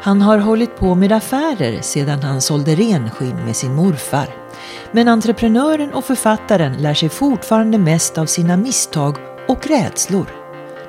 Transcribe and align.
Han 0.00 0.22
har 0.22 0.38
hållit 0.38 0.76
på 0.76 0.94
med 0.94 1.12
affärer 1.12 1.80
sedan 1.80 2.22
han 2.22 2.40
sålde 2.40 2.74
renskinn 2.74 3.44
med 3.44 3.56
sin 3.56 3.74
morfar. 3.74 4.28
Men 4.92 5.08
entreprenören 5.08 5.92
och 5.92 6.04
författaren 6.04 6.72
lär 6.72 6.94
sig 6.94 7.08
fortfarande 7.08 7.78
mest 7.78 8.18
av 8.18 8.26
sina 8.26 8.56
misstag 8.56 9.16
och 9.48 9.66
rädslor. 9.66 10.26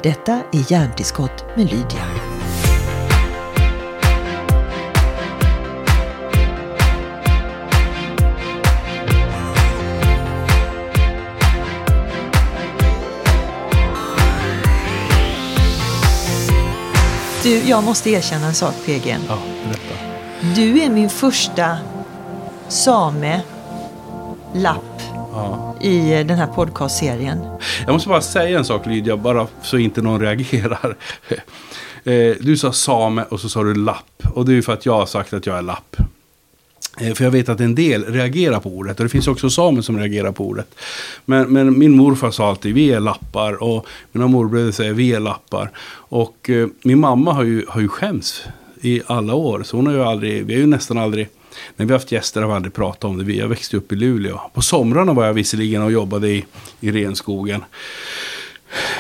Detta 0.04 0.34
är 0.52 0.72
Hjärntillskott 0.72 1.46
med 1.56 1.72
Lydia. 1.72 2.29
Du, 17.44 17.58
jag 17.58 17.84
måste 17.84 18.10
erkänna 18.10 18.48
en 18.48 18.54
sak 18.54 18.74
PG. 18.86 19.18
Ja, 19.28 19.38
berätta. 19.66 19.96
Du 20.56 20.82
är 20.82 20.90
min 20.90 21.10
första 21.10 21.78
same 22.68 23.42
lapp 24.56 25.02
Ja. 25.34 25.76
i 25.82 26.24
den 26.24 26.38
här 26.38 26.48
podcastserien. 26.48 27.40
Jag 27.86 27.94
måste 27.94 28.10
bara 28.10 28.22
säga 28.22 28.58
en 28.60 28.66
sak 28.66 28.86
Lydia, 28.86 29.18
bara 29.18 29.48
så 29.62 29.78
inte 29.78 30.02
någon 30.02 30.20
reagerar. 30.22 30.98
Eh, 32.04 32.36
Du 32.40 32.58
sa 32.58 32.72
same 32.72 33.24
och 33.24 33.40
så 33.40 33.50
sa 33.50 33.64
du 33.64 33.76
lapp. 33.76 34.24
Och 34.34 34.46
det 34.46 34.52
är 34.52 34.56
ju 34.56 34.62
för 34.62 34.74
att 34.74 34.86
jag 34.86 34.94
har 34.94 35.06
sagt 35.06 35.34
att 35.34 35.46
jag 35.46 35.58
är 35.58 35.62
lapp. 35.62 35.96
Eh, 37.00 37.14
för 37.14 37.24
jag 37.24 37.32
vet 37.32 37.50
att 37.50 37.60
en 37.60 37.76
del 37.76 38.06
reagerar 38.06 38.60
på 38.60 38.70
ordet. 38.70 39.00
Och 39.00 39.06
det 39.06 39.10
finns 39.10 39.28
också 39.28 39.50
samer 39.50 39.82
som 39.82 40.00
reagerar 40.00 40.32
på 40.32 40.48
ordet. 40.48 40.76
Men, 41.26 41.54
men 41.54 41.80
min 41.80 41.98
morfar 41.98 42.32
sa 42.32 42.50
alltid 42.50 42.74
vi 42.74 42.92
är 42.92 43.00
lappar. 43.00 43.64
Och 43.64 43.88
mina 44.12 44.28
morbröder 44.28 44.72
säger 44.72 44.94
vi 44.94 45.14
är 45.14 45.20
lappar. 45.20 45.72
Och 45.92 46.50
eh, 46.50 46.68
min 46.84 47.00
mamma 47.00 47.34
har 47.34 47.44
ju, 47.44 47.66
har 47.68 47.82
ju 47.82 47.88
skämts 47.88 48.44
i 48.82 49.02
alla 49.06 49.34
år. 49.34 49.64
Så 49.64 49.78
hon 49.78 49.88
har 49.88 49.94
ju 49.94 50.04
aldrig, 50.04 50.46
vi 50.46 50.54
har 50.54 50.62
ju 50.62 50.68
nästan 50.68 50.98
aldrig, 50.98 51.30
när 51.76 51.86
vi 51.86 51.92
har 51.92 52.00
haft 52.00 52.12
gäster 52.12 52.42
har 52.42 52.48
vi 52.48 52.54
aldrig 52.54 52.74
pratat 52.74 53.04
om 53.04 53.26
det. 53.26 53.34
Jag 53.34 53.48
växte 53.48 53.78
upp 53.78 53.92
i 53.92 53.96
Luleå. 53.96 54.42
På 54.54 54.62
somrarna 54.62 55.14
var 55.14 55.26
jag 55.26 55.34
visserligen 55.34 55.82
och 55.82 55.92
jobbade 55.92 56.30
i, 56.30 56.46
i 56.80 56.92
renskogen. 56.92 57.64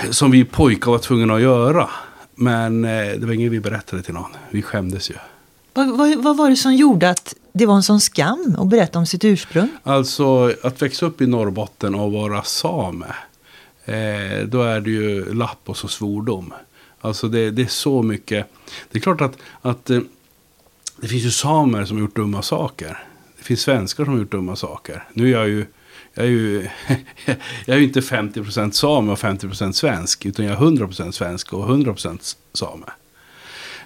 Som 0.09 0.31
vi 0.31 0.43
pojkar 0.43 0.91
var 0.91 0.99
tvungna 0.99 1.33
att 1.33 1.41
göra. 1.41 1.89
Men 2.35 2.85
eh, 2.85 3.11
det 3.17 3.25
var 3.25 3.33
inget 3.33 3.51
vi 3.51 3.59
berättade 3.59 4.01
till 4.01 4.13
någon. 4.13 4.31
Vi 4.49 4.61
skämdes 4.61 5.09
ju. 5.09 5.15
Vad, 5.73 5.97
vad, 5.97 6.23
vad 6.23 6.37
var 6.37 6.49
det 6.49 6.55
som 6.55 6.75
gjorde 6.75 7.09
att 7.09 7.35
det 7.59 7.65
var 7.65 7.75
en 7.75 7.83
sån 7.83 7.99
skam 7.99 8.55
att 8.59 8.67
berätta 8.67 8.99
om 8.99 9.05
sitt 9.05 9.25
ursprung? 9.25 9.69
Alltså 9.83 10.53
att 10.63 10.81
växa 10.81 11.05
upp 11.05 11.21
i 11.21 11.27
Norrbotten 11.27 11.95
och 11.95 12.11
vara 12.11 12.43
same. 12.43 13.05
Eh, 13.85 14.45
då 14.47 14.61
är 14.63 14.81
det 14.81 14.89
ju 14.89 15.33
lapp 15.33 15.59
och 15.65 15.77
så 15.77 15.87
svordom. 15.87 16.53
Alltså 17.01 17.27
det, 17.27 17.51
det 17.51 17.61
är 17.61 17.67
så 17.67 18.03
mycket. 18.03 18.47
Det 18.91 18.97
är 18.97 19.01
klart 19.01 19.21
att, 19.21 19.37
att 19.61 19.89
eh, 19.89 19.99
det 20.97 21.07
finns 21.07 21.23
ju 21.23 21.31
samer 21.31 21.85
som 21.85 21.97
har 21.97 22.01
gjort 22.01 22.15
dumma 22.15 22.41
saker. 22.41 23.03
Det 23.37 23.43
finns 23.43 23.61
svenskar 23.61 24.03
som 24.03 24.13
har 24.13 24.19
gjort 24.19 24.31
dumma 24.31 24.55
saker. 24.55 25.03
Nu 25.13 25.27
är 25.27 25.31
jag 25.31 25.49
ju, 25.49 25.65
jag 26.13 26.25
är 26.25 26.29
ju, 26.29 26.69
jag 27.65 27.75
är 27.75 27.77
ju 27.77 27.83
inte 27.83 27.99
50% 27.99 28.71
same 28.71 29.11
och 29.11 29.19
50% 29.19 29.71
svensk. 29.71 30.25
Utan 30.25 30.45
jag 30.45 30.53
är 30.53 30.65
100% 30.65 31.11
svensk 31.11 31.53
och 31.53 31.69
100% 31.69 32.35
same. 32.53 32.85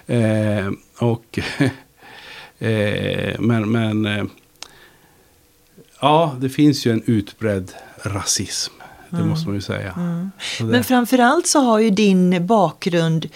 Eh, 0.06 0.70
och 0.98 1.38
eh, 2.64 3.40
men, 3.40 3.72
men 3.72 4.06
eh, 4.06 4.24
Ja, 6.00 6.36
det 6.40 6.48
finns 6.48 6.86
ju 6.86 6.92
en 6.92 7.02
utbredd 7.06 7.72
rasism. 8.02 8.72
Det 9.10 9.22
måste 9.24 9.46
man 9.48 9.54
ju 9.54 9.60
säga. 9.62 9.94
Det- 10.58 10.64
Men 10.64 10.84
framförallt 10.84 11.46
så 11.46 11.60
har 11.60 11.78
ju 11.78 11.90
din 11.90 12.46
bakgrund, 12.46 13.26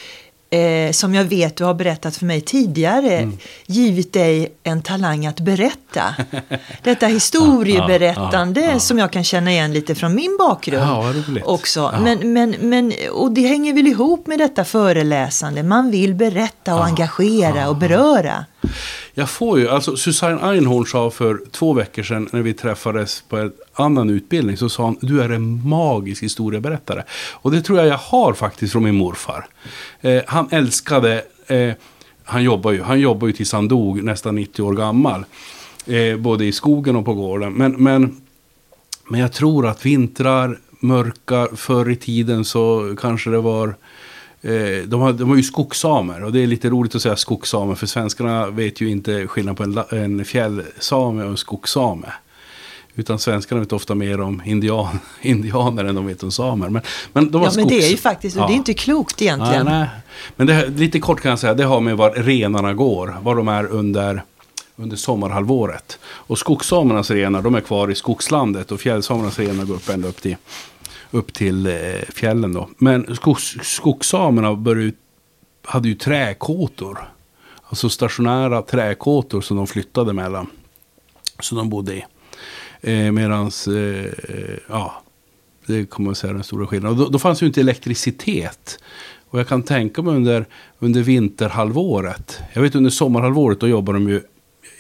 eh, 0.51 0.93
som 0.93 1.15
jag 1.15 1.25
vet 1.25 1.57
du 1.57 1.65
har 1.65 1.75
berättat 1.75 2.17
för 2.17 2.25
mig 2.27 2.41
tidigare, 2.41 3.19
Mm. 3.19 3.37
givit 3.67 4.13
dig 4.13 4.53
en 4.63 4.83
talang 4.83 5.27
att 5.27 5.41
berätta. 5.41 6.15
Detta 6.83 7.07
historieberättande 7.07 8.61
Ja, 8.61 8.67
ja, 8.67 8.73
ja. 8.73 8.79
som 8.81 8.99
jag 8.99 9.13
kan 9.13 9.25
känna 9.25 9.51
igen 9.51 9.73
lite 9.73 9.95
från 9.95 10.15
min 10.15 10.37
bakgrund 10.39 11.41
också. 11.45 11.95
Men, 12.01 12.33
men, 12.33 12.51
men, 12.61 12.93
och 13.13 13.33
det 13.33 13.47
hänger 13.47 13.75
väl 13.75 13.87
ihop 13.87 14.27
med 14.27 14.39
detta 14.39 14.65
föreläsande. 14.65 15.63
Man 15.63 15.91
vill 15.91 16.15
berätta 16.15 16.75
och 16.75 16.85
engagera 16.85 17.69
och 17.69 17.77
beröra. 17.77 18.45
Jag 19.19 19.31
får 19.31 19.59
ju, 19.59 19.69
alltså 19.69 19.97
Susanne 19.97 20.41
Einhorn 20.43 20.87
sa 20.87 21.11
för 21.11 21.41
två 21.51 21.73
veckor 21.73 22.03
sedan 22.03 22.29
när 22.33 22.43
vi 22.43 22.55
träffades 22.55 23.25
på 23.29 23.37
en 23.37 23.53
annan 23.73 24.11
utbildning. 24.11 24.57
Så 24.57 24.69
sa 24.69 24.83
hon, 24.83 24.99
du 25.01 25.23
är 25.23 25.29
en 25.29 25.69
magisk 25.69 26.23
historieberättare. 26.23 27.03
Och 27.33 27.51
det 27.51 27.63
tror 27.63 27.79
jag 27.79 27.87
jag 27.87 27.99
har 27.99 28.33
faktiskt 28.33 28.73
från 28.73 28.85
min 28.85 28.95
morfar. 28.95 29.47
Eh, 30.01 30.23
han 30.27 30.49
älskade, 30.51 31.23
eh, 31.47 31.73
han 32.25 32.43
jobbar 32.43 32.73
ju, 32.73 32.83
han 32.83 33.01
jobbar 33.01 33.27
ju 33.27 33.33
tills 33.33 33.53
han 33.53 33.69
dog 33.69 34.03
nästan 34.03 34.35
90 34.35 34.63
år 34.63 34.73
gammal. 34.73 35.25
Eh, 35.87 36.17
både 36.17 36.45
i 36.45 36.53
skogen 36.53 36.97
och 36.97 37.05
på 37.05 37.15
gården. 37.15 37.53
Men, 37.53 37.73
men, 37.73 38.21
men 39.09 39.21
jag 39.21 39.33
tror 39.33 39.67
att 39.67 39.87
vintrar, 39.87 40.59
mörka, 40.81 41.49
förr 41.57 41.91
i 41.91 41.97
tiden 41.97 42.45
så 42.45 42.97
kanske 43.01 43.31
det 43.31 43.41
var 43.41 43.75
de, 44.87 45.01
har, 45.01 45.13
de 45.13 45.29
var 45.29 45.37
ju 45.37 45.43
skogssamer 45.43 46.25
och 46.25 46.33
det 46.33 46.41
är 46.43 46.47
lite 46.47 46.71
roligt 46.71 46.95
att 46.95 47.03
säga 47.03 47.17
skogssamer 47.17 47.75
för 47.75 47.87
svenskarna 47.87 48.47
vet 48.51 48.81
ju 48.81 48.91
inte 48.91 49.27
skillnad 49.27 49.57
på 49.57 49.63
en, 49.63 49.79
en 49.91 50.25
fjällsame 50.25 51.23
och 51.25 51.31
en 51.31 51.37
skogssame. 51.37 52.13
Utan 52.95 53.19
svenskarna 53.19 53.61
vet 53.61 53.73
ofta 53.73 53.95
mer 53.95 54.21
om 54.21 54.43
indian, 54.47 54.99
indianer 55.23 55.85
än 55.85 55.95
de 55.95 56.07
vet 56.07 56.23
om 56.23 56.31
samer. 56.31 56.69
Men, 56.69 56.83
men 57.13 57.31
de 57.31 57.41
var 57.41 57.49
Ja, 57.49 57.53
men 57.57 57.69
det 57.69 57.75
är 57.75 57.77
ju 57.91 57.97
skogs- 57.97 58.03
faktiskt, 58.03 58.37
och 58.37 58.43
det 58.43 58.47
är 58.53 58.55
Ja. 58.55 58.57
inte 58.57 58.75
klokt 58.75 59.23
egentligen. 59.23 59.67
nej. 59.67 59.87
Men 60.37 60.47
det, 60.47 60.67
lite 60.69 60.99
kort 61.01 61.21
kan 61.21 61.31
jag 61.31 61.39
säga, 61.39 61.55
det 61.55 61.65
har 61.65 61.81
med 61.81 61.97
var 61.97 62.11
renarna 62.11 62.75
går. 62.75 63.17
Var 63.23 63.37
de 63.37 63.49
är 63.49 63.67
under, 63.67 64.23
under 64.77 64.97
sommarhalvåret. 64.97 65.99
Och 66.05 66.39
skogssamernas 66.39 67.11
renar, 67.11 67.43
de 67.43 67.55
är 67.55 67.61
kvar 67.61 67.91
i 67.91 67.95
skogslandet. 67.95 68.73
Och 68.73 68.81
fjällsamernas 68.81 69.39
renar 69.39 69.65
går 69.65 69.75
upp 69.75 69.89
ända 69.89 70.09
upp 70.09 70.23
till, 70.23 70.37
upp 71.11 71.33
till 71.35 71.67
eh, 71.67 71.73
fjällen 72.09 72.53
då. 72.53 72.69
Men 72.79 73.17
skogs, 73.17 73.57
skogssamerna 73.63 74.55
började, 74.55 74.93
hade 75.63 75.89
ju 75.89 75.95
träkåtor. 75.95 76.99
Alltså 77.63 77.89
stationära 77.89 78.63
träkåtor 78.63 79.41
som 79.41 79.57
de 79.57 79.67
flyttade 79.67 80.13
mellan. 80.13 80.47
Som 81.41 81.59
de 81.59 81.69
bodde 81.69 81.95
i. 81.95 82.05
Eh, 82.81 83.13
medans, 83.13 83.69
eh, 83.69 84.05
eh 84.05 84.59
ja, 84.69 85.03
det 85.67 85.87
kommer 85.87 86.07
man 86.07 86.15
säga 86.15 86.33
den 86.33 86.45
stora 86.45 86.67
skillnaden. 86.67 86.99
Och 86.99 87.05
då, 87.05 87.11
då 87.11 87.19
fanns 87.19 87.43
ju 87.43 87.47
inte 87.47 87.61
elektricitet. 87.61 88.79
Och 89.31 89.39
jag 89.39 89.49
kan 89.49 89.63
tänka 89.63 90.03
mig 90.03 90.17
under, 90.17 90.47
under 90.79 91.03
vinterhalvåret. 91.03 92.41
Jag 92.53 92.63
vet 92.63 92.75
under 92.75 92.91
sommarhalvåret 92.91 93.61
då 93.61 93.69
jobbar 93.69 93.93
de 93.93 94.09
ju, 94.09 94.23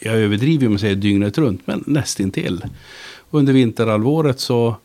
jag 0.01 0.15
överdriver 0.15 0.67
om 0.67 0.73
jag 0.73 0.81
säger 0.81 0.97
dygnet 0.97 1.39
runt, 1.39 1.67
men 1.67 1.85
nästintill. 1.87 2.65
Och 3.31 3.39
under 3.39 3.53
vinterhalvåret 3.53 4.41
så, 4.41 4.77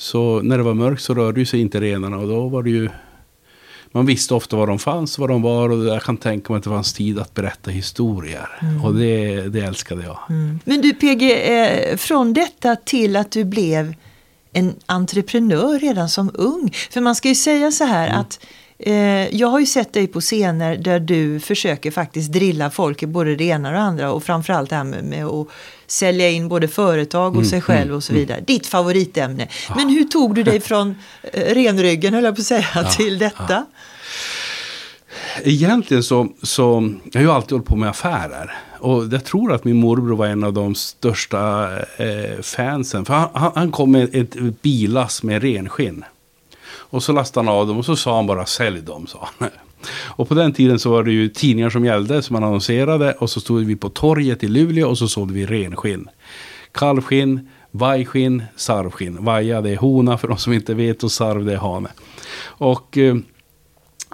så 0.00 0.42
när 0.42 0.58
det 0.58 0.64
var 0.64 0.74
mörkt 0.74 1.02
så 1.02 1.14
rörde 1.14 1.40
ju 1.40 1.46
sig 1.46 1.60
inte 1.60 1.80
renarna 1.80 2.18
och 2.18 2.28
då 2.28 2.48
var 2.48 2.62
det 2.62 2.70
ju 2.70 2.88
man 3.92 4.06
visste 4.06 4.34
ofta 4.34 4.56
var 4.56 4.66
de 4.66 4.78
fanns, 4.78 5.18
var 5.18 5.28
de 5.28 5.42
var 5.42 5.68
och 5.68 5.84
jag 5.84 6.02
kan 6.02 6.16
tänka 6.16 6.52
mig 6.52 6.58
att 6.58 6.64
det 6.64 6.70
fanns 6.70 6.92
tid 6.92 7.18
att 7.18 7.34
berätta 7.34 7.70
historier. 7.70 8.48
Och 8.84 8.94
det, 8.94 9.40
det 9.48 9.60
älskade 9.60 10.02
jag. 10.02 10.18
Men 10.64 10.80
du 10.80 10.94
PG, 10.94 11.22
eh, 11.32 11.96
från 11.96 12.32
detta 12.32 12.76
till 12.76 13.16
att 13.16 13.30
du 13.30 13.44
blev 13.44 13.94
en 14.52 14.74
entreprenör 14.86 15.78
redan 15.78 16.08
som 16.08 16.30
ung. 16.34 16.72
För 16.90 17.00
man 17.00 17.14
ska 17.14 17.28
ju 17.28 17.34
säga 17.34 17.70
så 17.70 17.84
här 17.84 18.08
att 18.08 18.40
eh, 18.78 19.36
jag 19.36 19.48
har 19.48 19.60
ju 19.60 19.66
sett 19.66 19.92
dig 19.92 20.06
på 20.06 20.20
scener 20.20 20.76
där 20.76 21.00
du 21.00 21.40
försöker 21.40 21.90
faktiskt 21.90 22.32
drilla 22.32 22.70
folk, 22.70 23.04
både 23.04 23.36
det 23.36 23.44
ena 23.44 23.68
och 23.68 23.74
det 23.74 23.80
andra. 23.80 24.12
Och 24.12 24.24
framförallt 24.24 24.70
det 24.70 24.76
här 24.76 24.84
med, 24.84 25.04
med 25.04 25.26
att 25.26 25.48
sälja 25.90 26.30
in 26.30 26.48
både 26.48 26.68
företag 26.68 27.36
och 27.36 27.46
sig 27.46 27.60
själv 27.60 27.94
och 27.94 28.04
så 28.04 28.12
vidare. 28.12 28.40
Ditt 28.40 28.66
favoritämne. 28.66 29.48
Men 29.76 29.88
hur 29.88 30.04
tog 30.04 30.34
du 30.34 30.42
dig 30.42 30.60
från 30.70 30.96
eh, 31.22 31.54
renryggen, 31.54 32.14
höll 32.14 32.24
jag 32.24 32.36
på 32.36 32.40
att 32.40 32.46
säga, 32.46 32.84
till 32.96 33.18
detta? 33.18 33.66
Egentligen 35.42 36.02
så, 36.02 36.28
så, 36.42 36.92
jag 37.12 37.20
har 37.20 37.24
ju 37.24 37.32
alltid 37.32 37.52
hållit 37.52 37.66
på 37.66 37.76
med 37.76 37.90
affärer. 37.90 38.54
Och 38.78 39.04
jag 39.12 39.24
tror 39.24 39.52
att 39.52 39.64
min 39.64 39.76
morbror 39.76 40.16
var 40.16 40.26
en 40.26 40.44
av 40.44 40.52
de 40.52 40.74
största 40.74 41.68
eh, 41.96 42.40
fansen. 42.42 43.04
För 43.04 43.14
han, 43.14 43.28
han, 43.34 43.52
han 43.54 43.72
kom 43.72 43.92
med 43.92 44.14
ett, 44.14 44.36
ett 44.36 44.62
bilass 44.62 45.22
med 45.22 45.42
renskinn. 45.42 46.04
Och 46.64 47.02
så 47.02 47.12
lastade 47.12 47.46
han 47.46 47.56
av 47.56 47.66
dem 47.66 47.78
och 47.78 47.84
så 47.84 47.96
sa 47.96 48.16
han 48.16 48.26
bara 48.26 48.46
sälj 48.46 48.80
dem, 48.80 49.06
sa 49.06 49.28
han. 49.38 49.50
Och 49.88 50.28
på 50.28 50.34
den 50.34 50.52
tiden 50.52 50.78
så 50.78 50.90
var 50.90 51.04
det 51.04 51.12
ju 51.12 51.28
tidningar 51.28 51.70
som 51.70 51.84
gällde, 51.84 52.22
som 52.22 52.34
man 52.34 52.44
annonserade. 52.44 53.12
Och 53.12 53.30
så 53.30 53.40
stod 53.40 53.64
vi 53.64 53.76
på 53.76 53.88
torget 53.88 54.44
i 54.44 54.48
Luleå 54.48 54.88
och 54.88 54.98
så 54.98 55.08
sålde 55.08 55.34
vi 55.34 55.46
renskinn. 55.46 56.08
Kalvskinn, 56.72 57.48
vajskinn, 57.70 58.42
sarvskinn. 58.56 59.24
Vaja 59.24 59.60
det 59.60 59.70
är 59.70 59.76
hona 59.76 60.18
för 60.18 60.28
de 60.28 60.38
som 60.38 60.52
inte 60.52 60.74
vet 60.74 61.02
och 61.02 61.12
sarv 61.12 61.44
det 61.44 61.52
är 61.52 61.58
hane. 61.58 61.88
Och... 62.42 62.98
Eh, 62.98 63.16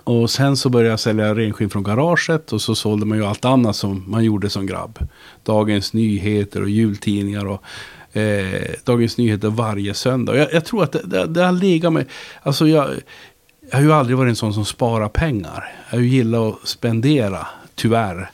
och 0.04 0.30
sen 0.30 0.56
så 0.56 0.68
började 0.68 0.90
jag 0.90 1.00
sälja 1.00 1.34
renskinn 1.34 1.70
från 1.70 1.82
garaget 1.82 2.52
och 2.52 2.62
så 2.62 2.74
sålde 2.74 3.06
man 3.06 3.18
ju 3.18 3.24
allt 3.24 3.44
annat 3.44 3.76
som 3.76 4.04
man 4.06 4.24
gjorde 4.24 4.50
som 4.50 4.66
grabb. 4.66 4.98
Dagens 5.44 5.92
Nyheter 5.92 6.62
och 6.62 6.68
jultidningar 6.68 7.46
och 7.46 7.62
eh, 8.16 8.70
Dagens 8.84 9.18
Nyheter 9.18 9.48
varje 9.48 9.94
söndag. 9.94 10.36
Jag, 10.36 10.52
jag 10.52 10.64
tror 10.64 10.82
att 10.82 10.92
det, 10.92 11.02
det, 11.04 11.26
det 11.26 11.44
har 11.44 11.52
legat 11.52 11.92
med, 11.92 12.06
alltså 12.42 12.68
jag, 12.68 12.88
jag 13.70 13.78
har 13.78 13.82
ju 13.82 13.92
aldrig 13.92 14.16
varit 14.16 14.30
en 14.30 14.36
sån 14.36 14.54
som 14.54 14.64
sparar 14.64 15.08
pengar. 15.08 15.72
Jag 15.90 16.02
gillat 16.02 16.62
att 16.62 16.68
spendera, 16.68 17.46
tyvärr. 17.74 18.30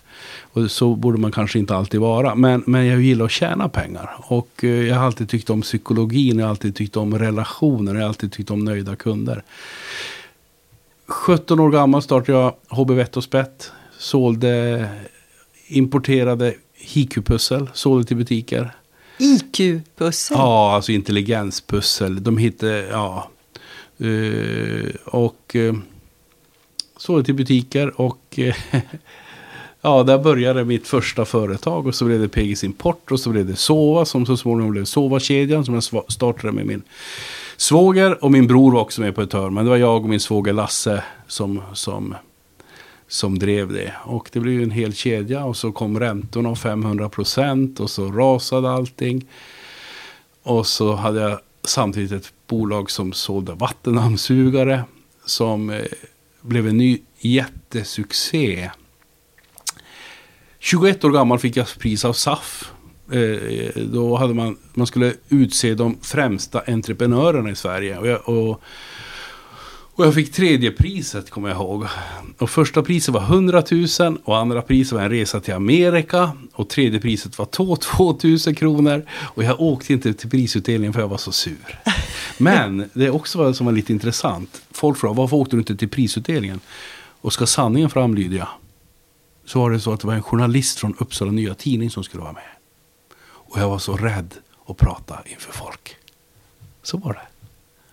Och 0.52 0.70
så 0.70 0.94
borde 0.94 1.18
man 1.18 1.32
kanske 1.32 1.58
inte 1.58 1.76
alltid 1.76 2.00
vara. 2.00 2.34
Men, 2.34 2.62
men 2.66 2.86
jag 2.86 3.00
gillar 3.00 3.24
att 3.24 3.30
tjäna 3.30 3.68
pengar. 3.68 4.16
Och 4.18 4.64
eh, 4.64 4.70
jag 4.70 4.96
har 4.96 5.06
alltid 5.06 5.28
tyckt 5.28 5.50
om 5.50 5.62
psykologin, 5.62 6.38
jag 6.38 6.46
har 6.46 6.50
alltid 6.50 6.76
tyckt 6.76 6.96
om 6.96 7.18
relationer, 7.18 7.94
jag 7.94 8.00
har 8.00 8.08
alltid 8.08 8.32
tyckt 8.32 8.50
om 8.50 8.64
nöjda 8.64 8.96
kunder. 8.96 9.42
17 11.06 11.60
år 11.60 11.70
gammal 11.70 12.02
startade 12.02 12.38
jag 12.38 12.54
HB 12.68 12.90
Vett 12.90 13.16
och 13.16 13.24
Spett. 13.24 13.72
Sålde 13.98 14.86
importerade 15.66 16.54
hiku-pussel, 16.74 17.70
sålde 17.74 18.04
till 18.08 18.16
butiker. 18.16 18.74
IQ-pussel? 19.18 20.36
Ja, 20.36 20.74
alltså 20.74 20.92
intelligenspussel. 20.92 22.22
De 22.22 22.38
hittade, 22.38 22.86
ja. 22.90 23.28
Eh, 24.02 24.94
och 25.04 25.56
eh, 25.56 25.74
sålde 26.96 27.24
till 27.24 27.34
butiker 27.34 28.00
och 28.00 28.38
eh, 28.38 28.56
ja, 29.80 30.02
där 30.02 30.18
började 30.18 30.64
mitt 30.64 30.88
första 30.88 31.24
företag 31.24 31.86
och 31.86 31.94
så 31.94 32.04
blev 32.04 32.20
det 32.20 32.28
PGs 32.28 32.64
Import 32.64 33.10
och 33.10 33.20
så 33.20 33.30
blev 33.30 33.46
det 33.46 33.56
Sova 33.56 34.04
som 34.04 34.26
så 34.26 34.36
småningom 34.36 34.72
blev 34.72 34.84
Sova-kedjan 34.84 35.64
som 35.64 35.74
jag 35.74 36.12
startade 36.12 36.52
med 36.52 36.66
min 36.66 36.82
svåger 37.56 38.24
och 38.24 38.32
min 38.32 38.46
bror 38.46 38.72
var 38.72 38.80
också 38.80 39.00
med 39.00 39.14
på 39.14 39.22
ett 39.22 39.32
hörn. 39.32 39.54
Men 39.54 39.64
det 39.64 39.70
var 39.70 39.76
jag 39.76 40.02
och 40.02 40.08
min 40.08 40.20
svåger 40.20 40.52
Lasse 40.52 41.04
som, 41.26 41.62
som, 41.74 42.14
som 43.08 43.38
drev 43.38 43.72
det. 43.72 43.92
Och 44.04 44.28
det 44.32 44.40
blev 44.40 44.62
en 44.62 44.70
hel 44.70 44.94
kedja 44.94 45.44
och 45.44 45.56
så 45.56 45.72
kom 45.72 46.00
räntorna 46.00 46.48
av 46.48 46.54
500 46.54 47.08
procent 47.08 47.80
och 47.80 47.90
så 47.90 48.12
rasade 48.12 48.70
allting. 48.70 49.26
Och 50.42 50.66
så 50.66 50.94
hade 50.94 51.20
jag 51.20 51.38
samtidigt 51.64 52.12
ett 52.12 52.32
bolag 52.52 52.90
som 52.90 53.12
sålde 53.12 53.54
vattendammsugare 53.54 54.84
som 55.24 55.70
eh, 55.70 55.84
blev 56.40 56.68
en 56.68 56.76
ny 56.76 57.00
jättesuccé. 57.20 58.70
21 60.58 61.04
år 61.04 61.10
gammal 61.10 61.38
fick 61.38 61.56
jag 61.56 61.66
pris 61.78 62.04
av 62.04 62.12
SAF 62.12 62.72
eh, 63.12 63.82
då 63.82 64.16
hade 64.16 64.34
man, 64.34 64.58
man 64.74 64.86
skulle 64.86 65.14
utse 65.28 65.74
de 65.74 65.98
främsta 66.02 66.62
entreprenörerna 66.66 67.50
i 67.50 67.54
Sverige. 67.54 67.98
Och 67.98 68.06
jag, 68.06 68.28
och, 68.28 68.60
och 69.94 70.06
jag 70.06 70.14
fick 70.14 70.32
tredje 70.32 70.70
priset 70.70 71.30
kommer 71.30 71.48
jag 71.48 71.56
ihåg. 71.56 71.86
Och 72.38 72.50
första 72.50 72.82
priset 72.82 73.14
var 73.14 73.22
100 73.22 73.62
000 74.00 74.18
och 74.24 74.38
andra 74.38 74.62
priset 74.62 74.92
var 74.92 75.02
en 75.02 75.10
resa 75.10 75.40
till 75.40 75.54
Amerika. 75.54 76.32
Och 76.52 76.68
tredje 76.68 77.00
priset 77.00 77.38
var 77.38 77.46
2 77.46 77.76
2000 77.76 78.54
kronor. 78.54 79.06
Och 79.10 79.44
jag 79.44 79.60
åkte 79.60 79.92
inte 79.92 80.14
till 80.14 80.30
prisutdelningen 80.30 80.92
för 80.92 81.00
jag 81.00 81.08
var 81.08 81.16
så 81.16 81.32
sur. 81.32 81.80
Men 82.38 82.90
det 82.92 83.06
är 83.06 83.14
också 83.14 83.38
vad 83.38 83.56
som 83.56 83.66
var 83.66 83.72
lite 83.72 83.92
intressant. 83.92 84.62
Folk 84.70 84.98
frågade 84.98 85.18
varför 85.18 85.36
åkte 85.36 85.56
du 85.56 85.60
inte 85.60 85.76
till 85.76 85.88
prisutdelningen? 85.88 86.60
Och 87.20 87.32
ska 87.32 87.46
sanningen 87.46 87.90
fram 87.90 88.14
Lydia. 88.14 88.48
Så 89.44 89.60
var 89.60 89.70
det 89.70 89.80
så 89.80 89.92
att 89.92 90.00
det 90.00 90.06
var 90.06 90.14
en 90.14 90.22
journalist 90.22 90.78
från 90.78 90.94
Uppsala 90.98 91.32
Nya 91.32 91.54
Tidning 91.54 91.90
som 91.90 92.04
skulle 92.04 92.22
vara 92.22 92.32
med. 92.32 92.42
Och 93.22 93.60
jag 93.60 93.68
var 93.68 93.78
så 93.78 93.96
rädd 93.96 94.34
att 94.66 94.76
prata 94.76 95.18
inför 95.26 95.52
folk. 95.52 95.96
Så 96.82 96.96
var 96.96 97.12
det. 97.12 97.31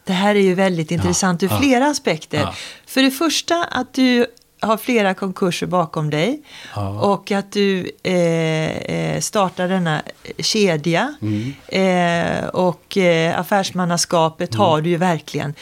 Det 0.09 0.13
här 0.13 0.35
är 0.35 0.39
ju 0.39 0.53
väldigt 0.53 0.91
intressant 0.91 1.43
ur 1.43 1.47
flera 1.47 1.87
aspekter. 1.87 2.55
För 2.85 3.01
det 3.01 3.11
första 3.11 3.63
att 3.63 3.93
du 3.93 4.25
har 4.59 4.77
flera 4.77 5.13
konkurser 5.13 5.67
bakom 5.67 6.09
dig. 6.09 6.41
Ja. 6.75 6.89
Och 6.89 7.31
att 7.31 7.51
du 7.51 7.91
eh, 8.03 8.77
eh 8.77 9.19
startar 9.19 9.67
denna 9.67 10.01
kedja. 10.37 11.13
Mm. 11.21 11.53
Eh, 11.67 12.47
och 12.47 12.97
eh, 12.97 13.39
affärsmannaskapet 13.39 14.53
mm. 14.53 14.59
har 14.59 14.81
du 14.81 14.89
ju 14.89 14.97
verkligen. 14.97 15.53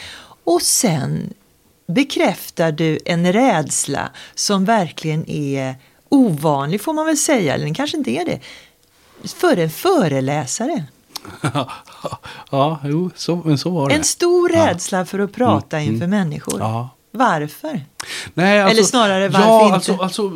Och 0.44 0.62
sen 0.62 1.34
bekräftar 1.88 2.72
du 2.72 3.00
en 3.06 3.34
rädsla 3.34 4.12
som 4.36 4.66
verkligen 4.66 5.30
är 5.30 5.76
ovanlig 6.10 6.82
får 6.82 6.94
man 6.94 7.06
väl 7.06 7.18
säga. 7.18 7.54
Eller 7.54 7.66
den 7.66 7.74
kanske 7.74 7.98
inte 7.98 8.12
är 8.12 8.26
det 8.26 8.40
för 9.24 9.58
en 9.58 9.70
föreläsare. 9.70 10.86
ja, 12.52 12.80
jo, 12.84 13.10
så, 13.16 13.36
men 13.36 13.58
så 13.58 13.70
var 13.70 13.90
det. 13.90 13.96
En 13.96 14.04
stor 14.04 14.50
rädsla 14.50 14.98
ja. 14.98 15.06
för 15.06 15.20
att 15.20 15.32
prata 15.32 15.80
mm, 15.80 15.94
inför 15.94 16.06
mm. 16.06 16.20
människor. 16.20 16.60
Ja. 16.60 16.90
Varför? 17.12 17.82
Nej, 18.34 18.62
alltså, 18.62 18.78
Eller 18.78 18.84
snarare 18.84 19.30
varför 19.30 19.48
ja, 19.48 19.64
inte? 19.64 19.76
Alltså, 19.76 19.94
alltså, 19.94 20.32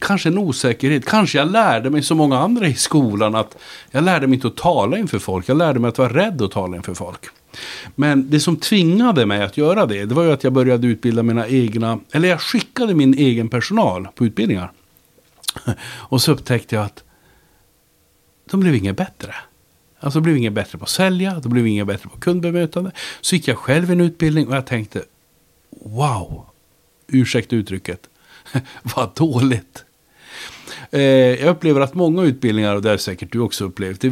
kanske 0.00 0.28
en 0.28 0.38
osäkerhet. 0.38 1.06
Kanske 1.06 1.38
jag 1.38 1.50
lärde 1.50 1.90
mig 1.90 2.02
som 2.02 2.18
många 2.18 2.38
andra 2.38 2.66
i 2.66 2.74
skolan 2.74 3.34
att 3.34 3.56
jag 3.90 4.04
lärde 4.04 4.26
mig 4.26 4.34
inte 4.34 4.46
att 4.46 4.56
tala 4.56 4.98
inför 4.98 5.18
folk. 5.18 5.48
Jag 5.48 5.56
lärde 5.56 5.78
mig 5.78 5.88
att 5.88 5.98
vara 5.98 6.12
rädd 6.12 6.42
att 6.42 6.50
tala 6.50 6.76
inför 6.76 6.94
folk. 6.94 7.20
Men 7.94 8.30
det 8.30 8.40
som 8.40 8.56
tvingade 8.56 9.26
mig 9.26 9.42
att 9.42 9.56
göra 9.56 9.86
det, 9.86 10.04
det 10.04 10.14
var 10.14 10.22
ju 10.22 10.32
att 10.32 10.44
jag 10.44 10.52
började 10.52 10.86
utbilda 10.86 11.22
mina 11.22 11.48
egna, 11.48 11.98
eller 12.12 12.28
jag 12.28 12.40
skickade 12.40 12.94
min 12.94 13.14
egen 13.14 13.48
personal 13.48 14.08
på 14.14 14.26
utbildningar. 14.26 14.72
Och 15.88 16.22
så 16.22 16.32
upptäckte 16.32 16.74
jag 16.74 16.84
att 16.84 17.04
de 18.50 18.60
blev 18.60 18.74
inget 18.74 18.96
bättre. 18.96 19.34
Alltså 20.06 20.20
blev 20.20 20.36
inget 20.36 20.52
bättre 20.52 20.78
på 20.78 20.84
att 20.84 20.90
sälja, 20.90 21.40
då 21.42 21.48
blev 21.48 21.66
inget 21.66 21.86
bättre 21.86 22.08
på 22.08 22.18
kundbemötande. 22.18 22.90
Så 23.20 23.34
gick 23.34 23.48
jag 23.48 23.58
själv 23.58 23.90
en 23.90 24.00
utbildning 24.00 24.48
och 24.48 24.56
jag 24.56 24.66
tänkte, 24.66 25.02
wow, 25.70 26.46
ursäkta 27.06 27.56
uttrycket, 27.56 28.00
vad 28.82 29.14
dåligt. 29.14 29.84
Eh, 30.90 31.00
jag 31.00 31.48
upplever 31.48 31.80
att 31.80 31.94
många 31.94 32.22
utbildningar, 32.22 32.76
och 32.76 32.82
det 32.82 32.90
har 32.90 32.96
säkert 32.96 33.32
du 33.32 33.40
också 33.40 33.64
upplevt, 33.64 34.00
det, 34.00 34.08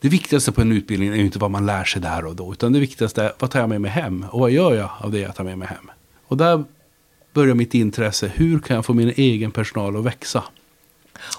det 0.00 0.08
viktigaste 0.08 0.52
på 0.52 0.60
en 0.60 0.72
utbildning 0.72 1.08
är 1.08 1.16
ju 1.16 1.24
inte 1.24 1.38
vad 1.38 1.50
man 1.50 1.66
lär 1.66 1.84
sig 1.84 2.02
där 2.02 2.24
och 2.24 2.36
då, 2.36 2.52
utan 2.52 2.72
det 2.72 2.80
viktigaste 2.80 3.22
är 3.22 3.32
vad 3.38 3.50
tar 3.50 3.60
jag 3.60 3.68
med 3.68 3.80
mig 3.80 3.90
hem 3.90 4.26
och 4.30 4.40
vad 4.40 4.50
gör 4.50 4.74
jag 4.74 4.90
av 4.98 5.12
det 5.12 5.18
jag 5.18 5.34
tar 5.34 5.44
med 5.44 5.58
mig 5.58 5.68
hem. 5.68 5.90
Och 6.26 6.36
där 6.36 6.64
börjar 7.32 7.54
mitt 7.54 7.74
intresse, 7.74 8.30
hur 8.34 8.58
kan 8.58 8.76
jag 8.76 8.86
få 8.86 8.94
min 8.94 9.12
egen 9.16 9.50
personal 9.50 9.96
att 9.96 10.04
växa? 10.04 10.44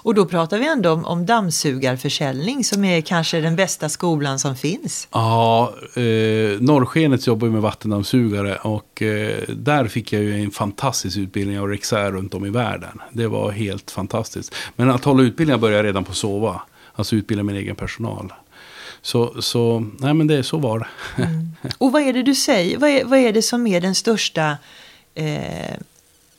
Och 0.02 0.14
då 0.14 0.26
pratar 0.26 0.58
vi 0.58 0.66
ändå 0.66 0.92
om, 0.92 1.04
om 1.04 1.26
dammsugarförsäljning 1.26 2.64
som 2.64 2.84
är 2.84 3.00
kanske 3.00 3.40
den 3.40 3.56
bästa 3.56 3.88
skolan 3.88 4.38
som 4.38 4.56
finns. 4.56 5.08
Ja, 5.12 5.74
eh, 5.94 6.60
Norrskenet 6.60 7.26
jobbar 7.26 7.48
med 7.48 7.62
vattendammsugare 7.62 8.56
och 8.56 9.02
eh, 9.02 9.42
där 9.48 9.88
fick 9.88 10.12
jag 10.12 10.22
ju 10.22 10.42
en 10.42 10.50
fantastisk 10.50 11.16
utbildning 11.16 11.60
av 11.60 11.68
Rexair 11.68 12.12
runt 12.12 12.34
om 12.34 12.46
i 12.46 12.50
världen. 12.50 13.00
Det 13.12 13.26
var 13.26 13.50
helt 13.50 13.90
fantastiskt. 13.90 14.54
Men 14.76 14.90
att 14.90 15.04
hålla 15.04 15.22
utbildningar 15.22 15.58
började 15.58 15.78
jag 15.78 15.86
redan 15.86 16.04
på 16.04 16.14
Sova. 16.14 16.62
Alltså 16.94 17.16
utbilda 17.16 17.42
min 17.42 17.56
egen 17.56 17.76
personal. 17.76 18.32
Så, 19.02 19.42
så, 19.42 19.86
nej 19.98 20.14
men 20.14 20.26
det, 20.26 20.42
så 20.42 20.58
var 20.58 20.78
det. 20.78 21.22
Mm. 21.22 21.52
Och 21.78 21.92
vad 21.92 22.02
är 22.02 22.12
det 22.12 22.22
du 22.22 22.34
säger, 22.34 22.78
vad 22.78 22.90
är, 22.90 23.04
vad 23.04 23.18
är 23.18 23.32
det 23.32 23.42
som 23.42 23.66
är 23.66 23.80
den 23.80 23.94
största 23.94 24.56
eh, 25.14 25.76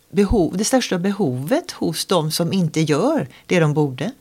behov, 0.10 0.58
det 0.58 0.64
största 0.64 0.98
behovet 0.98 1.72
hos 1.72 2.06
de 2.06 2.32
som 2.32 2.54
inte 2.54 2.82
gör 2.82 3.28
det 3.46 3.60
de 3.60 3.74
borde? 3.74 4.12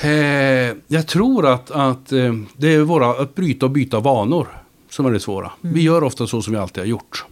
Eh, 0.00 0.76
jag 0.86 1.06
tror 1.06 1.46
att, 1.46 1.70
att 1.70 2.12
eh, 2.12 2.34
det 2.56 2.74
är 2.74 2.80
våra, 2.80 3.10
att 3.10 3.34
bryta 3.34 3.66
och 3.66 3.72
byta 3.72 4.00
vanor 4.00 4.48
som 4.90 5.06
är 5.06 5.10
det 5.10 5.20
svåra. 5.20 5.52
Mm. 5.62 5.74
Vi 5.74 5.82
gör 5.82 6.04
ofta 6.04 6.26
så 6.26 6.42
som 6.42 6.52
vi 6.52 6.58
alltid 6.58 6.82
har 6.82 6.88
gjort. 6.88 7.24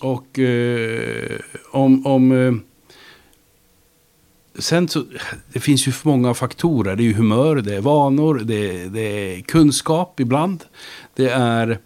Och 0.00 0.38
eh, 0.38 1.38
om... 1.70 2.06
om 2.06 2.62
sen 4.58 4.88
så, 4.88 5.04
det 5.52 5.60
finns 5.60 5.88
ju 5.88 5.92
många 6.02 6.34
faktorer. 6.34 6.96
Det 6.96 7.02
är 7.02 7.04
ju 7.04 7.14
humör, 7.14 7.56
det 7.56 7.74
är 7.74 7.80
vanor, 7.80 8.40
det, 8.44 8.88
det 8.88 9.00
är 9.00 9.40
kunskap 9.40 10.20
ibland. 10.20 10.64
Det 11.14 11.30
är 11.30 11.78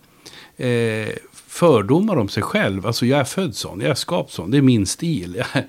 fördomar 1.52 2.16
om 2.16 2.28
sig 2.28 2.42
själv. 2.42 2.86
Alltså 2.86 3.06
jag 3.06 3.20
är 3.20 3.24
född 3.24 3.54
sån, 3.54 3.80
jag 3.80 3.90
är 3.90 3.94
skapt 3.94 4.32
sån, 4.32 4.50
det 4.50 4.58
är 4.58 4.62
min 4.62 4.86
stil. 4.86 5.42
Jag, 5.54 5.64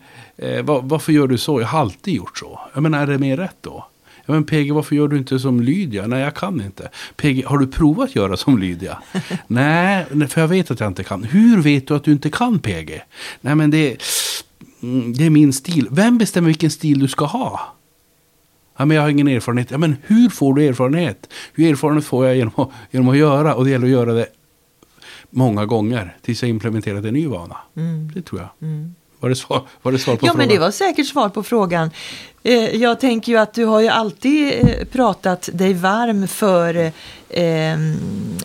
eh, 0.58 0.64
var, 0.66 0.82
varför 0.82 1.14
gör 1.14 1.28
du 1.28 1.38
så? 1.38 1.62
Jag 1.62 1.68
har 1.68 1.80
alltid 1.80 2.14
gjort 2.14 2.38
så. 2.38 2.60
Jag 2.74 2.84
menar, 2.84 3.02
är 3.02 3.08
det 3.08 3.18
mer 3.18 3.38
rätt 3.38 3.58
då? 3.62 3.88
Ja, 4.26 4.34
men 4.34 4.44
PG, 4.44 4.72
varför 4.72 4.96
gör 4.96 5.08
du 5.08 5.18
inte 5.18 5.40
som 5.40 5.62
Lydia? 5.62 6.08
Nej, 6.08 6.22
jag 6.22 6.36
kan 6.36 6.62
inte. 6.62 6.90
PG, 7.16 7.46
har 7.46 7.58
du 7.58 7.68
provat 7.68 8.16
göra 8.16 8.38
som 8.38 8.58
Lydia? 8.58 8.98
Nej, 9.48 10.06
för 10.30 10.42
jag 10.42 10.48
vet 10.48 10.72
att 10.72 10.80
jag 10.80 10.88
inte 10.90 11.04
kan. 11.04 11.24
Hur 11.24 11.62
vet 11.62 11.88
du 11.88 11.96
att 11.96 12.04
du 12.04 12.12
inte 12.12 12.30
kan 12.30 12.60
PG? 12.60 13.02
Nej, 13.42 13.56
men 13.56 13.72
det, 13.72 13.98
mm, 14.84 15.14
det 15.14 15.26
är 15.26 15.30
min 15.30 15.54
stil. 15.54 15.88
Vem 15.92 16.18
bestämmer 16.18 16.48
vilken 16.48 16.72
stil 16.72 17.00
du 17.00 17.08
ska 17.08 17.26
ha? 17.26 17.60
Ja, 18.78 18.86
men 18.86 18.96
jag 18.96 19.02
har 19.02 19.10
ingen 19.10 19.28
erfarenhet. 19.28 19.72
Ja, 19.72 19.78
men 19.78 19.96
hur 20.04 20.30
får 20.30 20.54
du 20.54 20.66
erfarenhet? 20.68 21.30
Hur 21.54 21.72
erfarenhet 21.72 22.06
får 22.06 22.26
jag 22.26 22.36
genom 22.36 22.54
att, 22.56 22.70
genom 22.92 23.10
att 23.10 23.18
göra? 23.18 23.56
Och 23.56 23.66
det 23.66 23.72
gäller 23.72 23.86
att 23.86 23.92
göra 23.92 24.14
det 24.14 24.28
många 25.34 25.66
gånger 25.66 26.18
tills 26.22 26.42
jag 26.44 26.50
implementerat 26.50 27.06
en 27.06 27.14
ny 27.14 27.28
vana. 27.28 27.58
Mm. 27.78 28.12
Det 28.16 28.22
tror 28.22 28.42
jag. 28.42 28.70
Mm. 28.70 28.96
Var 29.20 29.30
det, 29.30 29.36
svar, 29.36 29.62
var 29.82 29.92
det 29.92 30.00
svar 30.00 30.16
på 30.16 30.26
ja, 30.26 30.32
frågan? 30.32 30.42
Ja, 30.42 30.48
men 30.48 30.56
det 30.56 30.60
var 30.60 30.72
säkert 30.72 31.08
svar 31.08 31.30
på 31.30 31.44
frågan. 31.44 31.90
Eh, 32.44 32.76
jag 32.76 33.00
tänker 33.00 33.32
ju 33.32 33.38
att 33.38 33.54
du 33.54 33.66
har 33.66 33.82
ju 33.82 33.88
alltid 33.88 34.54
eh, 34.54 34.86
pratat 34.86 35.50
dig 35.54 35.74
varm 35.74 36.28
för 36.28 36.92
eh, 37.34 37.78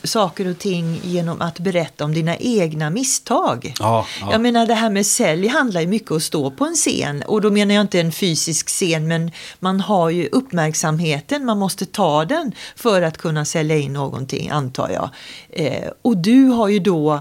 saker 0.04 0.50
och 0.50 0.58
ting 0.58 1.00
genom 1.04 1.40
att 1.40 1.58
berätta 1.58 2.04
om 2.04 2.14
dina 2.14 2.36
egna 2.36 2.90
misstag. 2.90 3.74
Ja, 3.78 4.06
ja. 4.20 4.32
Jag 4.32 4.40
menar 4.40 4.66
det 4.66 4.74
här 4.74 4.90
med 4.90 5.06
sälj 5.06 5.48
handlar 5.48 5.80
ju 5.80 5.86
mycket 5.86 6.10
om 6.10 6.16
att 6.16 6.22
stå 6.22 6.50
på 6.50 6.64
en 6.64 6.74
scen 6.74 7.22
och 7.26 7.40
då 7.40 7.50
menar 7.50 7.74
jag 7.74 7.82
inte 7.82 8.00
en 8.00 8.12
fysisk 8.12 8.68
scen 8.68 9.08
men 9.08 9.30
man 9.58 9.80
har 9.80 10.10
ju 10.10 10.28
uppmärksamheten, 10.28 11.44
man 11.44 11.58
måste 11.58 11.86
ta 11.86 12.24
den 12.24 12.52
för 12.76 13.02
att 13.02 13.18
kunna 13.18 13.44
sälja 13.44 13.76
in 13.76 13.92
någonting 13.92 14.48
antar 14.50 14.90
jag. 14.90 15.10
Eh, 15.50 15.90
och 16.02 16.16
du 16.16 16.44
har 16.44 16.68
ju 16.68 16.78
då 16.78 17.20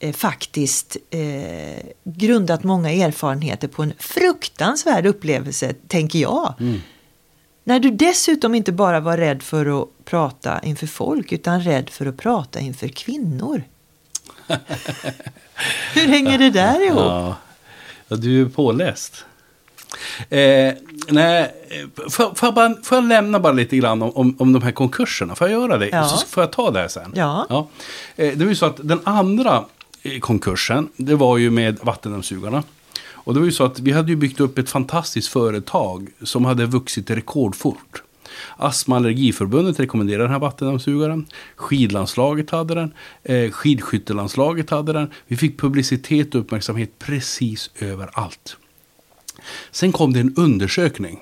eh, 0.00 0.12
faktiskt 0.12 0.96
eh, 1.10 1.86
grundat 2.04 2.64
många 2.64 2.90
erfarenheter 2.90 3.68
på 3.68 3.82
en 3.82 3.92
fruktansvärd 3.98 5.06
upplevelse, 5.06 5.74
tänker 5.88 6.18
jag. 6.18 6.54
Mm. 6.60 6.80
När 7.70 7.80
du 7.80 7.90
dessutom 7.90 8.54
inte 8.54 8.72
bara 8.72 9.00
var 9.00 9.16
rädd 9.16 9.42
för 9.42 9.82
att 9.82 9.88
prata 10.04 10.60
inför 10.62 10.86
folk 10.86 11.32
utan 11.32 11.60
rädd 11.60 11.90
för 11.90 12.06
att 12.06 12.16
prata 12.16 12.60
inför 12.60 12.88
kvinnor. 12.88 13.62
Hur 15.94 16.06
hänger 16.06 16.38
det 16.38 16.50
där 16.50 16.86
ihop? 16.86 17.00
Ja, 17.00 17.36
ja 18.08 18.16
du 18.16 18.42
är 18.42 18.48
påläst. 18.48 19.24
Eh, 20.28 20.74
nej, 21.08 21.54
får, 22.10 22.34
får, 22.34 22.46
jag 22.46 22.54
bara, 22.54 22.74
får 22.82 22.98
jag 22.98 23.04
lämna 23.04 23.40
bara 23.40 23.52
lite 23.52 23.76
grann 23.76 24.02
om, 24.02 24.10
om, 24.10 24.36
om 24.38 24.52
de 24.52 24.62
här 24.62 24.72
konkurserna? 24.72 25.34
Får 25.34 25.48
jag 25.48 25.60
göra 25.60 25.78
det? 25.78 25.88
Ja. 25.88 26.04
Så 26.04 26.26
får 26.26 26.42
jag 26.42 26.52
ta 26.52 26.70
det 26.70 26.80
här 26.80 26.88
sen. 26.88 27.12
Ja. 27.14 27.68
Eh, 28.16 28.32
det 28.36 28.44
var 28.44 28.50
ju 28.50 28.56
så 28.56 28.66
att 28.66 28.80
den 28.82 29.00
andra 29.04 29.64
eh, 30.02 30.20
konkursen, 30.20 30.88
det 30.96 31.14
var 31.14 31.38
ju 31.38 31.50
med 31.50 31.78
vattendammsugarna. 31.82 32.62
Och 33.24 33.34
det 33.34 33.40
var 33.40 33.46
ju 33.46 33.52
så 33.52 33.64
att 33.64 33.80
vi 33.80 33.92
hade 33.92 34.10
ju 34.10 34.16
byggt 34.16 34.40
upp 34.40 34.58
ett 34.58 34.70
fantastiskt 34.70 35.28
företag 35.28 36.08
som 36.22 36.44
hade 36.44 36.66
vuxit 36.66 37.10
rekordfort. 37.10 38.02
Astma 38.56 38.94
och 38.94 39.00
allergiförbundet 39.00 39.80
rekommenderade 39.80 40.24
den 40.24 40.32
här 40.32 40.38
vattendammsugaren. 40.38 41.26
Skidlandslaget 41.56 42.50
hade 42.50 42.74
den. 42.74 42.94
Eh, 43.22 43.50
skidskyttelandslaget 43.50 44.70
hade 44.70 44.92
den. 44.92 45.10
Vi 45.26 45.36
fick 45.36 45.60
publicitet 45.60 46.34
och 46.34 46.40
uppmärksamhet 46.40 46.98
precis 46.98 47.70
överallt. 47.78 48.56
Sen 49.70 49.92
kom 49.92 50.12
det 50.12 50.20
en 50.20 50.34
undersökning 50.36 51.20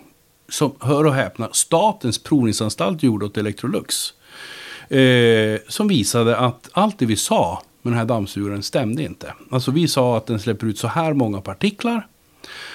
som, 0.49 0.73
hör 0.81 1.05
och 1.05 1.15
häpna, 1.15 1.49
Statens 1.53 2.23
provningsanstalt 2.23 3.03
gjorde 3.03 3.27
åt 3.27 3.37
Electrolux. 3.37 4.13
Eh, 4.89 5.59
som 5.69 5.89
visade 5.89 6.37
att 6.37 6.69
allt 6.73 6.99
det 6.99 7.07
vi 7.07 7.17
sa 7.17 7.63
med 7.89 7.93
den 7.93 7.99
här 7.99 8.15
dammsugaren 8.15 8.63
stämde 8.63 9.03
inte. 9.03 9.35
Alltså 9.51 9.71
vi 9.71 9.89
sa 9.89 10.17
att 10.17 10.27
den 10.27 10.41
släpper 10.41 10.67
ut 10.67 10.79
så 10.79 10.89
här 10.89 11.13
många 11.13 11.41
partiklar. 11.41 12.07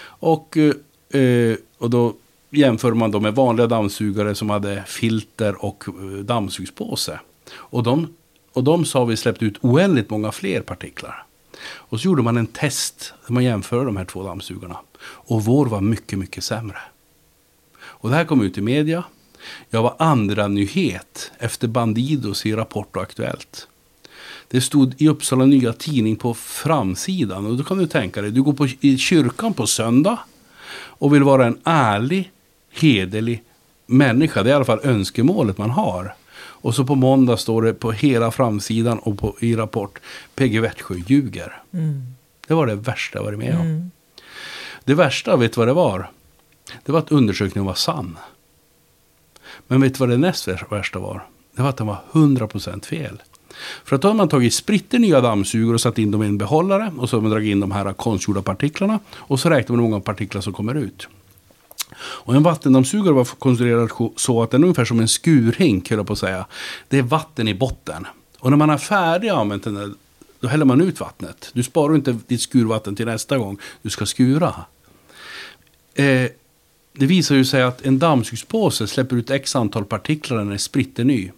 Och, 0.06 0.58
eh, 0.58 1.22
eh 1.22 1.58
och 1.78 1.90
då 1.90 2.14
jämför 2.50 2.94
man 2.94 3.12
då 3.12 3.20
med 3.20 3.36
vanliga 3.36 3.68
dammsugare 3.68 4.36
som 4.36 4.50
hade 4.50 4.84
filter 4.88 5.66
och 5.66 5.84
eh, 5.88 5.94
dammsugspåse. 6.04 7.20
Och 7.56 7.84
de, 7.84 8.14
och 8.54 8.64
de 8.64 8.86
sa 8.86 9.06
vi 9.06 9.18
släppte 9.18 9.46
ut 9.46 9.58
oändligt 9.62 10.10
många 10.10 10.32
fler 10.32 10.62
partiklar. 10.62 11.26
Och 11.66 12.00
så 12.00 12.06
gjorde 12.06 12.22
man 12.22 12.38
en 12.38 12.48
test 12.48 13.14
där 13.28 13.34
man 13.34 13.44
jämförde 13.44 13.86
de 13.86 13.98
här 13.98 14.06
två 14.06 14.24
dammsugarna. 14.24 14.78
Och 15.04 15.44
vår 15.44 15.66
var 15.66 15.82
mycket, 15.82 16.20
mycket 16.20 16.44
sämre. 16.44 16.78
Och 17.80 18.10
det 18.10 18.16
här 18.16 18.26
kom 18.26 18.42
ut 18.42 18.58
i 18.58 18.62
media. 18.62 19.04
Jag 19.70 19.84
var 19.84 19.96
andra 20.00 20.48
nyhet 20.48 21.32
efter 21.38 21.68
Bandidos 21.68 22.46
i 22.46 22.54
Rapport 22.54 22.96
och 22.96 23.02
Aktuellt. 23.02 23.68
Det 24.54 24.62
stod 24.62 24.96
i 24.98 25.08
Uppsala 25.08 25.46
Nya 25.46 25.74
Tidning 25.74 26.16
på 26.16 26.34
framsidan. 26.34 27.46
Och 27.46 27.58
då 27.58 27.64
kan 27.64 27.78
du 27.78 27.88
tänka 27.88 28.22
dig, 28.22 28.32
du 28.32 28.44
går 28.44 28.54
på, 28.54 28.68
i 28.80 28.98
kyrkan 28.98 29.54
på 29.54 29.68
söndag 29.68 30.20
och 30.76 31.14
vill 31.14 31.24
vara 31.24 31.46
en 31.46 31.58
ärlig, 31.64 32.32
hederlig 32.72 33.44
människa. 33.86 34.44
Det 34.44 34.50
är 34.50 34.52
i 34.52 34.56
alla 34.56 34.66
fall 34.66 34.80
önskemålet 34.84 35.58
man 35.58 35.70
har. 35.70 36.16
Och 36.36 36.76
så 36.76 36.86
på 36.86 36.96
måndag 36.96 37.38
står 37.38 37.62
det 37.62 37.74
på 37.74 37.92
hela 37.92 38.32
framsidan 38.32 39.00
och 39.00 39.20
på, 39.20 39.36
i 39.40 39.56
Rapport, 39.56 40.00
PG 40.36 40.62
Växjö 40.62 40.96
ljuger. 41.08 41.62
Mm. 41.74 42.04
Det 42.48 42.54
var 42.54 42.68
det 42.68 42.76
värsta 42.76 43.18
jag 43.20 43.24
varit 43.24 43.40
med 43.40 43.56
om. 43.56 43.62
Mm. 43.62 43.92
Det 44.84 44.94
värsta, 44.94 45.38
vet 45.38 45.54
du 45.54 45.60
vad 45.60 45.68
det 45.68 45.74
var? 45.74 46.12
Det 46.86 46.92
var 46.92 47.00
att 47.00 47.12
undersökningen 47.12 47.66
var 47.66 47.74
sann. 47.74 48.18
Men 49.68 49.82
vet 49.82 49.94
du 49.94 50.00
vad 50.00 50.10
det 50.10 50.18
näst 50.18 50.48
värsta 50.48 51.00
var? 51.00 51.28
Det 51.56 51.62
var 51.62 51.70
att 51.70 51.78
den 51.78 51.88
var 51.88 52.02
100% 52.12 52.86
fel. 52.86 53.22
För 53.86 53.96
att 53.96 54.02
då 54.02 54.08
har 54.08 54.16
man 54.16 54.30
tagit 54.30 54.54
spritter 54.54 55.00
nya 55.00 55.22
dammsugare 55.22 55.74
och 55.74 55.82
satt 55.82 55.98
in 55.98 56.12
dem 56.12 56.24
i 56.24 56.26
en 56.26 56.38
behållare. 56.38 56.92
Och 56.98 57.10
så 57.10 57.18
har 57.18 57.22
man 57.22 57.32
dragit 57.32 57.52
in 57.52 57.60
de 57.60 57.72
här 57.72 57.94
konstgjorda 57.94 58.42
partiklarna. 58.42 59.00
Och 59.16 59.40
så 59.40 59.50
räknar 59.50 59.76
man 59.76 59.86
hur 59.86 59.90
många 59.90 60.02
partiklar 60.02 60.42
som 60.42 60.54
kommer 60.54 60.76
ut. 60.76 61.08
Och 61.96 62.36
en 62.36 62.44
vattendammsugare 62.44 63.14
var 63.14 63.26
konstruerad 63.26 63.90
så 64.16 64.44
att 64.44 64.52
den 64.52 64.62
är 64.62 64.66
ungefär 64.66 64.86
som 64.86 65.00
en 65.00 65.08
skurhink, 65.08 65.90
höll 65.90 66.00
jag 66.00 66.08
på 66.08 66.14
att 66.14 66.20
säga. 66.20 66.46
Det 66.88 66.98
är 66.98 67.02
vatten 67.04 67.48
i 67.48 67.54
botten. 67.54 68.08
Och 68.40 68.50
när 68.50 68.58
man 68.58 68.70
är 68.70 68.78
färdig 68.78 69.30
använt 69.30 69.64
den 69.64 69.74
där, 69.74 69.92
då 70.40 70.48
häller 70.48 70.66
man 70.66 70.82
ut 70.82 71.00
vattnet. 71.00 71.50
Du 71.54 71.64
sparar 71.64 71.96
inte 71.96 72.18
ditt 72.28 72.42
skurvatten 72.42 72.96
till 72.96 73.06
nästa 73.06 73.38
gång 73.38 73.58
du 73.82 73.90
ska 73.90 74.06
skura. 74.06 74.56
Eh, 75.96 76.30
det 76.94 77.06
visar 77.06 77.36
ju 77.36 77.46
sig 77.46 77.64
att 77.64 77.86
en 77.86 78.00
dammsugspåse 78.00 78.88
släpper 78.88 79.16
ut 79.16 79.30
x 79.30 79.56
antal 79.56 79.86
partiklar 79.86 80.38
när 80.38 80.44
den 80.44 80.54
är 80.54 80.58
spritterny. 80.58 81.32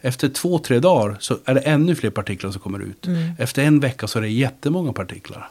Efter 0.00 0.28
två, 0.28 0.58
tre 0.58 0.78
dagar 0.78 1.16
så 1.20 1.38
är 1.44 1.54
det 1.54 1.60
ännu 1.60 1.94
fler 1.94 2.10
partiklar 2.10 2.50
som 2.50 2.60
kommer 2.60 2.78
ut. 2.78 3.06
Mm. 3.06 3.32
Efter 3.38 3.62
en 3.62 3.80
vecka 3.80 4.06
så 4.06 4.18
är 4.18 4.22
det 4.22 4.28
jättemånga 4.28 4.92
partiklar. 4.92 5.50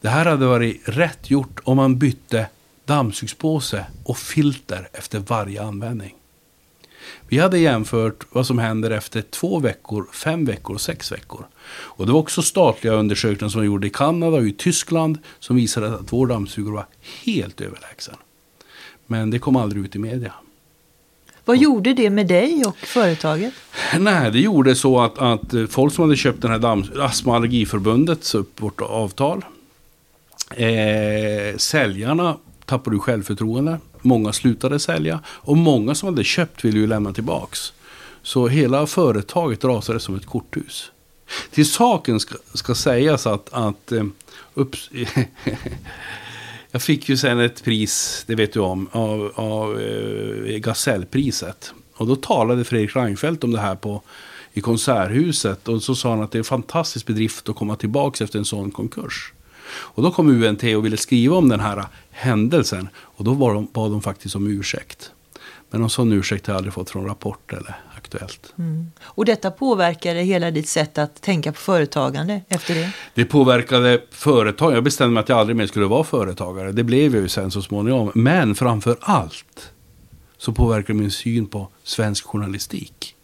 Det 0.00 0.08
här 0.08 0.24
hade 0.24 0.46
varit 0.46 0.82
rätt 0.84 1.30
gjort 1.30 1.60
om 1.64 1.76
man 1.76 1.98
bytte 1.98 2.46
dammsugspåse 2.84 3.86
och 4.04 4.18
filter 4.18 4.88
efter 4.92 5.18
varje 5.18 5.62
användning. 5.62 6.14
Vi 7.28 7.38
hade 7.38 7.58
jämfört 7.58 8.26
vad 8.30 8.46
som 8.46 8.58
händer 8.58 8.90
efter 8.90 9.22
två 9.22 9.58
veckor, 9.58 10.06
fem 10.12 10.44
veckor 10.44 10.74
och 10.74 10.80
sex 10.80 11.12
veckor. 11.12 11.46
Och 11.68 12.06
det 12.06 12.12
var 12.12 12.20
också 12.20 12.42
statliga 12.42 12.94
undersökningar 12.94 13.50
som 13.50 13.64
gjorda 13.64 13.86
i 13.86 13.90
Kanada 13.90 14.36
och 14.36 14.46
i 14.46 14.52
Tyskland 14.52 15.18
som 15.38 15.56
visade 15.56 15.94
att 15.94 16.12
vår 16.12 16.26
dammsugare 16.26 16.74
var 16.74 16.86
helt 17.24 17.60
överlägsen. 17.60 18.16
Men 19.06 19.30
det 19.30 19.38
kom 19.38 19.56
aldrig 19.56 19.84
ut 19.84 19.96
i 19.96 19.98
media. 19.98 20.32
Vad 21.46 21.58
gjorde 21.58 21.94
det 21.94 22.10
med 22.10 22.26
dig 22.26 22.64
och 22.66 22.76
företaget? 22.76 23.54
Nej, 23.98 24.30
det 24.30 24.40
gjorde 24.40 24.74
så 24.74 25.00
att, 25.00 25.18
att 25.18 25.70
folk 25.70 25.94
som 25.94 26.04
hade 26.04 26.16
köpt 26.16 26.42
den 26.42 26.50
här 26.50 27.00
Astma 27.04 27.32
och 27.32 27.36
allergiförbundet 27.36 28.24
vårt 28.56 28.80
avtal. 28.80 29.44
Eh, 30.50 31.56
säljarna 31.56 32.36
tappade 32.64 32.96
ju 32.96 33.00
självförtroende. 33.00 33.78
Många 34.02 34.32
slutade 34.32 34.78
sälja. 34.78 35.20
Och 35.26 35.56
många 35.56 35.94
som 35.94 36.08
hade 36.08 36.24
köpt 36.24 36.64
ville 36.64 36.78
ju 36.78 36.86
lämna 36.86 37.12
tillbaks. 37.12 37.72
Så 38.22 38.48
hela 38.48 38.86
företaget 38.86 39.64
rasade 39.64 40.00
som 40.00 40.16
ett 40.16 40.26
korthus. 40.26 40.90
Till 41.50 41.70
saken 41.70 42.20
ska, 42.20 42.34
ska 42.54 42.74
sägas 42.74 43.26
att, 43.26 43.48
att 43.52 43.92
eh, 43.92 44.04
upps, 44.54 44.90
jag 46.76 46.82
fick 46.82 47.08
ju 47.08 47.16
sen 47.16 47.40
ett 47.40 47.64
pris, 47.64 48.24
det 48.26 48.34
vet 48.34 48.52
du 48.52 48.60
om, 48.60 48.88
av, 48.92 49.32
av 49.34 49.80
eh, 49.80 50.58
Gasellpriset. 50.58 51.72
Och 51.94 52.06
då 52.06 52.16
talade 52.16 52.64
Fredrik 52.64 52.96
Reinfeldt 52.96 53.44
om 53.44 53.52
det 53.52 53.60
här 53.60 53.74
på, 53.74 54.02
i 54.52 54.60
Konserthuset. 54.60 55.68
Och 55.68 55.82
så 55.82 55.94
sa 55.94 56.10
han 56.10 56.22
att 56.22 56.32
det 56.32 56.36
är 56.36 56.40
en 56.40 56.44
fantastisk 56.44 57.06
bedrift 57.06 57.48
att 57.48 57.56
komma 57.56 57.76
tillbaka 57.76 58.24
efter 58.24 58.38
en 58.38 58.44
sån 58.44 58.70
konkurs. 58.70 59.32
Och 59.68 60.02
då 60.02 60.10
kom 60.10 60.44
UNT 60.44 60.62
och 60.62 60.84
ville 60.84 60.96
skriva 60.96 61.36
om 61.36 61.48
den 61.48 61.60
här 61.60 61.84
händelsen. 62.10 62.88
Och 62.96 63.24
då 63.24 63.32
var 63.32 63.54
de, 63.54 63.68
bad 63.72 63.90
de 63.90 64.02
faktiskt 64.02 64.36
om 64.36 64.46
ursäkt. 64.46 65.10
Men 65.70 65.80
någon 65.80 65.90
sån 65.90 66.12
ursäkt 66.12 66.46
har 66.46 66.54
jag 66.54 66.58
aldrig 66.58 66.74
fått 66.74 66.90
från 66.90 67.06
Rapport 67.06 67.52
eller 67.52 67.76
Aktuellt. 68.06 68.52
Mm. 68.58 68.90
Och 69.02 69.24
detta 69.24 69.50
påverkade 69.50 70.20
hela 70.20 70.50
ditt 70.50 70.68
sätt 70.68 70.98
att 70.98 71.22
tänka 71.22 71.52
på 71.52 71.58
företagande 71.58 72.40
efter 72.48 72.74
det? 72.74 72.92
Det 73.14 73.24
påverkade 73.24 74.02
företag. 74.10 74.72
Jag 74.76 74.84
bestämde 74.84 75.14
mig 75.14 75.20
att 75.20 75.28
jag 75.28 75.38
aldrig 75.38 75.56
mer 75.56 75.66
skulle 75.66 75.86
vara 75.86 76.04
företagare. 76.04 76.72
Det 76.72 76.84
blev 76.84 77.14
jag 77.14 77.22
ju 77.22 77.28
sen 77.28 77.50
så 77.50 77.62
småningom. 77.62 78.12
Men 78.14 78.54
framför 78.54 78.96
allt 79.00 79.72
så 80.38 80.52
påverkade 80.52 80.98
min 80.98 81.10
syn 81.10 81.46
på 81.46 81.68
svensk 81.82 82.24
journalistik. 82.24 83.14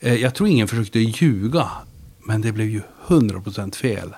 Eh, 0.00 0.14
Jag 0.14 0.34
tror 0.34 0.48
ingen 0.48 0.68
försökte 0.68 0.98
ljuga. 0.98 1.70
Men 2.26 2.40
det 2.40 2.52
blev 2.52 2.68
ju 2.68 2.80
100% 3.06 3.76
fel. 3.76 4.14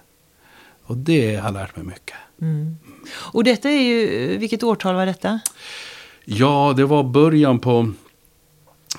Och 0.85 0.97
det 0.97 1.37
har 1.37 1.53
lärt 1.53 1.77
mig 1.77 1.85
mycket. 1.87 2.17
Mm. 2.41 2.77
Och 3.15 3.45
detta 3.45 3.71
är 3.71 3.81
ju, 3.83 4.37
vilket 4.39 4.63
årtal 4.63 4.95
var 4.95 5.07
detta? 5.07 5.41
Ja, 6.25 6.75
det 6.77 6.85
var 6.85 7.05
början 7.05 7.59
på... 7.59 7.93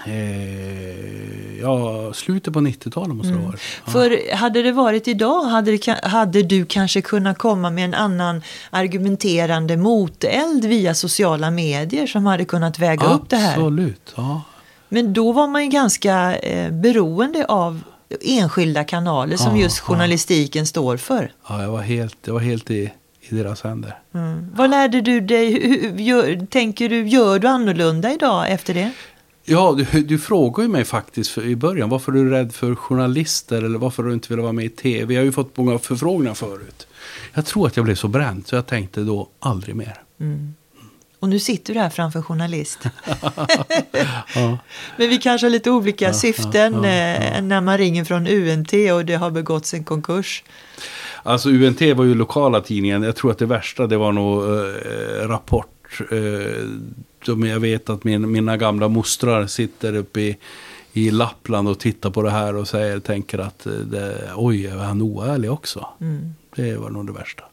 Eh, 0.06 1.60
ja, 1.62 2.14
slutet 2.14 2.54
på 2.54 2.60
90-talet 2.60 3.16
måste 3.16 3.34
det 3.34 3.40
ha 3.40 3.46
varit. 3.46 3.62
Ja. 3.86 3.92
För 3.92 4.36
hade 4.36 4.62
det 4.62 4.72
varit 4.72 5.08
idag 5.08 5.44
hade, 5.44 5.72
det, 5.78 6.00
hade 6.04 6.44
du 6.44 6.66
kanske 6.66 7.02
kunnat 7.02 7.38
komma 7.38 7.70
med 7.70 7.86
en 7.86 7.94
annan 7.94 8.42
argumenterande 8.70 9.78
moteld 9.78 10.66
via 10.66 10.94
sociala 10.94 11.52
medier 11.52 12.08
som 12.08 12.26
hade 12.26 12.46
kunnat 12.46 12.80
väga 12.80 13.06
upp 13.14 13.30
det 13.30 13.36
här. 13.38 13.52
Absolut, 13.52 14.14
ja. 14.16 14.42
Men 14.90 15.14
då 15.14 15.32
var 15.32 15.48
man 15.48 15.64
ju 15.64 15.70
ganska 15.70 16.36
eh, 16.38 16.72
beroende 16.72 17.46
av 17.46 17.82
enskilda 18.22 18.84
kanaler 18.84 19.38
som 19.38 19.56
Ja, 19.58 19.64
just 19.64 19.78
ja. 19.78 19.84
journalistiken 19.84 20.68
står 20.68 20.98
för. 20.98 21.32
ja 21.50 21.62
jag 21.62 21.72
var 21.72 21.82
helt, 21.82 22.18
jag 22.26 22.34
var 22.34 22.42
helt 22.42 22.72
i, 22.72 22.92
i 23.22 23.36
deras 23.36 23.62
händer. 23.64 24.00
Mm. 24.14 24.52
Vad 24.56 24.70
lärde 24.70 25.02
du 25.02 25.22
dig? 25.22 25.52
Hur, 25.68 25.92
hur, 25.92 26.00
gör, 26.00 26.46
tänker 26.46 26.90
du, 26.90 27.08
gör 27.08 27.40
du 27.40 27.48
annorlunda 27.48 28.14
idag 28.14 28.52
efter 28.52 28.74
det? 28.74 28.92
Ja, 29.50 29.76
du, 29.78 30.02
du 30.02 30.18
frågade 30.18 30.68
ju 30.68 30.72
mig 30.72 30.86
faktiskt 30.86 31.32
för, 31.32 31.46
i 31.46 31.56
början 31.56 31.90
varför 31.90 32.12
är 32.12 32.16
du 32.16 32.30
rädd 32.30 32.54
för 32.54 32.76
journalister 32.76 33.64
eller 33.64 33.80
varför 33.80 34.04
du 34.04 34.14
inte 34.14 34.28
vill 34.30 34.40
vara 34.40 34.52
med 34.52 34.66
i 34.66 34.70
tv. 34.70 35.14
Jag 35.14 35.22
har 35.22 35.26
ju 35.26 35.32
fått 35.32 35.58
många 35.58 35.80
förfrågningar 35.80 36.34
förut. 36.34 36.88
Jag 37.34 37.46
tror 37.46 37.68
att 37.68 37.78
jag 37.78 37.86
blev 37.86 37.96
så 37.96 38.08
bränd 38.08 38.48
så 38.48 38.56
jag 38.56 38.66
tänkte 38.66 39.02
då 39.02 39.28
aldrig 39.40 39.76
mer. 39.76 40.02
Mm. 40.20 40.54
Och 41.20 41.30
nu 41.30 41.40
sitter 41.40 41.74
du 41.74 41.80
här 41.80 41.90
framför 41.90 42.22
journalist. 42.22 42.80
Ja. 44.36 44.58
Men 44.98 45.10
vi 45.10 45.18
kanske 45.18 45.48
har 45.48 45.52
lite 45.52 45.72
olika 45.72 46.14
syften 46.14 46.74
ja, 46.74 46.90
eh, 46.90 47.42
när 47.42 47.62
man 47.62 47.78
ringer 47.78 48.06
från 48.06 48.28
UNT 48.28 48.74
och 48.94 49.06
det 49.06 49.16
har 49.16 49.32
begåtts 49.32 49.74
en 49.74 49.84
konkurs. 49.84 50.44
Alltså 51.24 51.50
UNT 51.50 51.82
var 51.82 52.04
ju 52.04 52.16
lokala 52.16 52.62
tidningen. 52.62 53.04
Jag 53.04 53.16
tror 53.16 53.32
att 53.32 53.38
det 53.38 53.46
värsta 53.46 53.88
det 53.88 53.98
var 53.98 54.12
nog 54.12 54.44
eh, 54.44 55.28
Rapport. 55.28 55.77
Eh, 56.12 57.50
jag 57.50 57.60
vet 57.60 57.90
att 57.90 58.04
min, 58.04 58.32
mina 58.32 58.58
gamla 58.58 58.88
mostrar 58.88 59.48
sitter 59.48 59.96
uppe 59.96 60.22
i, 60.22 60.38
i 60.94 61.12
Lappland 61.12 61.68
och 61.68 61.80
tittar 61.80 62.10
på 62.10 62.22
det 62.22 62.32
här 62.32 62.56
och 62.56 62.68
säger, 62.68 63.00
tänker 63.00 63.40
att 63.40 63.66
eh, 63.66 63.74
det, 63.74 64.32
oj, 64.36 64.66
är 64.66 64.78
han 64.78 65.02
oärlig 65.02 65.52
också? 65.52 65.88
Mm. 66.02 66.34
Det 66.56 66.78
var 66.78 66.90
nog 66.90 67.08
det 67.08 67.14
värsta. 67.14 67.44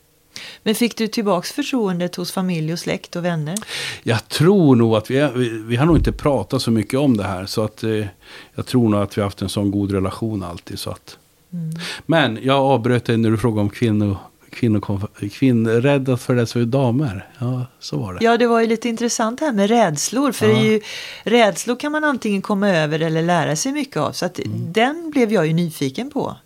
Men 0.63 0.75
fick 0.75 0.97
du 0.97 1.07
tillbaks 1.07 1.53
förtroendet 1.53 2.17
hos 2.17 2.33
familj 2.33 2.73
och 2.73 2.79
släkt 2.79 3.17
och 3.17 3.25
vänner? 3.25 3.59
Jag 4.03 4.29
tror 4.29 4.77
nog 4.77 4.97
att 4.97 5.11
vi, 5.11 5.29
vi, 5.35 5.49
vi 5.49 5.77
har 5.77 5.87
nog 5.87 5.97
inte 5.97 6.13
pratat 6.13 6.63
så 6.63 6.71
mycket 6.71 7.01
om 7.01 7.17
det 7.17 7.25
här. 7.25 7.47
Så 7.47 7.63
att 7.63 7.85
eh, 7.85 8.07
jag 8.55 8.67
tror 8.67 8.89
nog 8.89 9.01
att 9.01 9.17
vi 9.17 9.21
har 9.21 9.27
haft 9.27 9.43
en 9.43 9.49
sån 9.49 9.71
god 9.71 9.93
relation 9.93 10.43
alltid. 10.43 10.79
Så 10.79 10.91
att. 10.91 11.19
Mm. 11.53 11.71
Men 12.07 12.39
jag 12.43 12.57
avbröt 12.57 13.05
dig 13.05 13.17
när 13.17 13.31
du 13.31 13.37
frågade 13.37 13.61
om 13.61 13.71
kvinnor, 13.71 14.17
kvinnor, 14.55 15.81
rädda 15.81 16.17
för 16.17 16.35
det 16.35 16.47
för 16.47 16.65
damer. 16.65 17.29
Ja, 17.39 17.67
så 17.79 17.97
var 17.99 18.15
det. 18.15 18.25
Ja, 18.25 18.37
det 18.37 18.47
var 18.47 18.61
ju 18.61 18.67
lite 18.67 18.89
intressant 18.89 19.41
här 19.41 19.53
med 19.53 19.69
rädslor. 19.71 20.33
För 20.33 20.49
Ja. 20.49 20.63
ju, 20.63 20.81
rädslor 21.23 21.77
kan 21.77 21.93
man 21.93 22.05
antingen 22.05 22.43
komma 22.43 22.69
över 22.71 23.01
eller 23.01 23.23
lära 23.23 23.57
sig 23.57 23.73
mycket 23.73 23.97
av. 23.97 24.13
Så 24.13 24.27
att 24.27 24.39
Mm. 24.39 24.73
den 24.73 25.11
blev 25.11 25.33
jag 25.33 25.47
ju 25.47 25.53
nyfiken 25.53 26.11
på. 26.11 26.37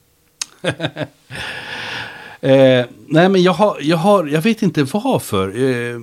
Eh, 2.41 2.85
nej, 3.07 3.29
men 3.29 3.43
jag, 3.43 3.53
har, 3.53 3.79
jag, 3.81 3.97
har, 3.97 4.27
jag 4.27 4.41
vet 4.43 4.63
inte 4.63 4.83
varför. 4.83 5.49
Eh, 5.59 5.95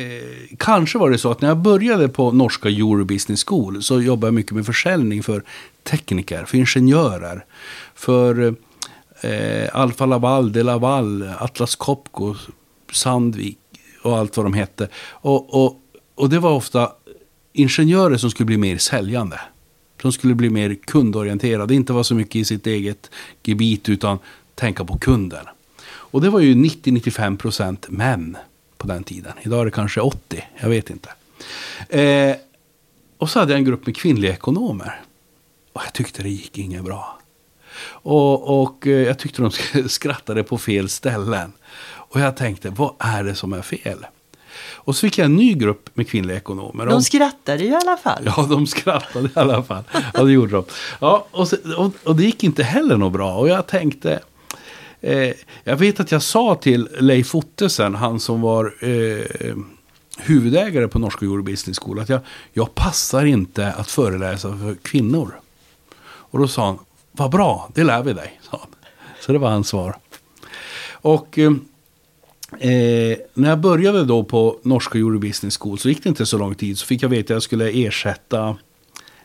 eh, 0.00 0.22
kanske 0.58 0.98
var 0.98 1.10
det 1.10 1.18
så 1.18 1.30
att 1.30 1.40
när 1.40 1.48
jag 1.48 1.56
började 1.58 2.08
på 2.08 2.30
norska 2.32 2.68
Eurobusiness 2.68 3.44
School 3.44 3.82
så 3.82 4.00
jobbade 4.00 4.26
jag 4.26 4.34
mycket 4.34 4.52
med 4.52 4.66
försäljning 4.66 5.22
för 5.22 5.42
tekniker, 5.82 6.44
för 6.44 6.58
ingenjörer. 6.58 7.44
För 7.94 8.54
eh, 9.20 9.68
Alfa 9.72 10.06
Laval, 10.06 10.52
De 10.52 10.62
Laval, 10.62 11.30
Atlas 11.38 11.76
Copco, 11.76 12.34
Sandvik 12.92 13.58
och 14.02 14.18
allt 14.18 14.36
vad 14.36 14.46
de 14.46 14.54
hette. 14.54 14.88
Och, 15.10 15.64
och, 15.64 15.80
och 16.14 16.30
det 16.30 16.38
var 16.38 16.52
ofta 16.52 16.92
ingenjörer 17.52 18.16
som 18.16 18.30
skulle 18.30 18.46
bli 18.46 18.56
mer 18.56 18.78
säljande. 18.78 19.40
Som 20.02 20.12
skulle 20.12 20.34
bli 20.34 20.50
mer 20.50 20.74
kundorienterade, 20.74 21.74
inte 21.74 21.92
vara 21.92 22.04
så 22.04 22.14
mycket 22.14 22.36
i 22.36 22.44
sitt 22.44 22.66
eget 22.66 23.10
gebit 23.42 23.88
utan 23.88 24.18
tänka 24.54 24.84
på 24.84 24.98
kunden. 24.98 25.46
Och 25.86 26.20
det 26.20 26.30
var 26.30 26.40
ju 26.40 26.54
90-95% 26.54 27.84
män 27.88 28.36
på 28.76 28.86
den 28.86 29.04
tiden. 29.04 29.32
Idag 29.42 29.60
är 29.60 29.64
det 29.64 29.70
kanske 29.70 30.00
80, 30.00 30.44
jag 30.60 30.68
vet 30.68 30.90
inte. 30.90 31.10
Eh, 31.88 32.36
och 33.18 33.30
så 33.30 33.38
hade 33.38 33.52
jag 33.52 33.58
en 33.58 33.64
grupp 33.64 33.86
med 33.86 33.96
kvinnliga 33.96 34.32
ekonomer. 34.32 35.00
Och 35.72 35.82
jag 35.84 35.92
tyckte 35.92 36.22
det 36.22 36.28
gick 36.28 36.58
inget 36.58 36.84
bra. 36.84 37.18
Och, 37.86 38.62
och 38.62 38.86
eh, 38.86 38.92
jag 38.92 39.18
tyckte 39.18 39.42
de 39.42 39.50
skrattade 39.88 40.42
på 40.42 40.58
fel 40.58 40.88
ställen. 40.88 41.52
Och 41.86 42.20
jag 42.20 42.36
tänkte, 42.36 42.70
vad 42.70 42.94
är 42.98 43.24
det 43.24 43.34
som 43.34 43.52
är 43.52 43.62
fel? 43.62 44.06
Och 44.74 44.96
så 44.96 45.00
fick 45.00 45.18
jag 45.18 45.24
en 45.24 45.36
ny 45.36 45.54
grupp 45.54 45.90
med 45.94 46.08
kvinnliga 46.08 46.36
ekonomer. 46.36 46.86
De 46.86 47.02
skrattade 47.02 47.64
ju 47.64 47.70
i 47.70 47.74
alla 47.74 47.96
fall. 47.96 48.22
Ja, 48.36 48.46
de 48.50 48.66
skrattade 48.66 49.28
i 49.28 49.30
alla 49.34 49.62
fall. 49.62 49.82
Ja, 50.14 50.22
det 50.22 50.32
gjorde 50.32 50.52
de. 50.52 50.64
Ja, 51.00 51.26
och, 51.30 51.48
så, 51.48 51.56
och, 51.76 51.92
och 52.04 52.16
det 52.16 52.24
gick 52.24 52.44
inte 52.44 52.62
heller 52.62 52.96
något 52.96 53.12
bra. 53.12 53.34
Och 53.34 53.48
jag 53.48 53.66
tänkte... 53.66 54.20
Eh, 55.00 55.32
jag 55.64 55.76
vet 55.76 56.00
att 56.00 56.12
jag 56.12 56.22
sa 56.22 56.54
till 56.54 56.88
Leif 57.00 57.34
Ottesen, 57.34 57.94
han 57.94 58.20
som 58.20 58.40
var 58.40 58.74
eh, 58.80 59.54
huvudägare 60.18 60.88
på 60.88 60.98
Norska 60.98 61.24
Eurobusiness 61.26 61.78
School, 61.78 62.00
att 62.00 62.08
jag, 62.08 62.20
jag 62.52 62.74
passar 62.74 63.24
inte 63.24 63.72
att 63.72 63.90
föreläsa 63.90 64.58
för 64.58 64.74
kvinnor. 64.74 65.34
Och 66.04 66.38
då 66.38 66.48
sa 66.48 66.66
han, 66.66 66.78
vad 67.16 67.30
bra, 67.30 67.70
det 67.74 67.84
lär 67.84 68.02
vi 68.02 68.12
dig. 68.12 68.40
Sa 68.42 68.58
han. 68.60 68.70
Så 69.20 69.32
det 69.32 69.38
var 69.38 69.50
hans 69.50 69.68
svar. 69.68 69.96
Och 70.92 71.38
eh, 71.38 71.52
eh 72.58 73.18
när 73.34 73.48
jag 73.48 73.60
började 73.60 74.04
då 74.04 74.24
på 74.24 74.58
Norska 74.62 74.98
Eurobusiness 74.98 75.58
School 75.58 75.78
så 75.78 75.88
gick 75.88 76.02
det 76.02 76.08
inte 76.08 76.26
så 76.26 76.38
lång 76.38 76.54
tid. 76.54 76.78
Så 76.78 76.86
fick 76.86 77.02
jag 77.02 77.08
veta 77.08 77.24
att 77.24 77.30
jag 77.30 77.42
skulle 77.42 77.70
ersätta 77.70 78.56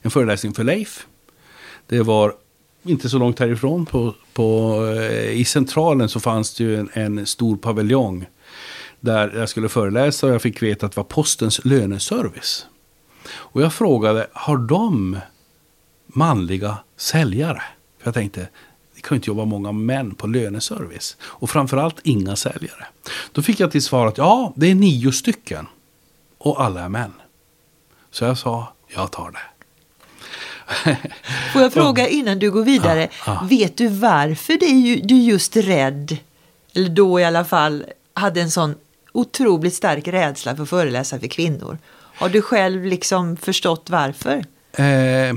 en 0.02 0.12
föreläsning 0.12 0.54
för 0.54 0.64
Leif. 0.64 1.08
Det 1.88 2.02
var 2.02 2.34
inte 2.84 3.10
så 3.10 3.18
långt 3.18 3.40
härifrån. 3.40 3.86
På, 3.86 4.16
på, 4.34 4.76
eh, 4.98 5.32
I 5.32 5.46
centralen 5.46 6.10
så 6.10 6.20
fanns 6.20 6.54
det 6.54 6.64
ju 6.64 6.80
en, 6.80 6.90
en 6.94 7.26
stor 7.26 7.58
paviljong. 7.58 8.26
Där 9.00 9.34
jag 9.36 9.50
skulle 9.50 9.70
föreläsa 9.70 10.28
och 10.28 10.34
jag 10.34 10.42
fick 10.42 10.64
veta 10.64 10.86
att 10.86 10.92
det 10.92 10.98
var 10.98 11.04
postens 11.04 11.66
löneservice. 11.66 12.66
Och 13.32 13.62
jag 13.62 13.74
frågade, 13.74 14.28
har 14.34 14.58
de 14.58 15.18
manliga 16.08 16.78
säljare? 16.98 17.64
För 18.00 18.08
jag 18.08 18.14
tänkte, 18.14 18.48
det 18.96 19.02
kan 19.02 19.16
ju 19.16 19.18
inte 19.18 19.30
jobba 19.30 19.46
många 19.46 19.72
män 19.72 20.16
på 20.16 20.28
löneservice. 20.28 21.18
Och 21.22 21.50
framförallt 21.50 22.00
inga 22.04 22.36
säljare. 22.36 22.88
Då 23.32 23.42
fick 23.42 23.60
jag 23.60 23.72
till 23.72 23.84
svar 23.84 24.08
att 24.08 24.18
ja, 24.18 24.54
det 24.56 24.72
är 24.72 24.76
nio 24.76 25.12
stycken. 25.12 25.68
Och 26.38 26.64
alla 26.64 26.82
är 26.82 26.90
män. 26.90 27.14
Så 28.12 28.26
jag 28.26 28.38
sa, 28.38 28.74
jag 28.88 29.12
tar 29.12 29.32
det. 29.32 29.40
Får 31.54 31.62
jag 31.62 31.74
fråga 31.84 32.08
innan 32.08 32.40
du 32.40 32.52
går 32.52 32.64
vidare. 32.64 33.02
Ja, 33.02 33.10
ja. 33.26 33.48
Vet 33.50 33.78
du 33.78 33.88
varför 33.88 34.58
det 34.60 34.66
är 34.66 34.80
ju, 34.80 34.96
du 34.96 35.16
just 35.16 35.56
rädd, 35.56 36.18
eller 36.76 36.90
då 36.90 37.20
i 37.20 37.24
alla 37.24 37.46
fall, 37.46 37.86
hade 38.14 38.42
en 38.42 38.52
sån 38.52 38.76
otroligt 39.12 39.74
stark 39.74 40.08
rädsla 40.08 40.56
för 40.56 40.64
att 40.64 40.70
föreläsa 40.70 41.20
för 41.20 41.28
kvinnor? 41.28 41.78
Har 41.92 42.30
du 42.30 42.42
själv 42.42 42.86
liksom 42.86 43.38
förstått 43.38 43.90
varför? 43.90 44.46
Eh, 44.72 45.36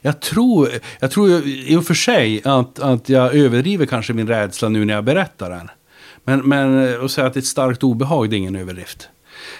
jag 0.00 0.20
tror, 0.20 0.68
jag 1.00 1.10
tror 1.10 1.46
i 1.46 1.76
och 1.76 1.86
för 1.86 1.94
sig 1.94 2.42
att, 2.44 2.78
att 2.78 3.08
jag 3.08 3.34
överdriver 3.34 3.86
kanske 3.86 4.12
min 4.12 4.28
rädsla 4.28 4.68
nu 4.68 4.84
när 4.84 4.94
jag 4.94 5.04
berättar 5.04 5.50
den. 5.50 5.70
Men, 6.24 6.40
men 6.40 7.04
att 7.04 7.10
säga 7.10 7.26
att 7.26 7.34
det 7.34 7.38
är 7.38 7.42
ett 7.42 7.46
starkt 7.46 7.82
obehag, 7.82 8.30
det 8.30 8.36
är 8.36 8.38
ingen 8.38 8.56
överdrift. 8.56 9.08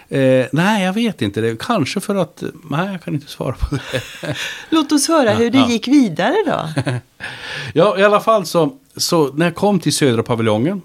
Eh, 0.09 0.47
nej, 0.53 0.85
jag 0.85 0.93
vet 0.93 1.23
inte. 1.23 1.41
Det. 1.41 1.59
Kanske 1.61 2.01
för 2.01 2.15
att... 2.15 2.43
Nej, 2.71 2.93
jag 2.93 3.03
kan 3.03 3.15
inte 3.15 3.27
svara 3.27 3.53
på 3.53 3.75
det. 3.75 4.37
Låt 4.71 4.93
oss 4.93 5.09
höra 5.09 5.31
hur 5.31 5.51
det 5.51 5.59
ja. 5.59 5.69
gick 5.69 5.89
vidare 5.89 6.35
då. 6.47 6.83
ja, 7.75 7.99
i 7.99 8.03
alla 8.03 8.21
fall 8.21 8.47
så, 8.47 8.77
så 8.97 9.33
när 9.33 9.47
jag 9.47 9.55
kom 9.55 9.81
till 9.81 9.93
Södra 9.93 10.23
paviljongen, 10.23 10.83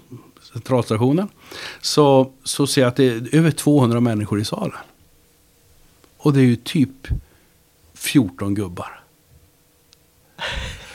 centralstationen, 0.52 1.28
så, 1.80 2.32
så 2.44 2.66
ser 2.66 2.80
jag 2.80 2.88
att 2.88 2.96
det 2.96 3.04
är 3.04 3.34
över 3.34 3.50
200 3.50 4.00
människor 4.00 4.40
i 4.40 4.44
salen. 4.44 4.78
Och 6.18 6.32
det 6.32 6.40
är 6.40 6.44
ju 6.44 6.56
typ 6.56 7.08
14 7.94 8.54
gubbar. 8.54 9.00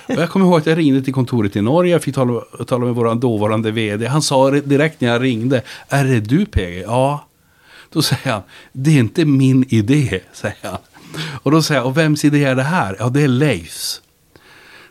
Och 0.08 0.22
jag 0.22 0.30
kommer 0.30 0.46
ihåg 0.46 0.58
att 0.58 0.66
jag 0.66 0.78
ringde 0.78 1.02
till 1.02 1.14
kontoret 1.14 1.56
i 1.56 1.62
Norge. 1.62 1.92
Jag 1.92 2.04
fick 2.04 2.16
tala, 2.16 2.42
tala 2.68 2.86
med 2.86 2.96
vår 2.96 3.16
dåvarande 3.16 3.72
vd. 3.72 4.08
Han 4.08 4.22
sa 4.22 4.52
direkt 4.52 5.02
när 5.02 5.08
jag 5.10 5.24
ringde. 5.24 5.62
Är 5.88 6.06
det 6.06 6.20
du 6.20 6.46
PG? 6.46 6.82
Ja. 6.82 7.28
Då 7.90 8.02
säger 8.02 8.32
han. 8.32 8.42
Det 8.72 8.90
är 8.92 9.00
inte 9.00 9.26
min 9.26 9.66
idé. 9.70 10.20
Säger 10.34 10.56
han. 10.62 10.78
Och 11.44 11.52
då 11.52 11.62
säger 11.62 11.82
jag. 11.82 11.88
Och 11.88 11.98
vems 11.98 12.26
idé 12.26 12.44
är 12.44 12.56
det 12.56 12.64
här? 12.64 12.96
Ja 13.00 13.10
det 13.10 13.22
är 13.22 13.28
Leifs. 13.28 14.02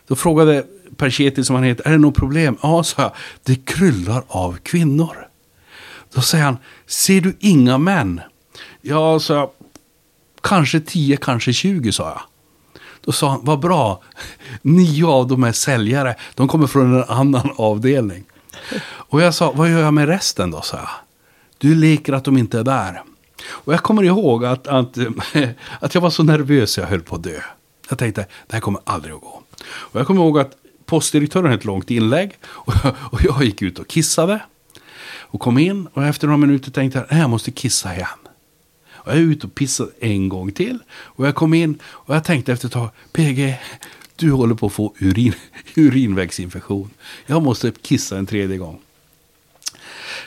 Då 0.07 0.15
frågade 0.15 0.65
Persetti 0.97 1.43
som 1.43 1.55
han 1.55 1.63
heter. 1.65 1.87
Är 1.87 1.91
det 1.91 1.97
något 1.97 2.15
problem? 2.15 2.57
Ja 2.61 2.83
sa 2.83 3.01
jag. 3.01 3.11
Det 3.43 3.65
kryllar 3.65 4.23
av 4.27 4.57
kvinnor. 4.63 5.27
Då 6.13 6.21
säger 6.21 6.43
han. 6.43 6.57
Ser 6.87 7.21
du 7.21 7.35
inga 7.39 7.77
män? 7.77 8.21
Ja 8.81 9.19
sa 9.19 9.33
jag. 9.33 9.49
Kanske 10.41 10.79
10, 10.79 11.17
kanske 11.17 11.53
20 11.53 11.91
sa 11.91 12.03
jag. 12.03 12.21
Då 13.05 13.11
sa 13.11 13.29
han, 13.29 13.39
vad 13.43 13.59
bra, 13.59 14.01
nio 14.61 15.07
av 15.07 15.27
dem 15.27 15.43
är 15.43 15.51
säljare, 15.51 16.15
de 16.35 16.47
kommer 16.47 16.67
från 16.67 16.95
en 16.95 17.03
annan 17.03 17.49
avdelning. 17.55 18.23
Och 18.83 19.21
jag 19.21 19.33
sa, 19.33 19.51
vad 19.51 19.69
gör 19.69 19.79
jag 19.79 19.93
med 19.93 20.07
resten 20.07 20.51
då, 20.51 20.61
sa 20.61 20.77
jag. 20.77 20.89
Du 21.57 21.75
leker 21.75 22.13
att 22.13 22.23
de 22.23 22.37
inte 22.37 22.59
är 22.59 22.63
där. 22.63 23.03
Och 23.49 23.73
jag 23.73 23.83
kommer 23.83 24.03
ihåg 24.03 24.45
att, 24.45 24.67
att, 24.67 24.97
att 25.79 25.95
jag 25.95 26.01
var 26.01 26.09
så 26.09 26.23
nervös 26.23 26.77
jag 26.77 26.85
höll 26.85 27.01
på 27.01 27.15
att 27.15 27.23
dö. 27.23 27.39
Jag 27.89 27.99
tänkte, 27.99 28.25
det 28.47 28.53
här 28.53 28.61
kommer 28.61 28.81
aldrig 28.83 29.13
att 29.13 29.21
gå. 29.21 29.41
Och 29.63 29.99
jag 29.99 30.07
kommer 30.07 30.21
ihåg 30.21 30.39
att 30.39 30.51
postdirektören 30.85 31.45
hade 31.45 31.55
ett 31.55 31.65
långt 31.65 31.91
inlägg. 31.91 32.37
Och 32.47 32.73
jag, 32.83 32.93
och 32.99 33.21
jag 33.23 33.43
gick 33.43 33.61
ut 33.61 33.79
och 33.79 33.87
kissade. 33.87 34.39
Och 35.19 35.39
kom 35.39 35.57
in 35.57 35.87
och 35.93 36.05
efter 36.05 36.27
några 36.27 36.37
minuter 36.37 36.71
tänkte 36.71 37.05
jag, 37.09 37.19
jag 37.19 37.29
måste 37.29 37.51
kissa 37.51 37.95
igen. 37.95 38.07
Och 39.03 39.11
jag 39.11 39.17
är 39.17 39.21
ute 39.21 39.47
och 39.47 39.55
pissade 39.55 39.91
en 39.99 40.29
gång 40.29 40.51
till. 40.51 40.79
Och 40.91 41.27
jag 41.27 41.35
kom 41.35 41.53
in 41.53 41.79
och 41.85 42.15
jag 42.15 42.23
tänkte 42.23 42.53
efter 42.53 42.67
ett 42.67 42.73
tag, 42.73 42.89
PG, 43.13 43.57
du 44.15 44.31
håller 44.31 44.55
på 44.55 44.65
att 44.65 44.73
få 44.73 44.93
urin, 44.99 45.33
urinvägsinfektion. 45.75 46.89
Jag 47.25 47.41
måste 47.43 47.71
kissa 47.81 48.17
en 48.17 48.25
tredje 48.25 48.57
gång. 48.57 48.79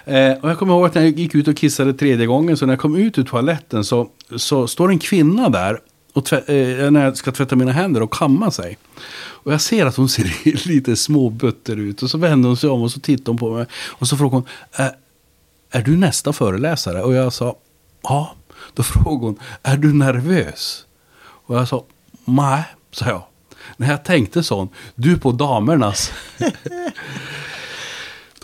Eh, 0.05 0.33
och 0.33 0.51
jag 0.51 0.59
kommer 0.59 0.75
ihåg 0.75 0.87
att 0.87 0.95
när 0.95 1.03
jag 1.03 1.19
gick 1.19 1.35
ut 1.35 1.49
och 1.49 1.57
kissade 1.57 1.95
tredje 1.95 2.27
gången, 2.27 2.57
så 2.57 2.67
när 2.67 2.73
jag 2.73 2.81
kom 2.81 2.97
ut 2.97 3.19
ur 3.19 3.25
toaletten 3.25 3.85
så, 3.85 4.09
så 4.37 4.67
står 4.67 4.91
en 4.91 4.99
kvinna 4.99 5.49
där 5.49 5.81
och 6.13 6.27
tvä- 6.27 6.85
eh, 6.85 6.91
när 6.91 7.05
jag 7.05 7.17
ska 7.17 7.33
tvätta 7.33 7.57
mina 7.57 7.73
händer 7.73 8.03
och 8.03 8.13
kamma 8.13 8.51
sig. 8.51 8.79
Och 9.17 9.53
jag 9.53 9.61
ser 9.61 9.87
att 9.87 9.97
hon 9.97 10.09
ser 10.09 10.67
lite 10.69 10.97
småbutter 10.97 11.77
ut. 11.77 12.03
Och 12.03 12.11
så 12.11 12.19
vänder 12.19 12.49
hon 12.49 12.57
sig 12.57 12.71
om 12.71 12.83
och 12.83 12.93
så 12.93 13.01
tittar 13.01 13.27
hon 13.27 13.39
på 13.39 13.51
mig. 13.55 13.67
Och 13.75 14.09
så 14.09 14.17
frågar 14.17 14.33
hon, 14.33 14.49
är, 14.73 14.93
är 15.71 15.83
du 15.83 15.97
nästa 15.97 16.33
föreläsare? 16.33 17.03
Och 17.03 17.15
jag 17.15 17.33
sa, 17.33 17.57
ja. 18.03 18.35
Då 18.75 18.83
frågade 18.83 19.27
hon, 19.27 19.39
är 19.63 19.77
du 19.77 19.93
nervös? 19.93 20.87
Och 21.21 21.57
jag 21.57 21.69
sa, 21.69 21.85
nej, 22.25 22.65
sa 22.91 23.07
jag. 23.07 23.23
När 23.77 23.91
jag 23.91 24.05
tänkte 24.05 24.43
sån, 24.43 24.69
du 24.95 25.19
på 25.19 25.33
damernas. 25.33 26.13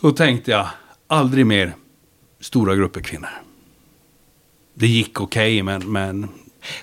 Då 0.00 0.12
tänkte 0.12 0.50
jag, 0.50 0.68
aldrig 1.06 1.46
mer 1.46 1.74
stora 2.40 2.74
grupper 2.74 3.00
kvinnor. 3.00 3.42
Det 4.74 4.86
gick 4.86 5.20
okej, 5.20 5.54
okay, 5.54 5.62
men, 5.62 5.92
men 5.92 6.28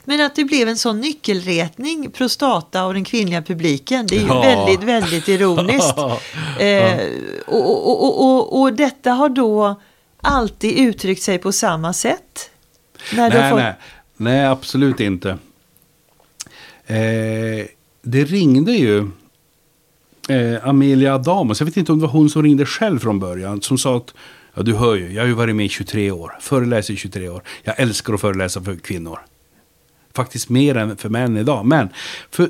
men 0.05 0.21
att 0.21 0.35
det 0.35 0.43
blev 0.43 0.69
en 0.69 0.77
sån 0.77 1.01
nyckelretning, 1.01 2.11
prostata 2.11 2.85
och 2.85 2.93
den 2.93 3.03
kvinnliga 3.03 3.41
publiken, 3.41 4.07
det 4.07 4.15
är 4.15 4.19
ju 4.19 4.27
ja. 4.27 4.41
väldigt, 4.41 4.83
väldigt 4.83 5.27
ironiskt. 5.27 5.97
eh, 6.59 6.99
och, 7.47 7.89
och, 7.89 8.23
och, 8.23 8.61
och, 8.61 8.73
detta 8.73 9.11
har 9.11 9.29
då 9.29 9.81
alltid 10.21 10.79
uttryckt 10.79 11.23
sig 11.23 11.37
på 11.37 11.51
samma 11.51 11.93
sätt? 11.93 12.49
När 13.15 13.29
nej, 13.29 13.49
fått... 13.49 13.60
nej, 13.60 13.73
nej, 14.17 14.45
absolut 14.45 14.99
inte. 14.99 15.29
Eh, 16.86 17.65
det 18.01 18.23
ringde 18.23 18.71
ju 18.71 19.10
eh, 20.29 20.67
Amelia 20.67 21.15
Adamos, 21.15 21.60
jag 21.60 21.65
vet 21.65 21.77
inte 21.77 21.91
om 21.91 21.99
det 21.99 22.05
var 22.05 22.13
hon 22.13 22.29
som 22.29 22.43
ringde 22.43 22.65
själv 22.65 22.99
från 22.99 23.19
början, 23.19 23.62
som 23.62 23.77
sa 23.77 23.97
att 23.97 24.13
Ja, 24.53 24.63
du 24.63 24.75
hör 24.75 24.95
ju, 24.95 25.13
jag 25.13 25.21
har 25.21 25.27
ju 25.27 25.33
varit 25.33 25.55
med 25.55 25.65
i 25.65 25.69
23 25.69 26.12
år, 26.12 26.38
föreläser 26.39 26.93
i 26.93 26.97
23 26.97 27.29
år. 27.29 27.41
Jag 27.63 27.79
älskar 27.79 28.13
att 28.13 28.21
föreläsa 28.21 28.62
för 28.62 28.75
kvinnor 28.75 29.19
faktiskt 30.17 30.49
mer 30.49 30.77
än 30.77 30.97
för 30.97 31.10
män 31.10 31.38
idag. 31.38 31.65
Men 31.65 31.89
för 32.31 32.49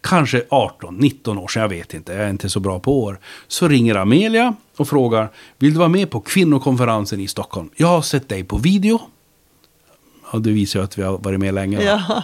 kanske 0.00 0.44
18, 0.48 0.96
19 0.96 1.38
år 1.38 1.48
sedan, 1.48 1.62
jag 1.62 1.68
vet 1.68 1.94
inte, 1.94 2.12
jag 2.12 2.24
är 2.24 2.30
inte 2.30 2.48
så 2.48 2.60
bra 2.60 2.80
på 2.80 3.02
år. 3.02 3.18
Så 3.48 3.68
ringer 3.68 3.94
Amelia 3.94 4.54
och 4.76 4.88
frågar, 4.88 5.28
vill 5.58 5.72
du 5.72 5.78
vara 5.78 5.88
med 5.88 6.10
på 6.10 6.20
kvinnokonferensen 6.20 7.20
i 7.20 7.28
Stockholm? 7.28 7.70
Jag 7.76 7.86
har 7.86 8.02
sett 8.02 8.28
dig 8.28 8.44
på 8.44 8.56
video. 8.56 9.00
Ja, 10.32 10.38
det 10.38 10.50
visar 10.50 10.80
ju 10.80 10.84
att 10.84 10.98
vi 10.98 11.02
har 11.02 11.18
varit 11.18 11.40
med 11.40 11.54
länge. 11.54 11.82
Ja. 11.82 12.22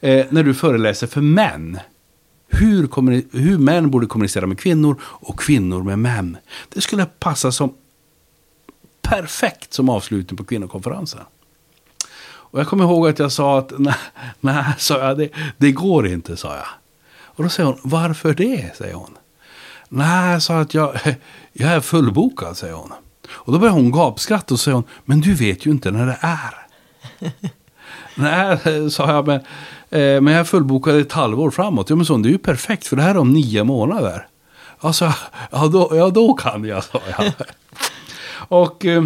Eh, 0.00 0.26
när 0.30 0.42
du 0.42 0.54
föreläser 0.54 1.06
för 1.06 1.20
män. 1.20 1.78
Hur, 2.50 2.88
hur 3.38 3.58
män 3.58 3.90
borde 3.90 4.06
kommunicera 4.06 4.46
med 4.46 4.58
kvinnor 4.58 5.00
och 5.02 5.40
kvinnor 5.40 5.82
med 5.82 5.98
män. 5.98 6.36
Det 6.68 6.80
skulle 6.80 7.06
passa 7.06 7.52
som 7.52 7.74
perfekt 9.02 9.72
som 9.72 9.88
avslutning 9.88 10.36
på 10.36 10.44
kvinnokonferensen. 10.44 11.20
Och 12.50 12.60
jag 12.60 12.66
kommer 12.66 12.84
ihåg 12.84 13.08
att 13.08 13.18
jag 13.18 13.32
sa 13.32 13.58
att 13.58 13.72
nej, 13.78 13.94
nej 14.40 14.64
sa 14.78 14.98
jag, 14.98 15.18
det, 15.18 15.28
det 15.56 15.72
går 15.72 16.06
inte, 16.06 16.36
sa 16.36 16.56
jag. 16.56 16.66
Och 17.22 17.44
då 17.44 17.50
säger 17.50 17.66
hon, 17.66 17.78
varför 17.82 18.34
det? 18.34 18.76
säger 18.76 18.94
hon. 18.94 19.16
Nej, 19.88 20.40
sa 20.40 20.60
att 20.60 20.74
jag, 20.74 20.98
jag 21.52 21.72
är 21.72 21.80
fullbokad, 21.80 22.56
säger 22.56 22.74
hon. 22.74 22.92
Och 23.30 23.52
då 23.52 23.58
börjar 23.58 23.74
hon 23.74 23.92
gapskratta 23.92 24.54
och 24.54 24.60
säger 24.60 24.74
hon, 24.74 24.84
men 25.04 25.20
du 25.20 25.34
vet 25.34 25.66
ju 25.66 25.70
inte 25.70 25.90
när 25.90 26.06
det 26.06 26.18
är. 26.20 26.57
Nej, 28.14 28.90
sa 28.90 29.12
jag, 29.12 29.26
men, 29.26 29.36
eh, 29.90 30.20
men 30.20 30.26
jag 30.26 30.40
är 30.40 30.44
fullbokad 30.44 30.96
ett 30.96 31.12
halvår 31.12 31.50
framåt. 31.50 31.90
Ja, 31.90 31.96
men 31.96 32.06
så, 32.06 32.16
det 32.16 32.28
är 32.28 32.30
ju 32.30 32.38
perfekt, 32.38 32.86
för 32.86 32.96
det 32.96 33.02
här 33.02 33.10
är 33.10 33.18
om 33.18 33.32
nio 33.32 33.64
månader. 33.64 34.26
Alltså, 34.78 35.12
ja 35.50 35.66
då, 35.66 35.90
ja, 35.92 36.10
då 36.10 36.34
kan 36.34 36.64
jag, 36.64 36.84
sa 36.84 37.00
jag. 37.18 37.32
och 38.48 38.84
eh, 38.84 39.04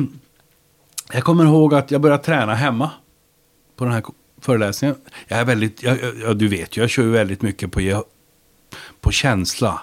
jag 1.12 1.24
kommer 1.24 1.44
ihåg 1.44 1.74
att 1.74 1.90
jag 1.90 2.00
började 2.00 2.22
träna 2.22 2.54
hemma 2.54 2.90
på 3.76 3.84
den 3.84 3.92
här 3.92 4.02
föreläsningen. 4.40 4.96
Jag 5.28 5.38
är 5.38 5.44
väldigt, 5.44 5.82
jag, 5.82 5.98
jag, 6.22 6.36
du 6.36 6.48
vet 6.48 6.76
jag 6.76 6.90
kör 6.90 7.02
ju 7.02 7.10
väldigt 7.10 7.42
mycket 7.42 7.72
på, 7.72 8.04
på 9.00 9.10
känsla. 9.10 9.80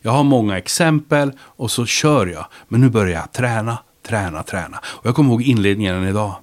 Jag 0.00 0.10
har 0.10 0.24
många 0.24 0.58
exempel 0.58 1.32
och 1.40 1.70
så 1.70 1.86
kör 1.86 2.26
jag. 2.26 2.46
Men 2.68 2.80
nu 2.80 2.90
börjar 2.90 3.20
jag 3.20 3.32
träna, 3.32 3.78
träna, 4.06 4.42
träna. 4.42 4.78
Och 4.84 5.06
jag 5.06 5.14
kommer 5.14 5.30
ihåg 5.30 5.42
inledningen 5.42 6.04
idag. 6.04 6.34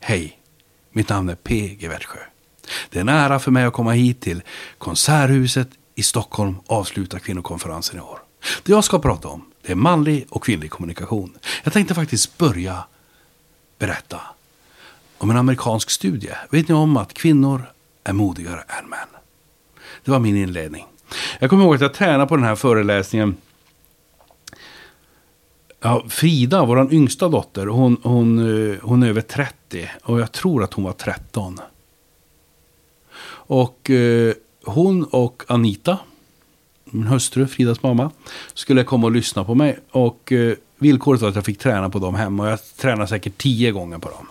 Hej, 0.00 0.37
mitt 0.92 1.08
namn 1.08 1.28
är 1.28 1.34
P.G. 1.34 1.88
Växjö. 1.88 2.18
Det 2.90 2.98
är 2.98 3.00
en 3.00 3.08
ära 3.08 3.38
för 3.38 3.50
mig 3.50 3.64
att 3.64 3.72
komma 3.72 3.92
hit 3.92 4.20
till 4.20 4.42
Konserthuset 4.78 5.68
i 5.94 6.02
Stockholm 6.02 6.54
och 6.66 6.76
avsluta 6.76 7.18
kvinnokonferensen 7.18 7.98
i 7.98 8.00
år. 8.00 8.18
Det 8.62 8.72
jag 8.72 8.84
ska 8.84 8.98
prata 8.98 9.28
om 9.28 9.44
det 9.62 9.72
är 9.72 9.76
manlig 9.76 10.26
och 10.30 10.44
kvinnlig 10.44 10.70
kommunikation. 10.70 11.38
Jag 11.64 11.72
tänkte 11.72 11.94
faktiskt 11.94 12.38
börja 12.38 12.84
berätta 13.78 14.20
om 15.18 15.30
en 15.30 15.36
amerikansk 15.36 15.90
studie. 15.90 16.32
Vet 16.50 16.68
ni 16.68 16.74
om 16.74 16.96
att 16.96 17.14
kvinnor 17.14 17.62
är 18.04 18.12
modigare 18.12 18.60
än 18.60 18.88
män? 18.88 19.08
Det 20.04 20.10
var 20.10 20.18
min 20.18 20.36
inledning. 20.36 20.86
Jag 21.38 21.50
kommer 21.50 21.64
ihåg 21.64 21.74
att 21.74 21.80
jag 21.80 21.94
tränade 21.94 22.26
på 22.26 22.36
den 22.36 22.44
här 22.44 22.56
föreläsningen. 22.56 23.36
Ja, 25.80 26.04
Frida, 26.08 26.64
vår 26.64 26.92
yngsta 26.92 27.28
dotter, 27.28 27.66
hon, 27.66 27.96
hon, 28.02 28.38
eh, 28.38 28.78
hon 28.82 29.02
är 29.02 29.08
över 29.08 29.20
30 29.20 29.90
och 30.02 30.20
jag 30.20 30.32
tror 30.32 30.64
att 30.64 30.74
hon 30.74 30.84
var 30.84 30.92
13. 30.92 31.58
Och 33.30 33.90
eh, 33.90 34.34
hon 34.64 35.04
och 35.04 35.42
Anita, 35.46 35.98
min 36.84 37.06
hustru, 37.06 37.46
Fridas 37.46 37.82
mamma, 37.82 38.10
skulle 38.54 38.84
komma 38.84 39.06
och 39.06 39.12
lyssna 39.12 39.44
på 39.44 39.54
mig. 39.54 39.78
Och 39.90 40.32
eh, 40.32 40.54
villkoret 40.78 41.20
var 41.20 41.28
att 41.28 41.34
jag 41.34 41.44
fick 41.44 41.58
träna 41.58 41.90
på 41.90 41.98
dem 41.98 42.14
hemma. 42.14 42.42
Och 42.42 42.48
jag 42.48 42.58
tränade 42.76 43.08
säkert 43.08 43.38
tio 43.38 43.72
gånger 43.72 43.98
på 43.98 44.08
dem. 44.08 44.26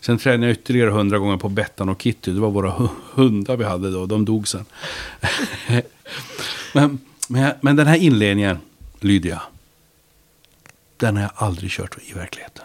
Sen 0.00 0.18
tränade 0.18 0.46
jag 0.46 0.52
ytterligare 0.52 0.90
hundra 0.90 1.18
gånger 1.18 1.36
på 1.36 1.48
Bettan 1.48 1.88
och 1.88 2.02
Kitty. 2.02 2.32
Det 2.32 2.40
var 2.40 2.50
våra 2.50 2.88
hundar 3.14 3.56
vi 3.56 3.64
hade 3.64 3.90
då. 3.90 4.06
De 4.06 4.24
dog 4.24 4.48
sen. 4.48 4.64
men, 6.74 6.98
men, 7.28 7.52
men 7.60 7.76
den 7.76 7.86
här 7.86 7.96
inledningen, 7.96 8.58
Lydia. 9.00 9.42
Den 10.98 11.16
har 11.16 11.22
jag 11.22 11.32
aldrig 11.34 11.70
kört 11.70 11.98
i 12.06 12.12
verkligheten. 12.12 12.64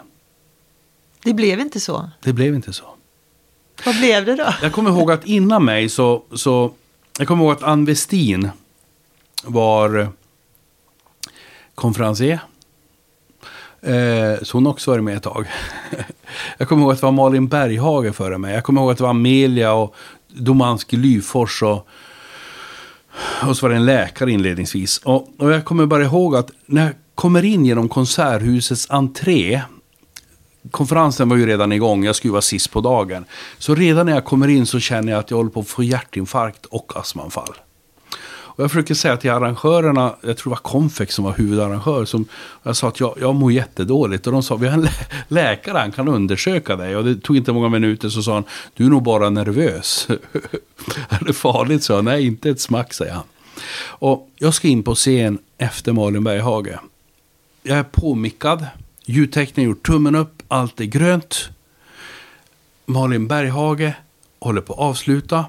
Det 1.22 1.34
blev 1.34 1.60
inte 1.60 1.80
så? 1.80 2.10
Det 2.20 2.32
blev 2.32 2.54
inte 2.54 2.72
så. 2.72 2.84
Vad 3.84 3.98
blev 3.98 4.24
det 4.24 4.36
då? 4.36 4.54
Jag 4.62 4.72
kommer 4.72 4.90
ihåg 4.90 5.12
att 5.12 5.24
innan 5.24 5.64
mig 5.64 5.88
så... 5.88 6.22
så 6.34 6.72
jag 7.18 7.28
kommer 7.28 7.44
ihåg 7.44 7.52
att 7.52 7.62
Ann 7.62 7.84
Westin 7.84 8.50
var 9.44 10.08
konferencier 11.74 12.40
Eh, 13.84 14.42
så 14.42 14.56
hon 14.56 14.66
också 14.66 14.90
varit 14.90 15.04
med 15.04 15.16
ett 15.16 15.22
tag. 15.22 15.46
jag 16.58 16.68
kommer 16.68 16.82
ihåg 16.82 16.92
att 16.92 17.00
det 17.00 17.06
var 17.06 17.12
Malin 17.12 17.48
Berghage 17.48 18.14
före 18.14 18.38
mig. 18.38 18.54
Jag 18.54 18.64
kommer 18.64 18.80
ihåg 18.80 18.90
att 18.90 18.96
det 18.96 19.02
var 19.02 19.10
Amelia 19.10 19.72
och 19.72 19.94
Domanski 20.28 20.96
Lyfors 20.96 21.62
och, 21.62 21.88
och 23.48 23.56
så 23.56 23.66
var 23.66 23.70
det 23.70 23.76
en 23.76 23.84
läkare 23.84 24.30
inledningsvis. 24.30 24.98
Och, 24.98 25.28
och 25.38 25.52
jag 25.52 25.64
kommer 25.64 25.86
bara 25.86 26.04
ihåg 26.04 26.36
att 26.36 26.50
när 26.66 26.84
jag 26.84 26.94
kommer 27.14 27.44
in 27.44 27.66
genom 27.66 27.88
Konserthusets 27.88 28.86
entré 28.90 29.62
konferensen 30.70 31.28
var 31.28 31.36
ju 31.36 31.46
redan 31.46 31.72
igång, 31.72 32.04
jag 32.04 32.16
skulle 32.16 32.32
vara 32.32 32.42
sist 32.42 32.70
på 32.70 32.80
dagen. 32.80 33.24
Så 33.58 33.74
redan 33.74 34.06
när 34.06 34.12
jag 34.12 34.24
kommer 34.24 34.48
in 34.48 34.66
så 34.66 34.80
känner 34.80 35.12
jag 35.12 35.18
att 35.18 35.30
jag 35.30 35.36
håller 35.36 35.50
på 35.50 35.60
att 35.60 35.68
få 35.68 35.82
hjärtinfarkt 35.82 36.66
och 36.66 36.92
astmaanfall. 36.96 37.54
Och 38.56 38.64
jag 38.64 38.70
försöker 38.70 38.94
säga 38.94 39.16
till 39.16 39.30
arrangörerna, 39.30 40.14
jag 40.20 40.36
tror 40.36 40.50
det 40.50 40.54
var 40.54 40.70
Confex 40.70 41.14
som 41.14 41.24
var 41.24 41.32
huvudarrangör, 41.32 42.04
som 42.04 42.28
jag 42.62 42.76
sa 42.76 42.88
att 42.88 43.00
jag, 43.00 43.14
jag 43.20 43.34
mår 43.34 43.52
jättedåligt. 43.52 44.26
Och 44.26 44.32
de 44.32 44.42
sa, 44.42 44.56
vi 44.56 44.66
har 44.66 44.74
en 44.74 44.82
lä 44.82 44.90
läkare, 45.28 45.78
han 45.78 45.92
kan 45.92 46.08
undersöka 46.08 46.76
dig. 46.76 46.96
Och 46.96 47.04
det 47.04 47.16
tog 47.16 47.36
inte 47.36 47.52
många 47.52 47.68
minuter 47.68 48.08
så 48.08 48.22
sa 48.22 48.34
han, 48.34 48.44
du 48.74 48.86
är 48.86 48.90
nog 48.90 49.02
bara 49.02 49.30
nervös. 49.30 50.06
är 51.08 51.24
det 51.24 51.32
farligt? 51.32 51.82
sa 51.82 51.96
han, 51.96 52.04
nej 52.04 52.26
inte 52.26 52.50
ett 52.50 52.60
smack, 52.60 52.94
säger 52.94 53.12
han. 53.12 53.24
Och 53.86 54.28
jag 54.36 54.54
ska 54.54 54.68
in 54.68 54.82
på 54.82 54.94
scen 54.94 55.38
efter 55.58 55.92
Malin 55.92 56.24
Berghage. 56.24 56.78
Jag 57.66 57.78
är 57.78 57.82
påmickad, 57.82 58.66
ljudteknikern 59.06 59.64
gjort 59.64 59.86
tummen 59.86 60.14
upp, 60.14 60.42
allt 60.48 60.80
är 60.80 60.84
grönt. 60.84 61.48
Malin 62.86 63.28
Berghage 63.28 63.92
håller 64.38 64.60
på 64.60 64.72
att 64.72 64.78
avsluta 64.78 65.44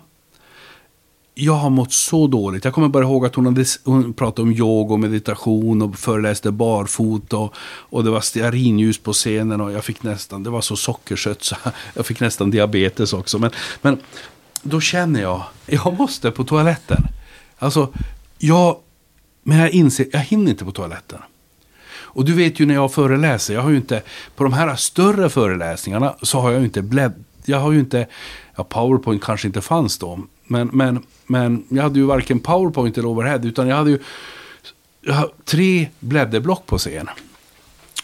jag 1.36 1.54
har 1.54 1.69
mått 1.69 1.93
så 1.93 2.28
dåligt. 2.28 2.65
Jag 2.65 2.73
kommer 2.73 2.88
bara 2.88 3.04
ihåg 3.04 3.25
att 3.25 3.36
hon, 3.36 3.45
hade, 3.45 3.65
hon 3.84 4.13
pratade 4.13 4.41
om 4.41 4.51
yoga 4.51 4.93
och 4.93 4.99
meditation 4.99 5.82
och 5.82 5.95
föreläste 5.95 6.51
barfota. 6.51 7.38
Och, 7.38 7.56
och 7.63 8.04
det 8.04 8.10
var 8.10 8.21
stearinljus 8.21 8.97
på 8.97 9.13
scenen 9.13 9.62
och 9.62 9.71
jag 9.71 9.86
fick 9.86 10.04
nästan, 10.04 10.43
det 10.43 10.49
var 10.49 10.62
så 10.62 10.75
sockersött 10.75 11.43
så 11.43 11.56
jag 11.93 12.06
fick 12.06 12.19
nästan 12.19 12.51
diabetes 12.51 13.13
också. 13.13 13.39
Men, 13.39 13.51
men 13.82 13.97
då 14.62 14.82
känner 14.82 15.21
jag, 15.21 15.43
jag 15.65 15.93
måste 15.97 16.32
på 16.32 16.43
toaletten. 16.43 17.04
Alltså, 17.58 17.93
jag, 18.38 18.78
men 19.43 19.58
jag 19.58 19.69
inser, 19.69 20.08
jag 20.12 20.19
hinner 20.19 20.51
inte 20.51 20.65
på 20.65 20.71
toaletten. 20.71 21.19
Och 22.15 22.25
du 22.25 22.34
vet 22.34 22.60
ju 22.60 22.65
när 22.65 22.73
jag 22.73 22.93
föreläser, 22.93 23.54
jag 23.54 23.62
har 23.62 23.69
ju 23.69 23.75
inte, 23.75 24.01
på 24.36 24.43
de 24.43 24.54
här 24.54 24.75
större 24.75 25.30
föreläsningarna 25.30 26.15
så 26.21 26.39
har 26.39 26.51
jag 26.51 26.60
ju 26.60 26.65
inte 26.65 26.82
blädd, 26.82 27.13
jag 27.45 27.60
har 27.60 27.71
ju 27.71 27.80
inte, 27.80 28.08
ja 28.56 28.63
powerpoint 28.63 29.23
kanske 29.23 29.47
inte 29.47 29.62
fanns 29.62 29.97
då, 29.97 30.19
men, 30.47 30.69
men, 30.73 31.04
men 31.28 31.63
jag 31.69 31.84
hade 31.84 31.99
ju 31.99 32.06
varken 32.06 32.39
powerpoint 32.39 32.97
eller 32.97 33.08
overhead. 33.08 33.39
Utan 33.43 33.67
jag 33.67 33.75
hade 33.75 33.89
ju 33.89 33.99
jag 35.01 35.13
hade 35.13 35.32
tre 35.45 35.88
blädderblock 35.99 36.65
på 36.65 36.78
scen. 36.78 37.10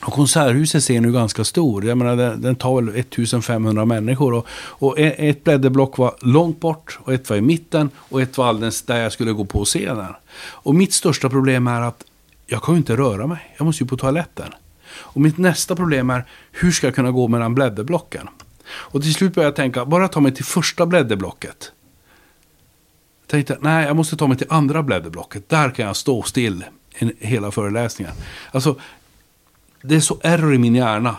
Och 0.06 0.13
Konserthuset 0.13 0.84
scen 0.84 1.04
är 1.04 1.08
ju 1.08 1.13
ganska 1.13 1.43
stor. 1.43 1.86
Jag 1.86 1.97
menar, 1.97 2.15
den, 2.15 2.41
den 2.41 2.56
tar 2.56 2.82
väl 2.82 2.95
1500 2.95 3.86
människor. 3.86 4.34
Och, 4.34 4.47
och 4.54 5.00
e, 5.00 5.15
ett 5.30 5.43
blädderblock 5.43 5.97
var 5.97 6.15
långt 6.21 6.60
bort 6.60 7.00
och 7.04 7.13
ett 7.13 7.30
var 7.30 7.38
i 7.38 7.41
mitten. 7.41 7.89
Och 7.95 8.21
ett 8.21 8.38
var 8.38 8.47
alldeles 8.47 8.82
där 8.82 8.97
jag 8.97 9.12
skulle 9.12 9.32
gå 9.32 9.45
på 9.45 9.65
scenen. 9.65 10.13
Och 10.41 10.76
mitt 10.76 10.93
största 10.93 11.30
problem 11.30 11.67
är 11.67 11.82
att 11.82 12.04
jag 12.51 12.63
kan 12.63 12.73
ju 12.73 12.77
inte 12.77 12.95
röra 12.95 13.27
mig. 13.27 13.53
Jag 13.57 13.65
måste 13.65 13.83
ju 13.83 13.87
på 13.87 13.97
toaletten. 13.97 14.53
Och 14.93 15.21
mitt 15.21 15.37
nästa 15.37 15.75
problem 15.75 16.09
är, 16.09 16.25
hur 16.51 16.71
ska 16.71 16.87
jag 16.87 16.95
kunna 16.95 17.11
gå 17.11 17.27
mellan 17.27 17.55
blädderblocken? 17.55 18.27
Och 18.67 19.01
till 19.01 19.13
slut 19.13 19.33
började 19.33 19.47
jag 19.47 19.55
tänka, 19.55 19.85
bara 19.85 20.07
ta 20.07 20.19
mig 20.19 20.35
till 20.35 20.45
första 20.45 20.85
blädderblocket. 20.85 21.71
Jag 23.21 23.27
tänkte, 23.27 23.57
nej, 23.61 23.85
jag 23.85 23.95
måste 23.95 24.17
ta 24.17 24.27
mig 24.27 24.37
till 24.37 24.47
andra 24.49 24.83
blädderblocket. 24.83 25.49
Där 25.49 25.69
kan 25.69 25.85
jag 25.85 25.95
stå 25.95 26.23
still 26.23 26.65
en, 26.93 27.13
hela 27.19 27.51
föreläsningen. 27.51 28.13
Alltså, 28.51 28.75
det 29.81 29.95
är 29.95 29.99
så 29.99 30.17
error 30.23 30.53
i 30.53 30.57
min 30.57 30.75
hjärna. 30.75 31.15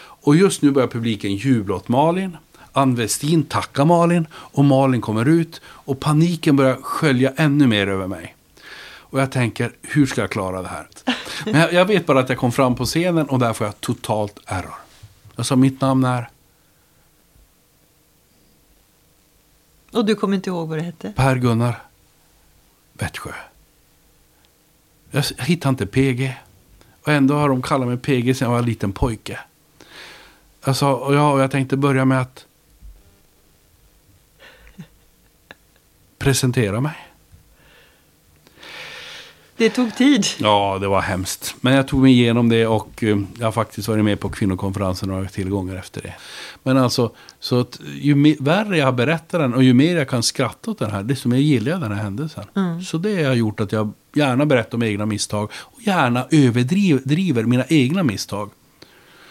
Och 0.00 0.36
just 0.36 0.62
nu 0.62 0.70
börjar 0.70 0.88
publiken 0.88 1.36
jubla 1.36 1.74
åt 1.74 1.88
Malin. 1.88 2.36
Ann 2.72 2.94
Westin 2.94 3.42
tackar 3.42 3.84
Malin 3.84 4.26
och 4.32 4.64
Malin 4.64 5.00
kommer 5.00 5.28
ut 5.28 5.60
och 5.64 6.00
paniken 6.00 6.56
börjar 6.56 6.76
skölja 6.82 7.32
ännu 7.36 7.66
mer 7.66 7.86
över 7.86 8.06
mig. 8.06 8.34
Och 9.10 9.20
jag 9.20 9.32
tänker, 9.32 9.72
hur 9.82 10.06
ska 10.06 10.20
jag 10.20 10.30
klara 10.30 10.62
det 10.62 10.68
här? 10.68 10.88
Men 11.44 11.60
jag, 11.60 11.72
jag 11.72 11.84
vet 11.84 12.06
bara 12.06 12.20
att 12.20 12.28
jag 12.28 12.38
kom 12.38 12.52
fram 12.52 12.74
på 12.74 12.84
scenen 12.84 13.28
och 13.28 13.38
där 13.38 13.52
får 13.52 13.66
jag 13.66 13.80
totalt 13.80 14.38
error. 14.46 14.74
Jag 15.36 15.46
sa, 15.46 15.56
mitt 15.56 15.80
namn 15.80 16.04
är 16.04 16.28
Och 19.92 20.04
du 20.04 20.14
kommer 20.14 20.36
inte 20.36 20.50
ihåg 20.50 20.68
vad 20.68 20.78
det 20.78 20.82
hette? 20.82 21.12
Per-Gunnar 21.16 21.82
Vättsjö. 22.92 23.32
Jag 25.10 25.24
hittade 25.38 25.70
inte 25.70 25.86
PG. 25.86 26.36
Och 27.02 27.12
ändå 27.12 27.34
har 27.34 27.48
de 27.48 27.62
kallat 27.62 27.88
mig 27.88 27.96
PG 27.96 28.36
sedan 28.36 28.46
jag 28.46 28.50
var 28.50 28.58
en 28.58 28.64
liten 28.64 28.92
pojke. 28.92 29.38
Jag 30.64 30.76
sa, 30.76 30.94
och 30.94 31.14
jag, 31.14 31.34
och 31.34 31.40
jag 31.40 31.50
tänkte 31.50 31.76
börja 31.76 32.04
med 32.04 32.20
att 32.20 32.46
presentera 36.18 36.80
mig. 36.80 37.07
Det 39.58 39.70
tog 39.70 39.94
tid. 39.96 40.26
Ja, 40.38 40.78
det 40.80 40.88
var 40.88 41.00
hemskt. 41.00 41.54
Men 41.60 41.74
jag 41.74 41.88
tog 41.88 42.02
mig 42.02 42.12
igenom 42.12 42.48
det 42.48 42.66
och 42.66 43.04
eh, 43.04 43.18
jag 43.38 43.46
har 43.46 43.52
faktiskt 43.52 43.88
varit 43.88 44.04
med 44.04 44.20
på 44.20 44.28
kvinnokonferensen 44.28 45.08
några 45.08 45.28
tillgångar 45.28 45.76
efter 45.76 46.02
det. 46.02 46.14
Men 46.62 46.76
alltså, 46.76 47.10
så 47.40 47.60
att 47.60 47.80
ju 48.00 48.36
värre 48.40 48.78
jag 48.78 48.84
har 48.84 48.92
berättat 48.92 49.40
den 49.40 49.54
och 49.54 49.62
ju 49.62 49.74
mer 49.74 49.96
jag 49.96 50.08
kan 50.08 50.22
skratta 50.22 50.70
åt 50.70 50.78
den 50.78 50.90
här, 50.90 51.02
desto 51.02 51.28
mer 51.28 51.38
gillar 51.38 51.72
jag 51.72 51.80
den 51.80 51.92
här 51.92 52.02
händelsen. 52.02 52.44
Mm. 52.56 52.82
Så 52.82 52.98
det 52.98 53.24
har 53.24 53.34
gjort 53.34 53.60
att 53.60 53.72
jag 53.72 53.92
gärna 54.14 54.46
berättar 54.46 54.78
om 54.78 54.82
egna 54.82 55.06
misstag 55.06 55.50
och 55.54 55.82
gärna 55.82 56.26
överdriver 56.30 57.44
mina 57.44 57.64
egna 57.68 58.02
misstag. 58.02 58.50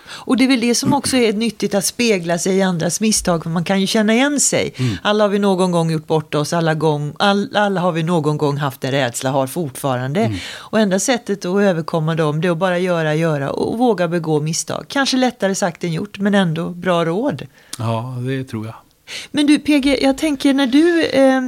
Och 0.09 0.37
det 0.37 0.43
är 0.43 0.47
väl 0.47 0.59
det 0.61 0.75
som 0.75 0.93
också 0.93 1.17
är 1.17 1.33
nyttigt 1.33 1.75
att 1.75 1.85
spegla 1.85 2.37
sig 2.37 2.57
i 2.57 2.61
andras 2.61 3.01
misstag, 3.01 3.43
för 3.43 3.49
man 3.49 3.63
kan 3.63 3.81
ju 3.81 3.87
känna 3.87 4.13
igen 4.13 4.39
sig. 4.39 4.73
Mm. 4.77 4.95
Alla 5.03 5.23
har 5.23 5.29
vi 5.29 5.39
någon 5.39 5.71
gång 5.71 5.91
gjort 5.91 6.07
bort 6.07 6.35
oss, 6.35 6.53
alla, 6.53 6.73
gång, 6.73 7.13
all, 7.19 7.55
alla 7.55 7.81
har 7.81 7.91
vi 7.91 8.03
någon 8.03 8.37
gång 8.37 8.57
haft 8.57 8.83
en 8.83 8.91
rädsla, 8.91 9.31
har 9.31 9.47
fortfarande. 9.47 10.19
Mm. 10.21 10.37
Och 10.55 10.79
enda 10.79 10.99
sättet 10.99 11.45
att 11.45 11.61
överkomma 11.61 12.15
dem, 12.15 12.41
det 12.41 12.47
är 12.47 12.51
att 12.51 12.57
bara 12.57 12.79
göra, 12.79 13.15
göra 13.15 13.51
och 13.51 13.77
våga 13.77 14.07
begå 14.07 14.41
misstag. 14.41 14.85
Kanske 14.87 15.17
lättare 15.17 15.55
sagt 15.55 15.83
än 15.83 15.93
gjort, 15.93 16.19
men 16.19 16.35
ändå 16.35 16.69
bra 16.69 17.05
råd. 17.05 17.47
Ja, 17.77 18.17
det 18.27 18.43
tror 18.43 18.65
jag. 18.65 18.75
Men 19.31 19.47
du 19.47 19.59
PG, 19.59 19.99
jag 20.01 20.17
tänker 20.17 20.53
när 20.53 20.67
du 20.67 21.03
eh, 21.05 21.41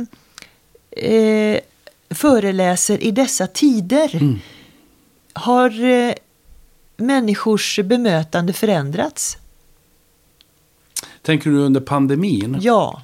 eh, 1.11 1.59
föreläser 2.09 3.03
i 3.03 3.11
dessa 3.11 3.47
tider, 3.47 4.09
Mm. 4.15 4.39
har 5.33 5.83
eh, 5.85 6.13
människors 6.99 7.79
bemötande 7.83 8.53
förändrats? 8.53 9.37
Tänker 11.21 11.49
du 11.49 11.57
under 11.57 11.81
pandemin? 11.81 12.57
Ja. 12.61 13.01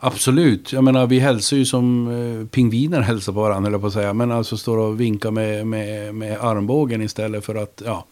Absolut. 0.00 0.72
Jag 0.72 0.84
menar, 0.84 1.06
vi 1.06 1.18
hälsar 1.18 1.56
ju 1.56 1.64
som 1.64 2.08
eh, 2.08 2.46
pingviner 2.46 3.00
hälsar 3.00 3.32
på 3.32 3.40
varandra, 3.40 3.68
eller 3.68 3.78
på 3.78 3.86
att 3.86 3.92
säga. 3.92 4.12
Men 4.12 4.32
alltså 4.32 4.56
står 4.56 4.78
och 4.78 5.00
vinkar 5.00 5.30
med, 5.30 5.66
med, 5.66 6.14
med 6.14 6.40
armbågen 6.40 7.02
istället 7.02 7.44
för 7.44 7.54
att, 7.54 7.82
ja. 7.84 8.06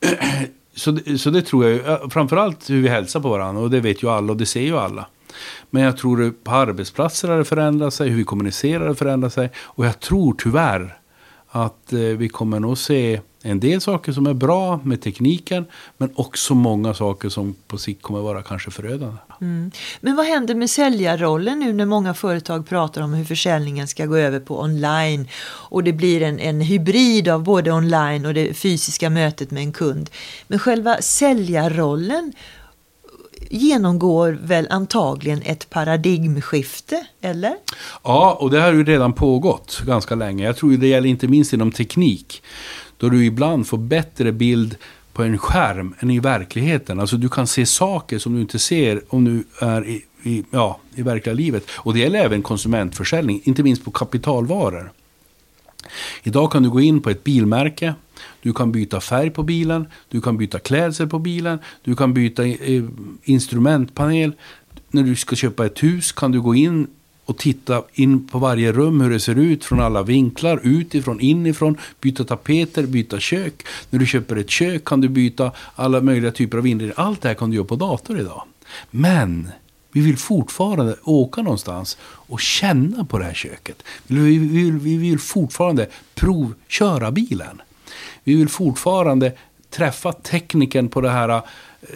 så, 0.74 0.98
så 1.18 1.30
det 1.30 1.42
tror 1.42 1.64
jag 1.64 2.12
Framförallt 2.12 2.70
hur 2.70 2.82
vi 2.82 2.88
hälsar 2.88 3.20
på 3.20 3.28
varandra. 3.28 3.62
Och 3.62 3.70
det 3.70 3.80
vet 3.80 4.02
ju 4.02 4.10
alla 4.10 4.32
och 4.32 4.38
det 4.38 4.46
ser 4.46 4.60
ju 4.62 4.78
alla. 4.78 5.06
Men 5.70 5.82
jag 5.82 5.96
tror 5.96 6.34
på 6.44 6.50
arbetsplatser 6.50 7.28
har 7.28 7.38
det 7.38 7.44
förändrat 7.44 7.94
sig. 7.94 8.08
Hur 8.08 8.16
vi 8.16 8.24
kommunicerar 8.24 8.86
har 8.86 8.94
förändrat 8.94 9.32
sig. 9.32 9.50
Och 9.56 9.86
jag 9.86 10.00
tror 10.00 10.34
tyvärr 10.38 10.98
att 11.48 11.92
eh, 11.92 11.98
vi 11.98 12.28
kommer 12.28 12.60
nog 12.60 12.78
se 12.78 13.20
en 13.42 13.60
del 13.60 13.80
saker 13.80 14.12
som 14.12 14.26
är 14.26 14.34
bra 14.34 14.80
med 14.84 15.02
tekniken. 15.02 15.64
Men 15.98 16.10
också 16.14 16.54
många 16.54 16.94
saker 16.94 17.28
som 17.28 17.54
på 17.66 17.78
sikt 17.78 18.02
kommer 18.02 18.20
vara 18.20 18.42
kanske 18.42 18.70
förödande. 18.70 19.16
Mm. 19.40 19.70
Men 20.00 20.16
vad 20.16 20.26
händer 20.26 20.54
med 20.54 20.70
säljarrollen 20.70 21.58
nu 21.58 21.72
när 21.72 21.86
många 21.86 22.14
företag 22.14 22.68
pratar 22.68 23.02
om 23.02 23.14
hur 23.14 23.24
försäljningen 23.24 23.88
ska 23.88 24.06
gå 24.06 24.16
över 24.16 24.40
på 24.40 24.60
online 24.60 25.28
och 25.44 25.84
det 25.84 25.92
blir 25.92 26.22
en, 26.22 26.38
en 26.38 26.60
hybrid 26.60 27.28
av 27.28 27.42
både 27.42 27.72
online 27.72 28.26
och 28.26 28.34
det 28.34 28.54
fysiska 28.54 29.10
mötet 29.10 29.50
med 29.50 29.62
en 29.62 29.72
kund. 29.72 30.10
Men 30.48 30.58
själva 30.58 30.96
säljarrollen 31.00 32.32
genomgår 33.52 34.38
väl 34.42 34.66
antagligen 34.70 35.42
ett 35.42 35.70
paradigmskifte, 35.70 37.06
eller? 37.20 37.54
Ja, 38.02 38.36
och 38.40 38.50
det 38.50 38.60
har 38.60 38.72
ju 38.72 38.84
redan 38.84 39.12
pågått 39.12 39.82
ganska 39.86 40.14
länge. 40.14 40.44
Jag 40.44 40.56
tror 40.56 40.72
det 40.72 40.86
gäller 40.86 41.08
inte 41.08 41.28
minst 41.28 41.52
inom 41.52 41.72
teknik. 41.72 42.42
Då 43.02 43.08
du 43.08 43.24
ibland 43.24 43.66
får 43.66 43.78
bättre 43.78 44.32
bild 44.32 44.76
på 45.12 45.22
en 45.22 45.38
skärm 45.38 45.94
än 45.98 46.10
i 46.10 46.20
verkligheten. 46.20 47.00
Alltså 47.00 47.16
du 47.16 47.28
kan 47.28 47.46
se 47.46 47.66
saker 47.66 48.18
som 48.18 48.34
du 48.34 48.40
inte 48.40 48.58
ser 48.58 49.02
om 49.08 49.24
du 49.24 49.44
är 49.66 49.86
i, 49.88 50.04
i, 50.22 50.44
ja, 50.50 50.80
i 50.94 51.02
verkliga 51.02 51.34
livet. 51.34 51.64
Och 51.70 51.94
det 51.94 52.00
gäller 52.00 52.18
även 52.18 52.42
konsumentförsäljning, 52.42 53.40
inte 53.44 53.62
minst 53.62 53.84
på 53.84 53.90
kapitalvaror. 53.90 54.92
Idag 56.22 56.52
kan 56.52 56.62
du 56.62 56.70
gå 56.70 56.80
in 56.80 57.00
på 57.00 57.10
ett 57.10 57.24
bilmärke, 57.24 57.94
du 58.42 58.52
kan 58.52 58.72
byta 58.72 59.00
färg 59.00 59.30
på 59.30 59.42
bilen, 59.42 59.86
du 60.08 60.20
kan 60.20 60.36
byta 60.36 60.58
klädsel 60.58 61.08
på 61.08 61.18
bilen, 61.18 61.58
du 61.84 61.96
kan 61.96 62.14
byta 62.14 62.46
eh, 62.46 62.84
instrumentpanel. 63.22 64.32
När 64.90 65.02
du 65.02 65.16
ska 65.16 65.36
köpa 65.36 65.66
ett 65.66 65.82
hus 65.82 66.12
kan 66.12 66.32
du 66.32 66.40
gå 66.40 66.54
in 66.54 66.86
och 67.24 67.38
titta 67.38 67.82
in 67.92 68.26
på 68.26 68.38
varje 68.38 68.72
rum 68.72 69.00
hur 69.00 69.10
det 69.10 69.20
ser 69.20 69.38
ut 69.38 69.64
från 69.64 69.80
alla 69.80 70.02
vinklar, 70.02 70.60
utifrån, 70.62 71.20
inifrån, 71.20 71.76
byta 72.00 72.24
tapeter, 72.24 72.86
byta 72.86 73.20
kök. 73.20 73.66
När 73.90 73.98
du 73.98 74.06
köper 74.06 74.36
ett 74.36 74.50
kök 74.50 74.84
kan 74.84 75.00
du 75.00 75.08
byta 75.08 75.52
alla 75.74 76.00
möjliga 76.00 76.32
typer 76.32 76.58
av 76.58 76.66
inredning. 76.66 76.94
Allt 76.96 77.22
det 77.22 77.28
här 77.28 77.34
kan 77.34 77.50
du 77.50 77.56
göra 77.56 77.66
på 77.66 77.76
dator 77.76 78.20
idag. 78.20 78.42
Men 78.90 79.48
vi 79.92 80.00
vill 80.00 80.16
fortfarande 80.16 80.96
åka 81.02 81.42
någonstans 81.42 81.98
och 82.02 82.40
känna 82.40 83.04
på 83.04 83.18
det 83.18 83.24
här 83.24 83.34
köket. 83.34 83.82
Vi 84.06 84.38
vill, 84.38 84.78
vi 84.78 84.96
vill, 84.96 85.18
fortfarande 85.18 85.86
provköra 86.14 87.10
bilen. 87.10 87.62
Vi 88.24 88.34
vill 88.34 88.48
fortfarande 88.48 89.32
träffa 89.70 90.12
tekniken 90.12 90.88
på 90.88 91.00
det 91.00 91.10
här 91.10 91.28
eh, 91.28 91.42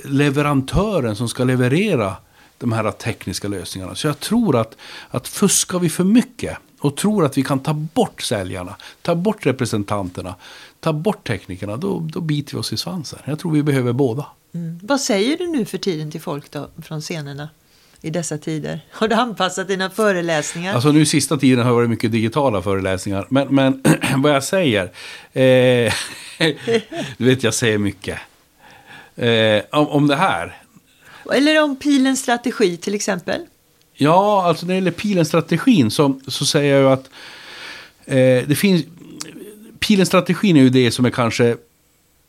leverantören 0.05 1.17
som 1.17 1.29
ska 1.29 1.45
leverera 1.45 2.17
de 2.59 2.73
här 2.73 2.91
tekniska 2.91 3.49
lösningarna. 3.49 3.95
Så 3.95 4.07
jag 4.07 4.21
tror 4.21 4.57
att, 4.57 4.77
att 5.09 5.29
fuskar 5.29 5.79
vi 5.79 5.89
för 5.89 6.05
mycket 6.05 6.59
och 6.79 6.97
tror 6.97 7.25
att 7.25 7.39
vi 7.39 7.43
kan 7.43 7.61
ta 7.61 7.73
bort 7.73 8.23
säljarna, 8.23 8.77
ta 9.03 9.15
bort 9.15 9.47
representanterna, 9.47 10.35
ta 10.81 10.93
bort 10.93 11.27
teknikerna, 11.27 11.77
då, 11.77 12.01
då 12.01 12.21
biter 12.21 12.53
vi 12.55 12.61
oss 12.61 12.73
i 12.73 12.77
svansen. 12.77 13.19
Jag 13.25 13.39
tror 13.39 13.53
vi 13.53 13.63
behöver 13.63 13.93
båda. 13.93 14.27
Mm. 14.55 14.81
Vad 14.83 15.01
säger 15.01 15.39
du 15.39 15.47
nu 15.47 15.65
för 15.65 15.79
tiden 15.79 16.11
till 16.11 16.21
folk 16.21 16.51
då, 16.51 16.69
från 16.83 17.01
scenerna 17.01 17.49
i 18.01 18.11
dessa 18.11 18.39
tider? 18.39 18.81
Har 18.91 19.09
du 19.09 19.15
anpassat 19.15 19.69
dina 19.69 19.91
föreläsningar? 19.91 20.75
Alltså 20.75 20.93
nu 20.93 21.07
sista 21.07 21.37
tiden 21.37 21.59
har 21.59 21.71
det 21.71 21.75
varit 21.75 21.91
mycket 21.91 22.13
digitala 22.13 22.63
föreläsningar. 22.63 23.27
Men, 23.29 23.55
men 23.55 23.83
vad 24.17 24.35
jag 24.35 24.45
säger. 24.45 24.85
Eh, 25.33 25.93
du 27.19 27.25
vet 27.25 27.43
jag 27.43 27.55
säger 27.55 27.79
mycket. 27.79 28.19
Eh, 29.17 29.63
om, 29.71 29.89
om 29.89 30.07
det 30.07 30.17
här. 30.17 30.63
Eller 31.33 31.63
om 31.63 31.77
pilens 31.77 32.21
strategi 32.21 32.77
till 32.77 32.95
exempel? 32.95 33.41
Ja, 33.93 34.45
alltså 34.45 34.67
när 34.67 34.75
det 34.75 34.79
gäller 34.79 34.91
pilens 34.91 35.29
strategin 35.29 35.91
så, 35.91 36.21
så 36.27 36.47
säger 36.47 36.75
jag 36.75 36.83
ju 36.83 36.89
att 36.89 37.11
eh, 38.05 38.49
det 38.49 38.59
finns... 38.59 38.85
Pilens 39.79 40.09
strategin 40.09 40.57
är 40.57 40.61
ju 40.61 40.71
det 40.71 40.91
som 40.91 41.05
är 41.05 41.11
kanske 41.11 41.57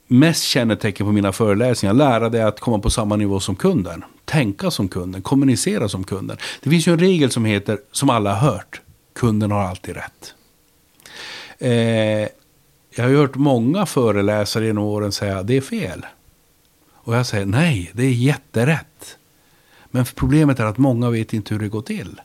mest 0.08 0.44
kännetecken 0.44 1.06
på 1.06 1.12
mina 1.12 1.32
föreläsningar. 1.32 1.94
Lära 1.94 2.30
dig 2.30 2.42
att 2.42 2.60
komma 2.60 2.80
på 2.80 2.90
samma 2.90 3.16
nivå 3.16 3.40
som 3.40 3.56
kunden. 3.56 4.04
Tänka 4.26 4.72
som 4.72 4.88
kunden, 4.88 5.22
kommunicera 5.22 5.90
som 5.90 6.04
kunden. 6.04 6.38
Det 6.64 6.70
finns 6.70 6.88
ju 6.88 6.92
en 6.92 7.00
regel 7.00 7.32
som 7.32 7.46
heter, 7.46 7.80
som 7.92 8.10
alla 8.10 8.34
har 8.34 8.52
hört, 8.52 8.82
kunden 9.14 9.52
har 9.52 9.62
alltid 9.62 9.96
rätt. 9.96 10.34
Eh, 11.60 12.30
jag 12.96 13.04
har 13.04 13.10
ju 13.10 13.18
hört 13.18 13.36
många 13.36 13.86
föreläsare 13.86 14.66
genom 14.66 14.84
åren 14.84 15.12
säga 15.12 15.44
det 15.44 15.58
är 15.58 15.62
fel. 15.62 16.06
Och 17.08 17.16
jag 17.16 17.26
säger 17.26 17.46
nej, 17.46 17.92
det 17.94 18.04
är 18.04 18.12
jätterätt. 18.12 19.18
Men 19.92 20.06
problemet 20.16 20.60
är 20.60 20.66
att 20.66 20.78
många 20.78 21.10
vet 21.10 21.34
inte 21.34 21.54
hur 21.54 21.62
det 21.62 21.68
går 21.68 21.82
till. 21.82 22.22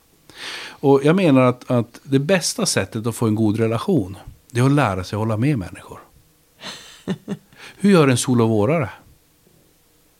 Och 0.68 1.00
jag 1.04 1.16
menar 1.16 1.42
att, 1.42 1.70
att 1.70 2.00
det 2.02 2.18
bästa 2.18 2.66
sättet 2.66 3.06
att 3.06 3.16
få 3.16 3.26
en 3.26 3.34
god 3.34 3.58
relation, 3.58 4.16
det 4.50 4.60
är 4.60 4.64
att 4.64 4.72
lära 4.72 5.04
sig 5.04 5.16
att 5.16 5.20
hålla 5.20 5.36
med 5.36 5.58
människor. 5.58 5.98
Hur 7.76 7.90
gör 7.90 8.08
en 8.08 8.16
solovårare? 8.16 8.90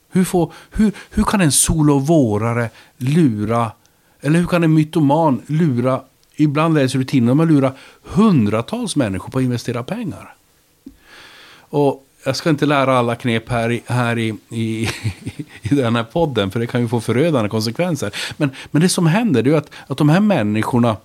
Hur, 0.09 0.25
får, 0.25 0.53
hur, 0.70 0.92
hur 1.11 1.25
kan 1.25 1.40
en 1.40 1.53
solovårare 1.53 2.70
lura, 2.96 3.72
eller 4.20 4.38
hur 4.38 4.46
kan 4.46 4.64
en 4.64 4.75
mytoman 4.75 5.42
lura, 5.46 6.03
ibland 6.37 6.75
läser 6.75 6.98
du 6.98 7.05
tidningar, 7.05 7.35
man 7.35 7.48
lurar 7.48 7.79
hundratals 8.03 8.96
människor 8.96 9.31
på 9.31 9.38
att 9.38 9.44
investera 9.44 9.83
pengar. 9.83 10.35
Och 11.55 12.07
jag 12.25 12.37
ska 12.37 12.51
inte 12.51 12.67
lära 12.67 12.99
alla 12.99 13.17
knep 13.17 13.49
här, 13.49 13.73
i, 13.73 13.83
här 13.87 14.19
i, 14.19 14.35
i, 14.49 14.83
i 15.63 15.75
den 15.75 15.97
här 15.97 16.05
podden, 16.05 16.51
för 16.51 16.61
det 16.61 16.67
kan 16.67 16.81
ju 16.81 16.89
få 16.89 17.01
förödande 17.01 17.49
konsekvenser. 17.49 18.15
Men, 18.37 18.51
men 18.71 18.83
det 18.83 18.89
som 18.89 19.07
händer 19.07 19.49
är 19.49 19.57
att, 19.57 19.71
att 19.87 19.99
de 19.99 20.09
här 20.09 20.21
människorna 20.21 20.97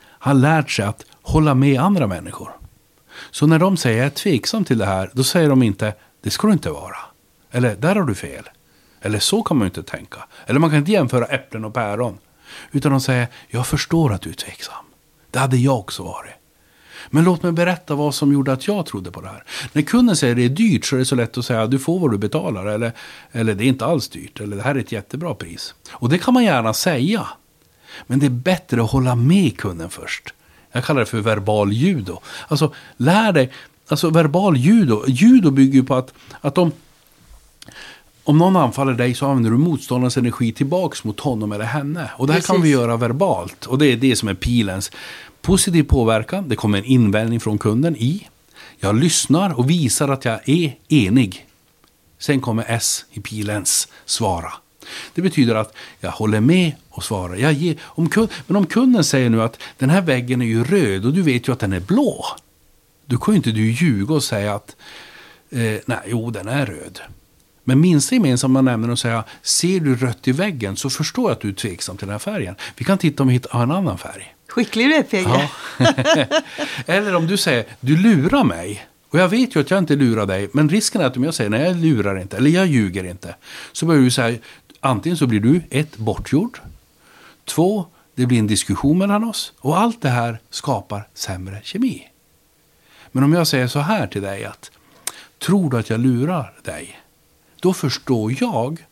har 0.00 0.34
lärt 0.34 0.70
sig 0.70 0.84
att 0.84 1.04
hålla 1.22 1.54
med 1.54 1.80
andra 1.80 2.06
människor. 2.06 2.50
Så 3.30 3.46
när 3.46 3.58
de 3.58 3.76
säger 3.76 3.98
jag 3.98 4.06
är 4.06 4.10
tveksam 4.10 4.64
till 4.64 4.78
det 4.78 4.86
här, 4.86 5.10
då 5.12 5.24
säger 5.24 5.48
de 5.48 5.62
inte 5.62 5.94
det 6.22 6.30
ska 6.30 6.46
du 6.46 6.52
inte 6.52 6.70
vara. 6.70 6.96
Eller 7.50 7.76
där 7.76 7.96
har 7.96 8.02
du 8.02 8.14
fel. 8.14 8.48
Eller 9.00 9.18
så 9.18 9.42
kan 9.42 9.56
man 9.56 9.64
ju 9.64 9.68
inte 9.68 9.82
tänka. 9.82 10.24
Eller 10.46 10.60
man 10.60 10.70
kan 10.70 10.78
inte 10.78 10.92
jämföra 10.92 11.24
äpplen 11.24 11.64
och 11.64 11.74
päron. 11.74 12.18
Utan 12.72 12.92
de 12.92 13.00
säger 13.00 13.28
jag 13.48 13.66
förstår 13.66 14.12
att 14.12 14.22
du 14.22 14.30
är 14.30 14.34
tveksam. 14.34 14.84
Det 15.30 15.38
hade 15.38 15.56
jag 15.56 15.78
också 15.78 16.02
varit. 16.02 16.37
Men 17.10 17.24
låt 17.24 17.42
mig 17.42 17.52
berätta 17.52 17.94
vad 17.94 18.14
som 18.14 18.32
gjorde 18.32 18.52
att 18.52 18.66
jag 18.66 18.86
trodde 18.86 19.10
på 19.10 19.20
det 19.20 19.28
här. 19.28 19.44
När 19.72 19.82
kunden 19.82 20.16
säger 20.16 20.34
det 20.34 20.44
är 20.44 20.48
dyrt 20.48 20.84
så 20.84 20.96
är 20.96 20.98
det 20.98 21.04
så 21.04 21.14
lätt 21.14 21.38
att 21.38 21.44
säga 21.44 21.66
du 21.66 21.78
får 21.78 21.98
vad 21.98 22.10
du 22.10 22.18
betalar. 22.18 22.66
Eller, 22.66 22.92
eller 23.32 23.54
det 23.54 23.64
är 23.64 23.68
inte 23.68 23.86
alls 23.86 24.08
dyrt. 24.08 24.40
Eller 24.40 24.56
det 24.56 24.62
här 24.62 24.74
är 24.74 24.78
ett 24.78 24.92
jättebra 24.92 25.34
pris. 25.34 25.74
Och 25.90 26.08
det 26.08 26.18
kan 26.18 26.34
man 26.34 26.44
gärna 26.44 26.74
säga. 26.74 27.26
Men 28.06 28.18
det 28.18 28.26
är 28.26 28.30
bättre 28.30 28.82
att 28.82 28.90
hålla 28.90 29.14
med 29.14 29.58
kunden 29.58 29.90
först. 29.90 30.34
Jag 30.72 30.84
kallar 30.84 31.00
det 31.00 31.06
för 31.06 31.20
verbal 31.20 31.72
judo. 31.72 32.20
Alltså 32.48 32.74
lär 32.96 33.32
dig. 33.32 33.52
Alltså 33.88 34.10
verbal 34.10 34.56
judo. 34.56 35.04
Judo 35.06 35.50
bygger 35.50 35.74
ju 35.74 35.84
på 35.84 35.94
att, 35.94 36.14
att 36.40 36.58
om, 36.58 36.72
om 38.24 38.38
någon 38.38 38.56
anfaller 38.56 38.92
dig 38.92 39.14
så 39.14 39.26
använder 39.26 39.50
du 39.50 39.56
motståndarens 39.56 40.16
energi 40.16 40.52
tillbaks 40.52 41.04
mot 41.04 41.20
honom 41.20 41.52
eller 41.52 41.64
henne. 41.64 42.10
Och 42.16 42.26
det 42.26 42.32
här 42.32 42.40
Precis. 42.40 42.50
kan 42.50 42.62
vi 42.62 42.68
göra 42.70 42.96
verbalt. 42.96 43.66
Och 43.66 43.78
det 43.78 43.86
är 43.86 43.96
det 43.96 44.16
som 44.16 44.28
är 44.28 44.34
pilens 44.34 44.90
positiv 45.48 45.82
påverkan. 45.82 46.48
Det 46.48 46.56
kommer 46.56 46.78
en 46.78 46.84
invändning 46.84 47.40
från 47.40 47.58
kunden 47.58 47.96
i. 47.96 48.28
Jag 48.78 48.96
lyssnar 48.96 49.58
och 49.58 49.70
visar 49.70 50.08
att 50.08 50.24
jag 50.24 50.48
är 50.48 50.76
enig. 50.88 51.46
Sen 52.18 52.40
kommer 52.40 52.64
S 52.68 53.04
i 53.10 53.20
pilens 53.20 53.88
svara. 54.04 54.52
Det 55.14 55.22
betyder 55.22 55.54
att 55.54 55.74
jag 56.00 56.10
håller 56.10 56.40
med 56.40 56.72
och 56.90 57.04
svarar. 57.04 57.36
Jag 57.36 57.52
ger, 57.52 57.76
om 57.82 58.08
kund, 58.08 58.28
men 58.46 58.56
om 58.56 58.66
kunden 58.66 59.04
säger 59.04 59.30
nu 59.30 59.42
att 59.42 59.58
den 59.78 59.90
här 59.90 60.00
väggen 60.00 60.42
är 60.42 60.46
ju 60.46 60.64
röd 60.64 61.06
och 61.06 61.12
du 61.12 61.22
vet 61.22 61.48
ju 61.48 61.52
att 61.52 61.58
den 61.58 61.72
är 61.72 61.80
blå. 61.80 62.24
Då 63.06 63.18
kan 63.18 63.34
ju 63.34 63.36
inte 63.36 63.50
du 63.50 63.70
ljuga 63.70 64.14
och 64.14 64.24
säga 64.24 64.54
att 64.54 64.76
eh, 65.50 65.80
nej, 65.86 65.98
jo, 66.06 66.30
den 66.30 66.48
är 66.48 66.66
röd. 66.66 67.00
Men 67.64 67.80
minsta 67.80 68.14
gemensamma 68.14 68.60
nämnaren 68.60 68.92
och 68.92 68.98
säga, 68.98 69.24
ser 69.42 69.80
du 69.80 69.96
rött 69.96 70.28
i 70.28 70.32
väggen 70.32 70.76
så 70.76 70.90
förstår 70.90 71.24
jag 71.24 71.32
att 71.32 71.40
du 71.40 71.48
är 71.48 71.52
tveksam 71.52 71.96
till 71.96 72.06
den 72.06 72.12
här 72.12 72.18
färgen. 72.18 72.54
Vi 72.76 72.84
kan 72.84 72.98
titta 72.98 73.22
om 73.22 73.28
vi 73.28 73.34
hittar 73.34 73.62
en 73.62 73.70
annan 73.70 73.98
färg. 73.98 74.34
Skicklig 74.48 74.88
du 74.88 74.94
är 74.94 75.02
PG. 75.02 75.28
Ja. 75.28 75.48
Eller 76.86 77.14
om 77.14 77.26
du 77.26 77.36
säger, 77.36 77.64
du 77.80 77.96
lurar 77.96 78.44
mig. 78.44 78.86
Och 79.10 79.18
jag 79.18 79.28
vet 79.28 79.56
ju 79.56 79.60
att 79.60 79.70
jag 79.70 79.78
inte 79.78 79.96
lurar 79.96 80.26
dig. 80.26 80.48
Men 80.52 80.68
risken 80.68 81.00
är 81.00 81.04
att 81.04 81.16
om 81.16 81.24
jag 81.24 81.34
säger, 81.34 81.50
nej 81.50 81.62
jag 81.62 81.76
lurar 81.76 82.18
inte, 82.18 82.36
eller 82.36 82.50
jag 82.50 82.66
ljuger 82.66 83.04
inte. 83.04 83.34
Så 83.72 83.86
börjar 83.86 84.02
du 84.02 84.10
säga, 84.10 84.38
antingen 84.80 85.16
så 85.16 85.26
blir 85.26 85.40
du 85.40 85.62
ett, 85.70 85.96
bortgjord. 85.96 86.58
Två, 87.44 87.86
det 88.14 88.26
blir 88.26 88.38
en 88.38 88.46
diskussion 88.46 88.98
mellan 88.98 89.24
oss. 89.24 89.52
Och 89.58 89.78
allt 89.78 90.02
det 90.02 90.08
här 90.08 90.40
skapar 90.50 91.08
sämre 91.14 91.60
kemi. 91.62 92.08
Men 93.12 93.24
om 93.24 93.32
jag 93.32 93.46
säger 93.46 93.66
så 93.66 93.78
här 93.78 94.06
till 94.06 94.22
dig 94.22 94.44
att, 94.44 94.70
tror 95.38 95.70
du 95.70 95.78
att 95.78 95.90
jag 95.90 96.00
lurar 96.00 96.52
dig? 96.64 97.00
Då 97.60 97.74
förstår 97.74 98.34
jag 98.40 98.86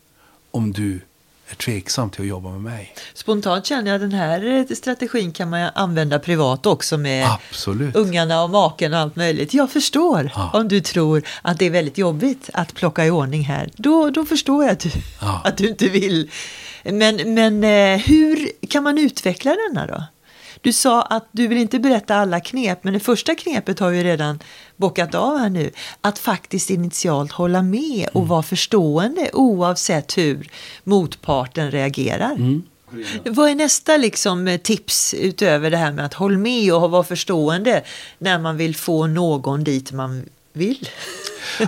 om 0.51 0.71
du 0.71 1.01
är 1.49 1.55
tveksam 1.55 2.09
till 2.09 2.21
att 2.21 2.27
jobba 2.27 2.49
med 2.49 2.61
mig. 2.61 2.93
Spontant 3.13 3.65
känner 3.65 3.91
jag 3.91 3.95
att 3.95 4.01
den 4.01 4.19
här 4.19 4.75
strategin 4.75 5.31
kan 5.31 5.49
man 5.49 5.69
använda 5.75 6.19
privat 6.19 6.65
också 6.65 6.97
med 6.97 7.27
Absolut. 7.31 7.95
ungarna 7.95 8.43
och 8.43 8.49
maken 8.49 8.93
och 8.93 8.99
allt 8.99 9.15
möjligt. 9.15 9.53
Jag 9.53 9.71
förstår 9.71 10.31
ja. 10.35 10.51
om 10.53 10.67
du 10.67 10.81
tror 10.81 11.23
att 11.41 11.59
det 11.59 11.65
är 11.65 11.69
väldigt 11.69 11.97
jobbigt 11.97 12.49
att 12.53 12.73
plocka 12.73 13.05
i 13.05 13.11
ordning 13.11 13.41
här. 13.41 13.69
Då, 13.75 14.09
då 14.09 14.25
förstår 14.25 14.63
jag 14.63 14.71
att 14.71 14.79
du, 14.79 14.89
ja. 15.21 15.41
att 15.43 15.57
du 15.57 15.67
inte 15.67 15.89
vill. 15.89 16.31
Men, 16.83 17.33
men 17.33 17.63
eh, 17.63 17.97
hur 17.97 18.51
kan 18.69 18.83
man 18.83 18.97
utveckla 18.97 19.55
denna 19.55 19.87
då? 19.87 20.03
Du 20.61 20.73
sa 20.73 21.01
att 21.01 21.27
du 21.31 21.47
vill 21.47 21.57
inte 21.57 21.79
berätta 21.79 22.15
alla 22.15 22.39
knep, 22.39 22.83
men 22.83 22.93
det 22.93 22.99
första 22.99 23.35
knepet 23.35 23.79
har 23.79 23.89
vi 23.89 24.03
redan 24.03 24.39
bockat 24.75 25.15
av 25.15 25.37
här 25.37 25.49
nu. 25.49 25.71
Att 26.01 26.19
faktiskt 26.19 26.69
initialt 26.69 27.31
hålla 27.31 27.61
med 27.61 28.07
och 28.07 28.15
mm. 28.15 28.27
vara 28.27 28.43
förstående 28.43 29.29
oavsett 29.33 30.17
hur 30.17 30.49
motparten 30.83 31.71
reagerar. 31.71 32.31
Mm. 32.31 32.63
Vad 33.25 33.49
är 33.49 33.55
nästa 33.55 33.97
liksom, 33.97 34.57
tips 34.63 35.13
utöver 35.13 35.71
det 35.71 35.77
här 35.77 35.91
med 35.91 36.05
att 36.05 36.13
hålla 36.13 36.37
med 36.37 36.73
och 36.73 36.91
vara 36.91 37.03
förstående 37.03 37.83
när 38.17 38.39
man 38.39 38.57
vill 38.57 38.75
få 38.75 39.07
någon 39.07 39.63
dit 39.63 39.91
man 39.91 40.25
vill? 40.57 40.89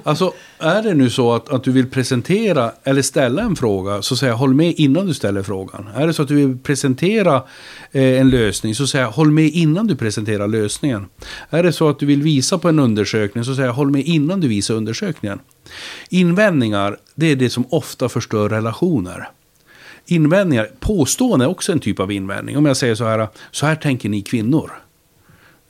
Alltså, 0.04 0.34
är 0.60 0.84
det 0.84 0.93
nu 0.93 1.10
så 1.10 1.34
att, 1.34 1.49
att 1.49 1.63
du 1.63 1.71
vill 1.71 1.89
presentera 1.89 2.71
eller 2.84 3.02
ställa 3.02 3.41
en 3.41 3.56
fråga, 3.56 4.02
så 4.02 4.15
säg 4.15 4.32
håll 4.32 4.54
med 4.54 4.73
innan 4.78 5.06
du 5.06 5.13
ställer 5.13 5.43
frågan. 5.43 5.89
Är 5.95 6.08
det 6.08 6.13
så 6.13 6.21
att 6.21 6.28
du 6.28 6.36
vill 6.36 6.58
presentera 6.58 7.36
eh, 7.91 8.19
en 8.21 8.30
lösning, 8.30 8.75
så 8.75 8.88
säg 8.88 9.04
håll 9.04 9.32
med 9.32 9.45
innan 9.45 9.88
du 9.88 9.95
presenterar 9.95 10.47
lösningen. 10.47 11.06
Är 11.49 11.63
det 11.63 11.73
så 11.73 11.89
att 11.89 11.99
du 11.99 12.06
vill 12.06 12.21
visa 12.21 12.58
på 12.58 12.69
en 12.69 12.80
undersökning, 12.80 13.43
så 13.43 13.56
säg 13.56 13.67
håll 13.67 13.91
med 13.91 14.06
innan 14.06 14.39
du 14.39 14.47
visar 14.47 14.73
undersökningen. 14.73 15.39
Invändningar, 16.10 16.97
det 17.15 17.32
är 17.32 17.36
det 17.36 17.49
som 17.49 17.65
ofta 17.69 18.10
förstör 18.10 18.49
relationer. 18.49 19.30
Invändningar, 20.06 20.69
påstående 20.80 21.45
är 21.45 21.49
också 21.49 21.71
en 21.71 21.80
typ 21.80 21.99
av 21.99 22.12
invändning. 22.12 22.58
Om 22.58 22.65
jag 22.65 22.78
säger 22.78 22.95
så 22.95 23.04
här, 23.04 23.28
så 23.52 23.65
här 23.65 23.75
tänker 23.75 24.10
ni 24.10 24.21
kvinnor. 24.21 24.71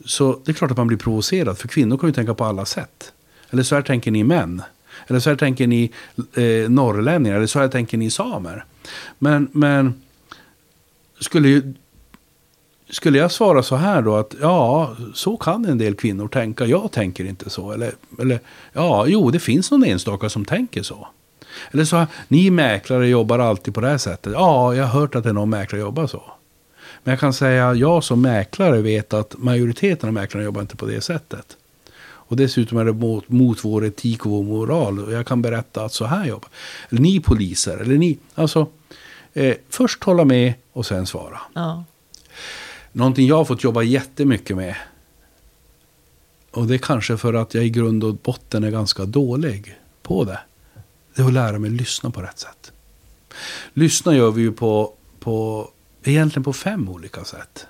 Så 0.05 0.39
det 0.45 0.51
är 0.51 0.53
klart 0.53 0.71
att 0.71 0.77
man 0.77 0.88
blir 0.88 0.97
provocerad, 0.97 1.57
för 1.57 1.67
kvinnor 1.67 1.97
kan 1.97 2.09
ju 2.09 2.13
tänka 2.13 2.33
på 2.33 2.45
alla 2.45 2.65
sätt. 2.65 3.13
Eller 3.49 3.63
så 3.63 3.75
här 3.75 3.81
tänker 3.81 4.12
ni 4.12 4.23
män. 4.23 4.62
Eller 5.07 5.19
så 5.19 5.29
här 5.29 5.38
tänker 5.38 5.67
ni 5.67 5.91
eh, 6.33 6.69
norrlänningar. 6.69 7.35
Eller 7.35 7.47
så 7.47 7.59
här 7.59 7.67
tänker 7.67 7.97
ni 7.97 8.12
samer. 8.12 8.65
Men, 9.19 9.49
men 9.51 10.01
skulle, 11.19 11.49
ju, 11.49 11.73
skulle 12.89 13.17
jag 13.17 13.31
svara 13.31 13.63
så 13.63 13.75
här 13.75 14.01
då 14.01 14.15
att 14.15 14.35
ja, 14.41 14.95
så 15.13 15.38
kan 15.38 15.65
en 15.65 15.77
del 15.77 15.95
kvinnor 15.95 16.27
tänka. 16.27 16.65
Jag 16.65 16.91
tänker 16.91 17.25
inte 17.25 17.49
så. 17.49 17.71
Eller, 17.71 17.93
eller 18.19 18.39
ja, 18.73 19.07
jo, 19.07 19.31
det 19.31 19.39
finns 19.39 19.71
någon 19.71 19.83
enstaka 19.83 20.29
som 20.29 20.45
tänker 20.45 20.83
så. 20.83 21.07
Eller 21.71 21.85
så, 21.85 22.05
ni 22.27 22.49
mäklare 22.49 23.07
jobbar 23.07 23.39
alltid 23.39 23.73
på 23.73 23.81
det 23.81 23.88
här 23.88 23.97
sättet. 23.97 24.33
Ja, 24.33 24.75
jag 24.75 24.85
har 24.85 24.99
hört 24.99 25.15
att 25.15 25.23
det 25.23 25.29
är 25.29 25.33
någon 25.33 25.49
mäklare 25.49 25.81
jobbar 25.81 26.07
så. 26.07 26.23
Men 27.09 27.13
jag 27.13 27.19
kan 27.19 27.33
säga, 27.33 27.73
jag 27.73 28.03
som 28.03 28.21
mäklare 28.21 28.81
vet 28.81 29.13
att 29.13 29.37
majoriteten 29.37 30.09
av 30.09 30.13
mäklarna 30.13 30.45
jobbar 30.45 30.61
inte 30.61 30.75
på 30.75 30.85
det 30.85 31.01
sättet. 31.01 31.57
Och 32.01 32.35
dessutom 32.35 32.77
är 32.77 32.85
det 32.85 32.93
mot, 32.93 33.29
mot 33.29 33.65
vår 33.65 33.85
etik 33.85 34.25
och 34.25 34.31
vår 34.31 34.43
moral. 34.43 34.99
Och 34.99 35.13
jag 35.13 35.27
kan 35.27 35.41
berätta 35.41 35.83
att 35.85 35.93
så 35.93 36.05
här 36.05 36.25
jobbar 36.25 36.49
Eller 36.89 37.01
ni 37.01 37.19
poliser, 37.19 37.77
eller 37.77 37.97
ni. 37.97 38.17
Alltså, 38.35 38.67
eh, 39.33 39.55
först 39.69 40.03
hålla 40.03 40.25
med 40.25 40.53
och 40.73 40.85
sen 40.85 41.05
svara. 41.05 41.39
Ja. 41.53 41.83
Någonting 42.91 43.27
jag 43.27 43.35
har 43.35 43.45
fått 43.45 43.63
jobba 43.63 43.81
jättemycket 43.81 44.57
med. 44.57 44.75
Och 46.51 46.67
det 46.67 46.73
är 46.73 46.77
kanske 46.77 47.17
för 47.17 47.33
att 47.33 47.53
jag 47.53 47.65
i 47.65 47.69
grund 47.69 48.03
och 48.03 48.15
botten 48.15 48.63
är 48.63 48.71
ganska 48.71 49.05
dålig 49.05 49.77
på 50.01 50.23
det. 50.23 50.39
Det 51.15 51.21
är 51.21 51.25
att 51.25 51.33
lära 51.33 51.59
mig 51.59 51.69
lyssna 51.69 52.11
på 52.11 52.21
rätt 52.21 52.39
sätt. 52.39 52.71
Lyssna 53.73 54.15
gör 54.15 54.31
vi 54.31 54.41
ju 54.41 54.51
på, 54.51 54.93
på 55.19 55.69
egentligen 56.03 56.43
på 56.43 56.53
fem 56.53 56.89
olika 56.89 57.23
sätt. 57.23 57.67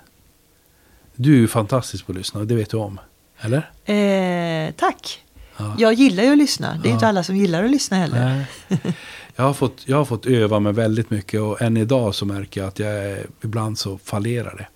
Du 1.14 1.34
är 1.34 1.38
ju 1.38 1.48
fantastisk 1.48 2.06
på 2.06 2.12
att 2.12 2.18
lyssna, 2.18 2.44
det 2.44 2.54
vet 2.54 2.70
du 2.70 2.76
om. 2.76 3.00
Eller? 3.40 3.70
Eh, 3.84 4.72
tack. 4.72 5.24
Ja. 5.56 5.74
Jag 5.78 5.94
gillar 5.94 6.22
ju 6.22 6.32
att 6.32 6.38
lyssna. 6.38 6.78
Det 6.82 6.88
är 6.88 6.90
ja. 6.90 6.94
inte 6.94 7.06
alla 7.06 7.22
som 7.22 7.36
gillar 7.36 7.64
att 7.64 7.70
lyssna 7.70 7.96
heller. 7.96 8.46
Jag 9.36 9.44
har, 9.44 9.54
fått, 9.54 9.82
jag 9.84 9.96
har 9.96 10.04
fått 10.04 10.26
öva 10.26 10.60
mig 10.60 10.72
väldigt 10.72 11.10
mycket 11.10 11.40
och 11.40 11.62
än 11.62 11.76
idag 11.76 12.14
så 12.14 12.26
märker 12.26 12.60
jag 12.60 12.68
att 12.68 12.78
jag 12.78 13.18
ibland 13.44 13.78
så 13.78 13.98
fallerar 13.98 14.66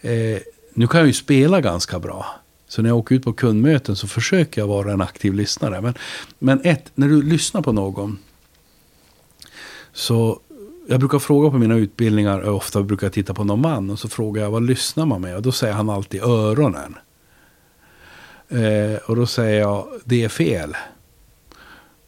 det. 0.00 0.08
Eh, 0.10 0.40
nu 0.74 0.86
kan 0.86 1.00
jag 1.00 1.06
ju 1.06 1.12
spela 1.12 1.60
ganska 1.60 1.98
bra. 1.98 2.26
Så 2.68 2.82
när 2.82 2.90
jag 2.90 2.98
åker 2.98 3.14
ut 3.14 3.24
på 3.24 3.32
kundmöten 3.32 3.96
så 3.96 4.08
försöker 4.08 4.60
jag 4.60 4.68
vara 4.68 4.92
en 4.92 5.00
aktiv 5.00 5.34
lyssnare. 5.34 5.80
Men, 5.80 5.94
men 6.38 6.60
ett, 6.64 6.90
när 6.94 7.08
du 7.08 7.22
lyssnar 7.22 7.62
på 7.62 7.72
någon. 7.72 8.18
Så 9.92 10.40
jag 10.92 11.00
brukar 11.00 11.18
fråga 11.18 11.50
på 11.50 11.58
mina 11.58 11.74
utbildningar, 11.76 12.48
ofta 12.48 12.82
brukar 12.82 13.06
jag 13.06 13.12
titta 13.12 13.34
på 13.34 13.44
någon 13.44 13.60
man. 13.60 13.90
Och 13.90 13.98
så 13.98 14.08
frågar 14.08 14.42
jag 14.42 14.50
vad 14.50 14.62
lyssnar 14.62 15.06
man 15.06 15.20
med? 15.20 15.36
Och 15.36 15.42
då 15.42 15.52
säger 15.52 15.74
han 15.74 15.90
alltid 15.90 16.22
öronen. 16.22 16.94
Eh, 18.48 18.96
och 19.06 19.16
då 19.16 19.26
säger 19.26 19.60
jag, 19.60 19.86
det 20.04 20.24
är 20.24 20.28
fel. 20.28 20.76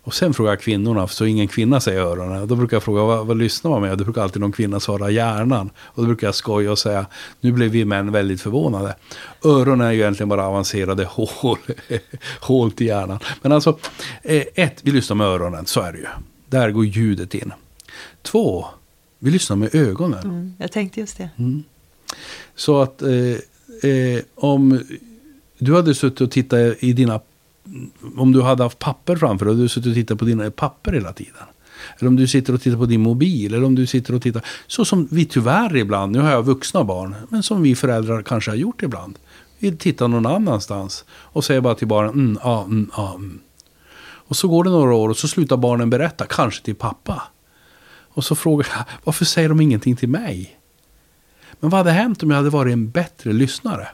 Och 0.02 0.14
sen 0.14 0.34
frågar 0.34 0.52
jag 0.52 0.60
kvinnorna, 0.60 1.08
så 1.08 1.26
ingen 1.26 1.48
kvinna 1.48 1.80
säger 1.80 2.00
öronen. 2.00 2.48
Då 2.48 2.56
brukar 2.56 2.76
jag 2.76 2.82
fråga, 2.82 3.02
vad, 3.02 3.26
vad 3.26 3.36
lyssnar 3.36 3.70
man 3.70 3.82
med? 3.82 3.98
Då 3.98 4.04
brukar 4.04 4.22
alltid 4.22 4.40
någon 4.40 4.52
kvinna 4.52 4.80
svara 4.80 5.10
hjärnan. 5.10 5.70
Och 5.76 6.02
då 6.02 6.06
brukar 6.06 6.26
jag 6.26 6.34
skoja 6.34 6.70
och 6.70 6.78
säga, 6.78 7.06
nu 7.40 7.52
blev 7.52 7.70
vi 7.70 7.84
män 7.84 8.12
väldigt 8.12 8.40
förvånade. 8.40 8.96
Öronen 9.44 9.86
är 9.86 9.92
ju 9.92 10.00
egentligen 10.00 10.28
bara 10.28 10.46
avancerade 10.46 11.04
hål, 11.10 11.58
hål 12.40 12.72
till 12.72 12.86
hjärnan. 12.86 13.18
Men 13.42 13.52
alltså, 13.52 13.78
eh, 14.22 14.44
ett, 14.54 14.80
vi 14.82 14.90
lyssnar 14.90 15.16
med 15.16 15.26
öronen, 15.26 15.66
så 15.66 15.80
är 15.80 15.92
det 15.92 15.98
ju. 15.98 16.06
Där 16.48 16.70
går 16.70 16.84
ljudet 16.84 17.34
in. 17.34 17.52
Två, 18.24 18.66
vi 19.18 19.30
lyssnar 19.30 19.56
med 19.56 19.74
ögonen. 19.74 20.24
Mm, 20.24 20.54
jag 20.58 20.72
tänkte 20.72 21.00
just 21.00 21.18
det. 21.18 21.30
Mm. 21.36 21.64
Så 22.54 22.82
att 22.82 23.02
eh, 23.02 23.90
eh, 23.90 24.22
om 24.34 24.82
du 25.58 25.74
hade 25.74 25.94
suttit 25.94 26.20
och 26.20 26.30
tittat 26.30 26.76
i 26.78 26.92
dina 26.92 27.20
om 28.16 28.32
du 28.32 28.42
hade 28.42 28.62
haft 28.62 28.78
papper 28.78 29.16
framför 29.16 29.46
dig 29.46 29.54
du 29.56 29.68
suttit 29.68 29.88
och 29.88 29.94
tittat 29.94 30.18
på 30.18 30.24
dina 30.24 30.50
papper 30.50 30.92
hela 30.92 31.12
tiden. 31.12 31.46
Eller 31.98 32.08
om 32.08 32.16
du 32.16 32.26
sitter 32.26 32.54
och 32.54 32.62
tittar 32.62 32.78
på 32.78 32.86
din 32.86 33.00
mobil. 33.00 33.54
Eller 33.54 33.64
om 33.64 33.74
du 33.74 33.86
sitter 33.86 34.14
och 34.14 34.22
tittar. 34.22 34.42
Så 34.66 34.84
som 34.84 35.08
vi 35.10 35.24
tyvärr 35.24 35.76
ibland, 35.76 36.12
nu 36.12 36.18
har 36.18 36.30
jag 36.30 36.42
vuxna 36.42 36.84
barn. 36.84 37.14
Men 37.28 37.42
som 37.42 37.62
vi 37.62 37.74
föräldrar 37.74 38.22
kanske 38.22 38.50
har 38.50 38.56
gjort 38.56 38.82
ibland. 38.82 39.18
Vi 39.58 39.76
tittar 39.76 40.08
någon 40.08 40.26
annanstans. 40.26 41.04
Och 41.10 41.44
säger 41.44 41.60
bara 41.60 41.74
till 41.74 41.88
barnen 41.88 42.12
mm, 42.12 42.38
ja, 42.42 42.64
mm, 42.64 42.90
ja, 42.96 43.14
mm. 43.14 43.40
Och 44.26 44.36
så 44.36 44.48
går 44.48 44.64
det 44.64 44.70
några 44.70 44.94
år 44.94 45.08
och 45.08 45.16
så 45.16 45.28
slutar 45.28 45.56
barnen 45.56 45.90
berätta. 45.90 46.26
Kanske 46.26 46.64
till 46.64 46.74
pappa. 46.74 47.22
Och 48.14 48.24
så 48.24 48.34
frågar 48.34 48.68
jag, 48.76 48.84
varför 49.04 49.24
säger 49.24 49.48
de 49.48 49.60
ingenting 49.60 49.96
till 49.96 50.08
mig? 50.08 50.58
Men 51.60 51.70
vad 51.70 51.78
hade 51.78 51.90
hänt 51.90 52.22
om 52.22 52.30
jag 52.30 52.36
hade 52.36 52.50
varit 52.50 52.72
en 52.72 52.90
bättre 52.90 53.32
lyssnare? 53.32 53.88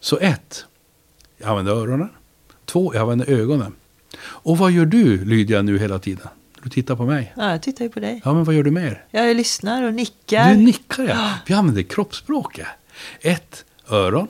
Så 0.00 0.18
ett, 0.18 0.64
jag 1.38 1.50
använder 1.50 1.72
öronen. 1.72 2.08
Två, 2.64 2.94
jag 2.94 3.00
använder 3.02 3.30
ögonen. 3.30 3.74
Och 4.22 4.58
vad 4.58 4.70
gör 4.70 4.86
du, 4.86 5.24
Lydia, 5.24 5.62
nu 5.62 5.78
hela 5.78 5.98
tiden? 5.98 6.28
Du 6.62 6.70
tittar 6.70 6.96
på 6.96 7.04
mig. 7.04 7.32
Ja, 7.36 7.50
jag 7.50 7.62
tittar 7.62 7.84
ju 7.84 7.90
på 7.90 8.00
dig. 8.00 8.20
Ja, 8.24 8.34
men 8.34 8.44
vad 8.44 8.54
gör 8.54 8.62
du 8.62 8.70
mer? 8.70 9.04
Jag 9.10 9.36
lyssnar 9.36 9.82
och 9.82 9.94
nickar. 9.94 10.54
Du 10.54 10.56
nickar 10.56 11.04
ja. 11.04 11.34
Vi 11.46 11.54
använder 11.54 11.82
kroppsspråket. 11.82 12.66
Ett, 13.20 13.64
öron. 13.88 14.28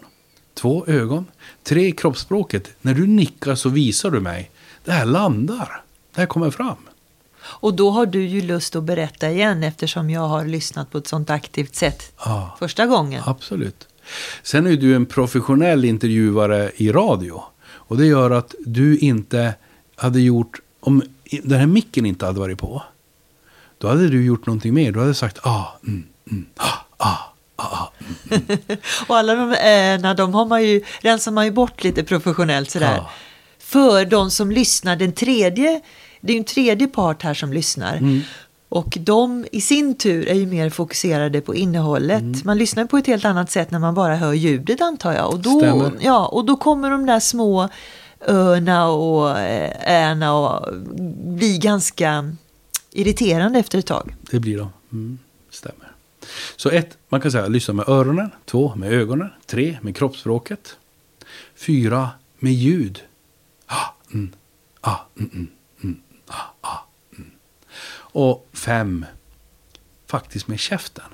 Två, 0.55 0.87
ögon. 0.87 1.27
Tre, 1.63 1.93
kroppsspråket. 1.93 2.69
När 2.81 2.95
du 2.95 3.07
nickar 3.07 3.55
så 3.55 3.69
visar 3.69 4.11
du 4.11 4.21
mig. 4.21 4.51
Det 4.85 4.93
här 4.93 5.05
landar. 5.05 5.83
Det 6.15 6.21
här 6.21 6.27
kommer 6.27 6.51
fram. 6.51 6.77
Och 7.45 7.75
då 7.75 7.91
har 7.91 8.07
du 8.07 8.25
ju 8.27 8.41
lust 8.41 8.77
att 8.77 8.85
berätta 8.85 9.31
igen 9.31 9.63
eftersom 9.63 10.11
jag 10.11 10.29
har 10.29 10.45
lyssnat 10.45 10.91
på 10.91 10.99
ett 10.99 11.07
sånt 11.07 11.31
aktivt 11.31 11.75
sätt 11.75 12.13
Ja. 12.25 12.57
första 12.59 12.87
gången. 12.87 13.23
Absolut. 13.27 13.89
Sen 14.43 14.67
är 14.67 14.77
du 14.77 14.95
en 14.95 15.07
professionell 15.07 15.85
intervjuare 15.85 16.71
i 16.77 16.93
radio. 16.93 17.43
Och 17.65 17.97
det 17.97 18.07
gör 18.07 18.31
att 18.31 18.55
du 18.67 18.99
inte 18.99 19.55
hade 19.97 20.21
gjort, 20.21 20.61
om 20.81 21.03
den 21.43 21.59
här 21.59 21.67
micken 21.67 22.07
inte 22.07 22.27
hade 22.27 22.41
varit 22.41 22.59
på. 22.59 22.83
Då 23.79 23.89
hade 23.89 24.09
du 24.09 24.25
gjort 24.25 24.47
någonting 24.47 24.75
mer. 24.75 24.93
Du 24.93 25.01
hade 25.01 25.15
sagt 25.15 25.39
ah, 25.47 25.65
mm, 25.87 26.05
mm, 26.31 26.47
ah, 26.57 26.67
ah, 26.97 27.19
ah, 27.57 27.65
ah. 27.67 27.93
Och 29.07 29.17
alla 29.17 29.35
de 29.35 29.55
äna, 29.61 30.15
de 30.15 30.35
har 30.35 30.47
man 30.47 30.63
ju, 30.65 30.83
rensar 31.01 31.33
man 31.33 31.45
ju 31.45 31.51
bort 31.51 31.85
lite 31.85 32.05
professionellt 32.05 32.71
sådär. 32.71 32.97
Ja. 32.97 33.11
För 33.59 34.05
de 34.05 34.31
som 34.31 34.51
lyssnar, 34.51 34.97
den 34.97 35.13
tredje, 35.13 35.81
det 36.23 36.33
är 36.33 36.35
ju 36.35 36.39
en 36.39 36.45
tredje 36.45 36.89
part 36.89 37.23
här 37.23 37.35
som 37.35 37.53
lyssnar. 37.53 37.97
Mm. 37.97 38.21
Och 38.69 38.99
de 39.01 39.47
i 39.53 39.61
sin 39.61 39.95
tur 39.95 40.29
är 40.29 40.35
ju 40.35 40.47
mer 40.47 40.71
fokuserade 40.71 41.41
på 41.41 41.55
innehållet. 41.55 42.21
Mm. 42.21 42.41
Man 42.45 42.59
lyssnar 42.59 42.85
på 42.85 42.99
ett 42.99 43.07
helt 43.07 43.25
annat 43.25 43.51
sätt 43.51 43.71
när 43.71 43.79
man 43.79 43.95
bara 43.95 44.17
hör 44.17 44.33
ljudet 44.33 44.81
antar 44.81 45.13
jag. 45.13 45.31
Och 45.31 45.39
då, 45.39 45.59
Stämmer. 45.61 45.93
ja, 46.01 46.27
och 46.27 46.45
då 46.45 46.57
kommer 46.57 46.91
de 46.91 47.07
där 47.07 47.21
små 47.21 47.69
öna 48.27 48.89
och 48.89 49.39
eh, 49.39 49.93
äna 50.11 50.35
och 50.35 50.75
bli 51.25 51.59
ganska 51.59 52.37
irriterande 52.91 53.59
efter 53.59 53.79
ett 53.79 53.87
tag. 53.87 54.17
Det 54.31 54.41
blir 54.41 54.59
de. 54.59 54.69
Mm, 54.93 55.19
stämmer. 55.51 55.93
Så 56.57 56.71
ett, 56.71 56.99
man 57.09 57.21
kan 57.21 57.33
säga 57.33 57.49
lyssna 57.49 57.75
med 57.75 57.89
öronen. 57.89 58.31
Två, 58.45 58.75
med 58.77 58.93
ögonen. 58.93 59.29
Tre, 59.47 59.79
med 59.83 59.97
kroppsspråket. 59.97 60.77
Fyra, 61.55 62.09
med 62.39 62.53
ljud. 62.53 63.03
Ah, 63.67 63.95
mm, 64.13 64.33
ah, 64.81 64.97
mm, 65.19 65.31
mm, 65.35 65.49
ah, 66.33 66.55
ah, 66.61 66.79
mm. 67.17 67.31
Och 67.95 68.49
fem, 68.53 69.07
faktiskt 70.07 70.49
med 70.49 70.61
käften. 70.61 71.05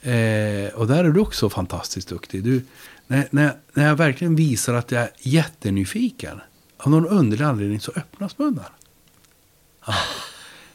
Eh, 0.00 0.74
och 0.74 0.86
där 0.86 1.04
är 1.04 1.10
du 1.10 1.20
också 1.20 1.50
fantastiskt 1.50 2.08
duktig. 2.08 2.44
Du, 2.44 2.64
när, 3.06 3.28
när, 3.30 3.56
när 3.72 3.86
jag 3.86 3.96
verkligen 3.96 4.36
visar 4.36 4.74
att 4.74 4.90
jag 4.90 5.02
är 5.02 5.10
jättenyfiken. 5.18 6.40
Av 6.76 6.90
någon 6.90 7.06
underlig 7.06 7.44
anledning 7.44 7.80
så 7.80 7.92
öppnas 7.96 8.38
munnen. 8.38 8.64
Ja, 9.86 9.94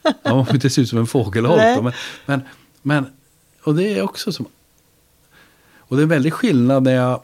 man 0.24 0.46
får 0.46 0.54
inte 0.54 0.70
se 0.70 0.80
ut 0.80 0.88
som 0.88 0.98
en 0.98 1.06
fågelholk. 1.06 1.82
Men, 1.82 1.92
men, 2.26 2.42
men, 2.82 3.12
och 3.62 3.74
det 3.74 3.98
är 3.98 4.02
också 4.02 4.32
som... 4.32 4.46
Och 5.76 5.96
det 5.96 6.00
är 6.00 6.02
en 6.02 6.08
väldig 6.08 6.32
skillnad 6.32 6.82
när 6.82 6.94
jag, 6.94 7.22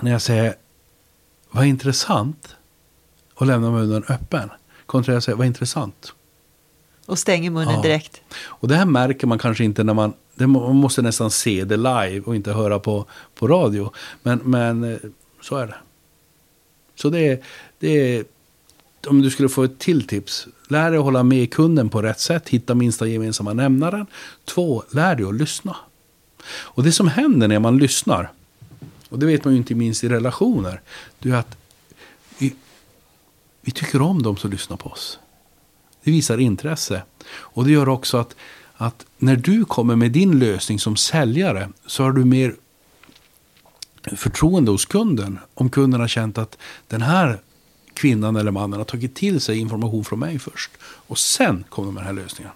när 0.00 0.10
jag 0.10 0.22
säger 0.22 0.54
vad 1.50 1.66
intressant 1.66 2.56
och 3.34 3.46
lämnar 3.46 3.70
munnen 3.70 4.04
öppen. 4.08 4.50
Kontra 4.94 5.12
jag 5.12 5.22
säger 5.22 5.36
vad 5.36 5.46
intressant. 5.46 6.12
Och 7.06 7.18
stänger 7.18 7.50
munnen 7.50 7.74
Ja. 7.74 7.82
direkt. 7.82 8.20
Och 8.44 8.68
det 8.68 8.76
här 8.76 8.84
märker 8.84 9.26
man 9.26 9.38
kanske 9.38 9.64
inte 9.64 9.84
när 9.84 9.94
man... 9.94 10.12
Det, 10.34 10.46
man 10.46 10.76
måste 10.76 11.02
nästan 11.02 11.30
se 11.30 11.64
det 11.64 11.76
live 11.76 12.20
och 12.20 12.36
inte 12.36 12.52
höra 12.52 12.78
på, 12.78 13.06
på 13.34 13.48
radio. 13.48 13.92
Men, 14.22 14.40
men 14.44 14.84
eh, 14.84 14.98
så 15.42 15.56
är 15.56 15.66
det. 15.66 15.74
Så 16.94 17.10
det 17.10 17.42
det. 17.78 18.24
Om 19.06 19.22
du 19.22 19.30
skulle 19.30 19.48
få 19.48 19.62
ett 19.62 19.78
till 19.78 20.06
tips. 20.06 20.46
Lär 20.68 20.90
dig 20.90 20.98
att 20.98 21.04
hålla 21.04 21.22
med 21.22 21.52
kunden 21.54 21.88
på 21.88 22.02
rätt 22.02 22.20
sätt. 22.20 22.48
Hitta 22.48 22.74
minsta 22.74 23.06
gemensamma 23.06 23.52
nämnaren. 23.52 24.06
Två, 24.44 24.82
lär 24.90 25.16
dig 25.16 25.26
att 25.26 25.34
lyssna. 25.34 25.76
Och 26.46 26.82
det 26.82 26.92
som 26.92 27.08
händer 27.08 27.48
när 27.48 27.58
man 27.58 27.78
lyssnar. 27.78 28.30
Och 29.08 29.18
det 29.18 29.26
vet 29.26 29.44
man 29.44 29.54
ju 29.54 29.58
inte 29.58 29.74
minst 29.74 30.04
i 30.04 30.08
relationer. 30.08 30.80
Det 31.18 31.30
är 31.30 31.34
att 31.34 31.56
vi 33.64 33.72
tycker 33.72 34.02
om 34.02 34.22
de 34.22 34.36
som 34.36 34.50
lyssnar 34.50 34.76
på 34.76 34.88
oss. 34.90 35.18
Det 36.04 36.10
visar 36.10 36.38
intresse. 36.38 37.02
Och 37.26 37.64
det 37.64 37.70
gör 37.70 37.88
också 37.88 38.16
att, 38.16 38.36
att 38.76 39.06
när 39.18 39.36
du 39.36 39.64
kommer 39.64 39.96
med 39.96 40.10
din 40.10 40.38
lösning 40.38 40.78
som 40.78 40.96
säljare 40.96 41.68
så 41.86 42.02
har 42.02 42.12
du 42.12 42.24
mer 42.24 42.54
förtroende 44.16 44.70
hos 44.70 44.84
kunden. 44.84 45.38
Om 45.54 45.70
kunden 45.70 46.00
har 46.00 46.08
känt 46.08 46.38
att 46.38 46.58
den 46.88 47.02
här 47.02 47.40
kvinnan 47.94 48.36
eller 48.36 48.50
mannen 48.50 48.78
har 48.78 48.84
tagit 48.84 49.14
till 49.14 49.40
sig 49.40 49.58
information 49.58 50.04
från 50.04 50.18
mig 50.18 50.38
först. 50.38 50.70
Och 50.82 51.18
sen 51.18 51.64
kommer 51.68 51.86
de 51.86 51.94
med 51.94 52.04
den 52.04 52.16
här 52.16 52.22
lösningen. 52.22 52.52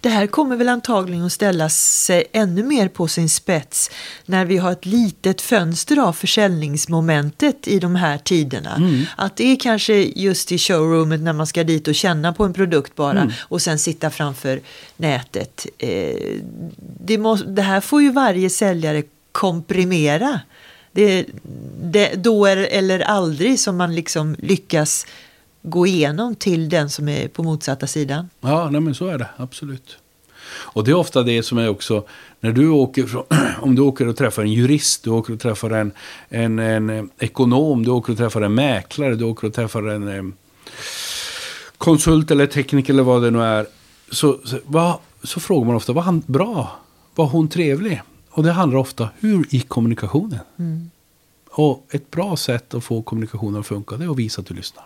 Det 0.00 0.08
här 0.08 0.26
kommer 0.26 0.56
väl 0.56 0.68
antagligen 0.68 1.24
att 1.24 1.32
ställa 1.32 1.68
sig 1.68 2.24
ännu 2.32 2.62
mer 2.62 2.88
på 2.88 3.08
sin 3.08 3.28
spets 3.28 3.90
när 4.26 4.44
vi 4.44 4.56
har 4.56 4.72
ett 4.72 4.86
litet 4.86 5.40
fönster 5.40 5.98
av 5.98 6.12
försäljningsmomentet 6.12 7.68
i 7.68 7.78
de 7.78 7.94
här 7.94 8.18
tiderna. 8.18 8.76
Att 9.16 9.36
det 9.36 9.52
är 9.52 9.56
kanske 9.56 9.94
just 9.94 10.52
i 10.52 10.58
showroomet 10.58 11.20
när 11.20 11.32
man 11.32 11.46
ska 11.46 11.64
dit 11.64 11.88
och 11.88 11.94
känna 11.94 12.32
på 12.32 12.44
en 12.44 12.52
produkt 12.52 12.96
bara 12.96 13.32
och 13.40 13.62
sen 13.62 13.78
sitta 13.78 14.10
framför 14.10 14.60
nätet. 14.96 15.66
Eh, 15.78 16.38
det, 17.00 17.18
må, 17.18 17.34
det 17.34 17.62
här 17.62 17.80
får 17.80 18.02
ju 18.02 18.12
varje 18.12 18.50
säljare 18.50 19.02
komprimera. 19.32 20.40
Det, 20.92 21.26
det, 21.82 22.14
då 22.14 22.46
är, 22.46 22.56
eller 22.56 23.00
aldrig 23.00 23.60
som 23.60 23.76
man 23.76 23.94
liksom 23.94 24.36
lyckas 24.38 25.06
gå 25.62 25.86
igenom 25.86 26.34
till 26.34 26.68
den 26.68 26.90
som 26.90 27.08
är 27.08 27.28
på 27.28 27.42
motsatta 27.42 27.86
sidan. 27.86 28.28
Ja, 28.40 28.70
nej 28.70 28.80
men 28.80 28.94
så 28.94 29.06
är 29.06 29.18
det. 29.18 29.28
Absolut. 29.36 29.98
Och 30.52 30.84
det 30.84 30.90
är 30.90 30.94
ofta 30.94 31.22
det 31.22 31.42
som 31.42 31.58
är 31.58 31.68
också, 31.68 32.04
när 32.40 32.52
du 32.52 32.68
åker, 32.68 33.06
från, 33.06 33.24
om 33.60 33.74
du 33.74 33.82
åker 33.82 34.08
och 34.08 34.16
träffar 34.16 34.42
en 34.42 34.52
jurist, 34.52 35.04
du 35.04 35.10
åker 35.10 35.32
och 35.32 35.40
träffar 35.40 35.70
en, 35.70 35.92
en, 36.28 36.58
en 36.58 36.90
eh, 36.90 37.04
ekonom, 37.18 37.84
du 37.84 37.90
åker 37.90 38.12
och 38.12 38.18
träffar 38.18 38.42
en 38.42 38.54
mäklare, 38.54 39.14
du 39.14 39.24
åker 39.24 39.46
och 39.46 39.54
träffar 39.54 39.82
en 39.82 40.08
eh, 40.08 40.22
konsult 41.78 42.30
eller 42.30 42.46
tekniker 42.46 42.92
eller 42.92 43.02
vad 43.02 43.22
det 43.22 43.30
nu 43.30 43.42
är. 43.42 43.66
Så, 44.10 44.38
så, 44.44 44.58
vad, 44.64 44.98
så 45.22 45.40
frågar 45.40 45.66
man 45.66 45.76
ofta, 45.76 45.92
var 45.92 46.02
han 46.02 46.22
bra? 46.26 46.78
Var 47.14 47.26
hon 47.26 47.48
trevlig? 47.48 48.02
Och 48.30 48.42
det 48.42 48.52
handlar 48.52 48.78
ofta, 48.78 49.08
hur 49.18 49.46
gick 49.50 49.68
kommunikationen? 49.68 50.38
Och 51.50 51.86
ett 51.90 52.10
bra 52.10 52.36
sätt 52.36 52.74
att 52.74 52.84
få 52.84 53.02
kommunikationen 53.02 53.60
att 53.60 53.66
funka, 53.66 53.96
det 53.96 54.04
är 54.04 54.10
att 54.10 54.18
visa 54.18 54.40
att 54.40 54.46
du 54.46 54.54
lyssnar. 54.54 54.84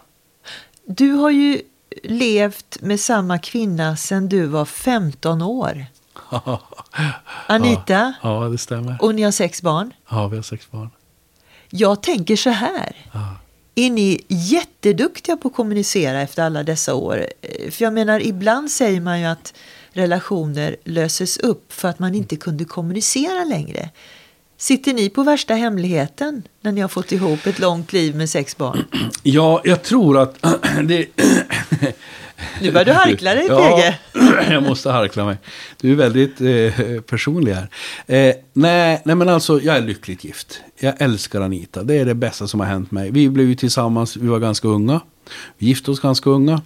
Du 0.86 1.10
har 1.12 1.30
ju 1.30 1.60
levt 2.02 2.76
med 2.80 3.00
samma 3.00 3.38
kvinna 3.38 3.96
sedan 3.96 4.28
du 4.28 4.46
var 4.46 4.64
15 4.64 5.42
år. 5.42 5.86
Anita, 7.46 8.14
Ja, 8.22 8.48
det 8.48 8.58
stämmer. 8.58 8.96
och 9.00 9.14
ni 9.14 9.22
har 9.22 9.30
sex 9.30 9.62
barn. 9.62 9.92
Ja, 10.10 10.28
vi 10.28 10.36
har 10.36 10.42
sex 10.42 10.70
barn. 10.70 10.90
Jag 11.70 12.02
tänker 12.02 12.36
så 12.36 12.50
här. 12.50 12.96
Ja. 13.12 13.36
Är 13.74 13.90
ni 13.90 14.20
jätteduktiga 14.28 15.36
på 15.36 15.48
att 15.48 15.54
kommunicera 15.54 16.20
efter 16.22 16.42
alla 16.42 16.62
dessa 16.62 16.94
år? 16.94 17.26
Eh, 17.42 17.70
För 17.70 17.84
jag 17.84 17.92
menar, 17.92 18.26
ibland 18.26 18.70
säger 18.70 19.00
man 19.00 19.20
ju 19.20 19.26
att 19.26 19.54
relationer 19.92 20.76
löses 20.84 21.36
upp 21.38 21.72
för 21.72 21.88
att 21.88 21.98
man 21.98 22.14
inte 22.14 22.36
kunde 22.36 22.64
kommunicera 22.64 23.44
längre. 23.44 23.90
Sitter 24.56 24.92
ni 24.94 25.08
på 25.10 25.22
värsta 25.22 25.54
hemligheten 25.54 26.42
när 26.60 26.72
ni 26.72 26.80
har 26.80 26.88
fått 26.88 27.12
ihop 27.12 27.46
ett 27.46 27.58
långt 27.58 27.92
liv 27.92 28.16
med 28.16 28.30
sex 28.30 28.56
barn? 28.56 28.84
Ja, 29.22 29.60
jag 29.64 29.82
tror 29.82 30.18
att 30.18 30.38
det... 30.84 31.06
Nu 32.60 32.72
börjar 32.72 32.84
du 32.84 32.92
harkla 32.92 33.34
dig, 33.34 33.46
Ja, 33.48 33.80
PG. 34.12 34.52
jag 34.52 34.62
måste 34.62 34.90
harkla 34.90 35.24
mig. 35.24 35.36
Du 35.80 35.92
är 35.92 35.96
väldigt 35.96 36.40
eh, 36.40 37.00
personlig 37.00 37.52
här. 37.52 37.68
Eh, 38.06 38.34
nej, 38.52 39.02
nej, 39.04 39.16
men 39.16 39.28
alltså 39.28 39.60
jag 39.60 39.76
är 39.76 39.80
lyckligt 39.80 40.24
gift. 40.24 40.60
Jag 40.78 40.94
älskar 41.02 41.40
Anita. 41.40 41.82
Det 41.82 41.94
är 41.94 42.04
det 42.04 42.14
bästa 42.14 42.46
som 42.48 42.60
har 42.60 42.66
hänt 42.66 42.90
mig. 42.90 43.10
Vi 43.10 43.28
blev 43.28 43.46
ju 43.48 43.54
tillsammans, 43.54 44.16
vi 44.16 44.26
var 44.26 44.38
ganska 44.38 44.68
unga. 44.68 45.00
Vi 45.58 45.66
gifte 45.66 45.90
oss 45.90 46.00
ganska 46.00 46.30
unga. 46.30 46.62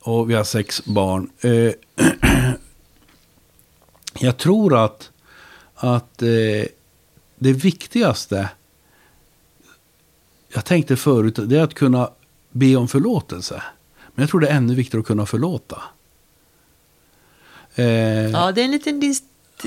Och 0.00 0.30
vi 0.30 0.34
har 0.34 0.44
sex 0.44 0.84
barn. 0.84 1.30
Eh, 1.40 1.72
jag 4.18 4.36
tror 4.36 4.84
att, 4.84 5.10
att 5.76 6.22
eh, 6.22 6.66
det 7.38 7.52
viktigaste 7.52 8.48
jag 10.48 10.64
tänkte 10.64 10.96
förut, 10.96 11.38
det 11.42 11.58
är 11.58 11.62
att 11.62 11.74
kunna 11.74 12.10
be 12.50 12.76
om 12.76 12.88
förlåtelse. 12.88 13.62
Men 14.14 14.22
jag 14.22 14.30
tror 14.30 14.40
det 14.40 14.48
är 14.48 14.56
ännu 14.56 14.74
viktigare 14.74 15.00
att 15.00 15.06
kunna 15.06 15.26
förlåta. 15.26 15.82
Eh, 17.74 17.84
ja, 18.30 18.52
det 18.52 18.60
är 18.60 18.64
en 18.64 18.70
liten, 18.70 19.14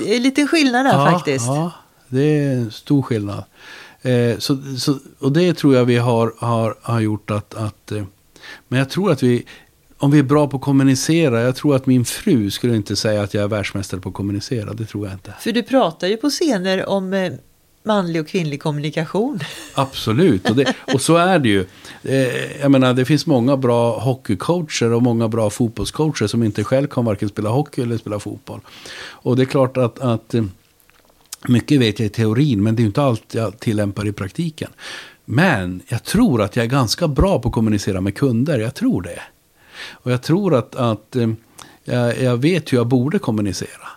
en 0.05 0.23
liten 0.23 0.47
skillnad 0.47 0.85
där 0.85 0.93
ja, 0.93 1.11
faktiskt. 1.11 1.45
Ja, 1.45 1.71
det 2.07 2.21
är 2.21 2.51
en 2.51 2.71
stor 2.71 3.01
skillnad. 3.01 3.43
Eh, 4.01 4.37
så, 4.37 4.57
så, 4.77 4.99
och 5.19 5.31
det 5.31 5.53
tror 5.53 5.75
jag 5.75 5.85
vi 5.85 5.97
har, 5.97 6.33
har, 6.37 6.75
har 6.81 6.99
gjort 6.99 7.31
att... 7.31 7.53
att 7.53 7.91
eh, 7.91 8.03
men 8.67 8.79
jag 8.79 8.89
tror 8.89 9.11
att 9.11 9.23
vi, 9.23 9.45
om 9.99 10.11
vi 10.11 10.19
är 10.19 10.23
bra 10.23 10.47
på 10.47 10.57
att 10.57 10.63
kommunicera, 10.63 11.41
jag 11.41 11.55
tror 11.55 11.75
att 11.75 11.85
min 11.85 12.05
fru 12.05 12.51
skulle 12.51 12.75
inte 12.75 12.95
säga 12.95 13.21
att 13.21 13.33
jag 13.33 13.43
är 13.43 13.47
världsmästare 13.47 14.01
på 14.01 14.09
att 14.09 14.15
kommunicera, 14.15 14.73
det 14.73 14.85
tror 14.85 15.05
jag 15.05 15.13
inte. 15.13 15.33
För 15.39 15.51
du 15.51 15.63
pratar 15.63 16.07
ju 16.07 16.17
på 16.17 16.29
scener 16.29 16.89
om 16.89 17.13
eh, 17.13 17.33
manlig 17.83 18.21
och 18.21 18.27
kvinnlig 18.27 18.61
kommunikation. 18.61 19.39
Absolut, 19.73 20.49
och, 20.49 20.55
det, 20.55 20.73
och 20.93 21.01
så 21.01 21.15
är 21.15 21.39
det 21.39 21.49
ju. 21.49 21.65
Eh, 22.03 22.61
jag 22.61 22.71
menar, 22.71 22.93
det 22.93 23.05
finns 23.05 23.25
många 23.25 23.57
bra 23.57 23.99
hockeycoacher 23.99 24.93
och 24.93 25.03
många 25.03 25.27
bra 25.27 25.49
fotbollscoacher 25.49 26.27
som 26.27 26.43
inte 26.43 26.63
själv 26.63 26.87
kan 26.87 27.05
varken 27.05 27.29
spela 27.29 27.49
hockey 27.49 27.81
eller 27.81 27.97
spela 27.97 28.19
fotboll. 28.19 28.59
Och 28.99 29.35
det 29.35 29.43
är 29.43 29.45
klart 29.45 29.77
att, 29.77 29.99
att 29.99 30.33
eh, 30.33 30.43
mycket 31.47 31.79
vet 31.79 31.99
jag 31.99 32.05
i 32.05 32.09
teorin, 32.09 32.63
men 32.63 32.75
det 32.75 32.83
är 32.83 32.85
inte 32.85 33.01
allt 33.01 33.33
jag 33.33 33.59
tillämpar 33.59 34.07
i 34.07 34.11
praktiken. 34.11 34.69
Men 35.25 35.81
jag 35.87 36.03
tror 36.03 36.41
att 36.41 36.55
jag 36.55 36.63
är 36.63 36.69
ganska 36.69 37.07
bra 37.07 37.39
på 37.39 37.47
att 37.47 37.53
kommunicera 37.53 38.01
med 38.01 38.15
kunder, 38.15 38.59
jag 38.59 38.75
tror 38.75 39.01
det. 39.01 39.21
Och 39.91 40.11
jag 40.11 40.21
tror 40.21 40.55
att, 40.55 40.75
att 40.75 41.15
eh, 41.15 41.29
jag, 41.83 42.21
jag 42.21 42.37
vet 42.37 42.73
hur 42.73 42.77
jag 42.77 42.87
borde 42.87 43.19
kommunicera. 43.19 43.87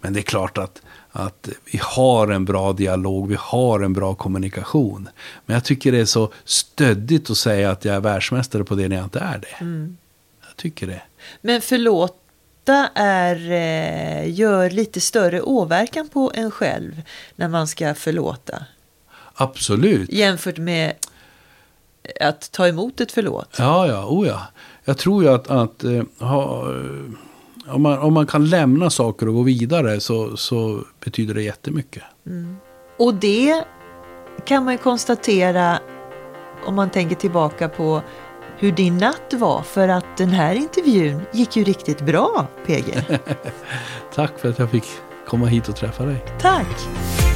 Men 0.00 0.12
det 0.12 0.20
är 0.20 0.22
klart 0.22 0.58
att 0.58 0.82
att 1.12 1.48
vi 1.64 1.80
har 1.82 2.28
en 2.28 2.44
bra 2.44 2.72
dialog, 2.72 3.28
vi 3.28 3.36
har 3.38 3.80
en 3.80 3.92
bra 3.92 4.14
kommunikation. 4.14 5.08
Men 5.46 5.54
jag 5.54 5.64
tycker 5.64 5.92
det 5.92 5.98
är 5.98 6.04
så 6.04 6.32
stöddigt 6.44 7.30
att 7.30 7.36
säga 7.36 7.70
att 7.70 7.84
jag 7.84 7.94
är 7.94 8.00
världsmästare 8.00 8.64
på 8.64 8.74
det 8.74 8.88
när 8.88 8.96
jag 8.96 9.04
inte 9.04 9.18
är 9.18 9.38
det. 9.38 9.64
Mm. 9.64 9.96
Jag 10.48 10.56
tycker 10.56 10.86
det. 10.86 11.02
Men 11.40 11.60
förlåta 11.60 12.88
är, 12.94 13.50
eh, 13.50 14.34
gör 14.34 14.70
lite 14.70 15.00
större 15.00 15.40
åverkan 15.40 16.08
på 16.08 16.32
en 16.34 16.50
själv 16.50 17.02
när 17.36 17.48
man 17.48 17.68
ska 17.68 17.94
förlåta. 17.94 18.64
Absolut. 19.34 20.12
Jämfört 20.12 20.58
med 20.58 20.94
att 22.20 22.52
ta 22.52 22.68
emot 22.68 23.00
ett 23.00 23.12
förlåt. 23.12 23.56
Ja, 23.58 23.86
ja, 23.86 24.06
oh 24.06 24.28
ja. 24.28 24.46
Jag 24.90 24.98
tror 24.98 25.22
ju 25.22 25.28
att, 25.28 25.50
att 25.50 25.84
uh, 25.84 26.02
ha, 26.18 26.64
om, 27.68 27.82
man, 27.82 27.98
om 27.98 28.14
man 28.14 28.26
kan 28.26 28.48
lämna 28.48 28.90
saker 28.90 29.28
och 29.28 29.34
gå 29.34 29.42
vidare 29.42 30.00
så, 30.00 30.36
så 30.36 30.80
betyder 31.04 31.34
det 31.34 31.42
jättemycket. 31.42 32.02
Mm. 32.26 32.56
Och 32.98 33.14
det 33.14 33.64
kan 34.44 34.64
man 34.64 34.74
ju 34.74 34.78
konstatera 34.78 35.78
om 36.66 36.74
man 36.74 36.90
tänker 36.90 37.16
tillbaka 37.16 37.68
på 37.68 38.02
hur 38.58 38.72
din 38.72 38.98
natt 38.98 39.34
var. 39.34 39.62
För 39.62 39.88
att 39.88 40.16
den 40.16 40.28
här 40.28 40.54
intervjun 40.54 41.22
gick 41.32 41.56
ju 41.56 41.64
riktigt 41.64 42.00
bra, 42.00 42.46
PG. 42.66 43.04
Tack 44.14 44.38
för 44.38 44.48
att 44.48 44.58
jag 44.58 44.70
fick 44.70 44.84
komma 45.26 45.46
hit 45.46 45.68
och 45.68 45.76
träffa 45.76 46.04
dig. 46.04 46.24
Tack! 46.40 47.29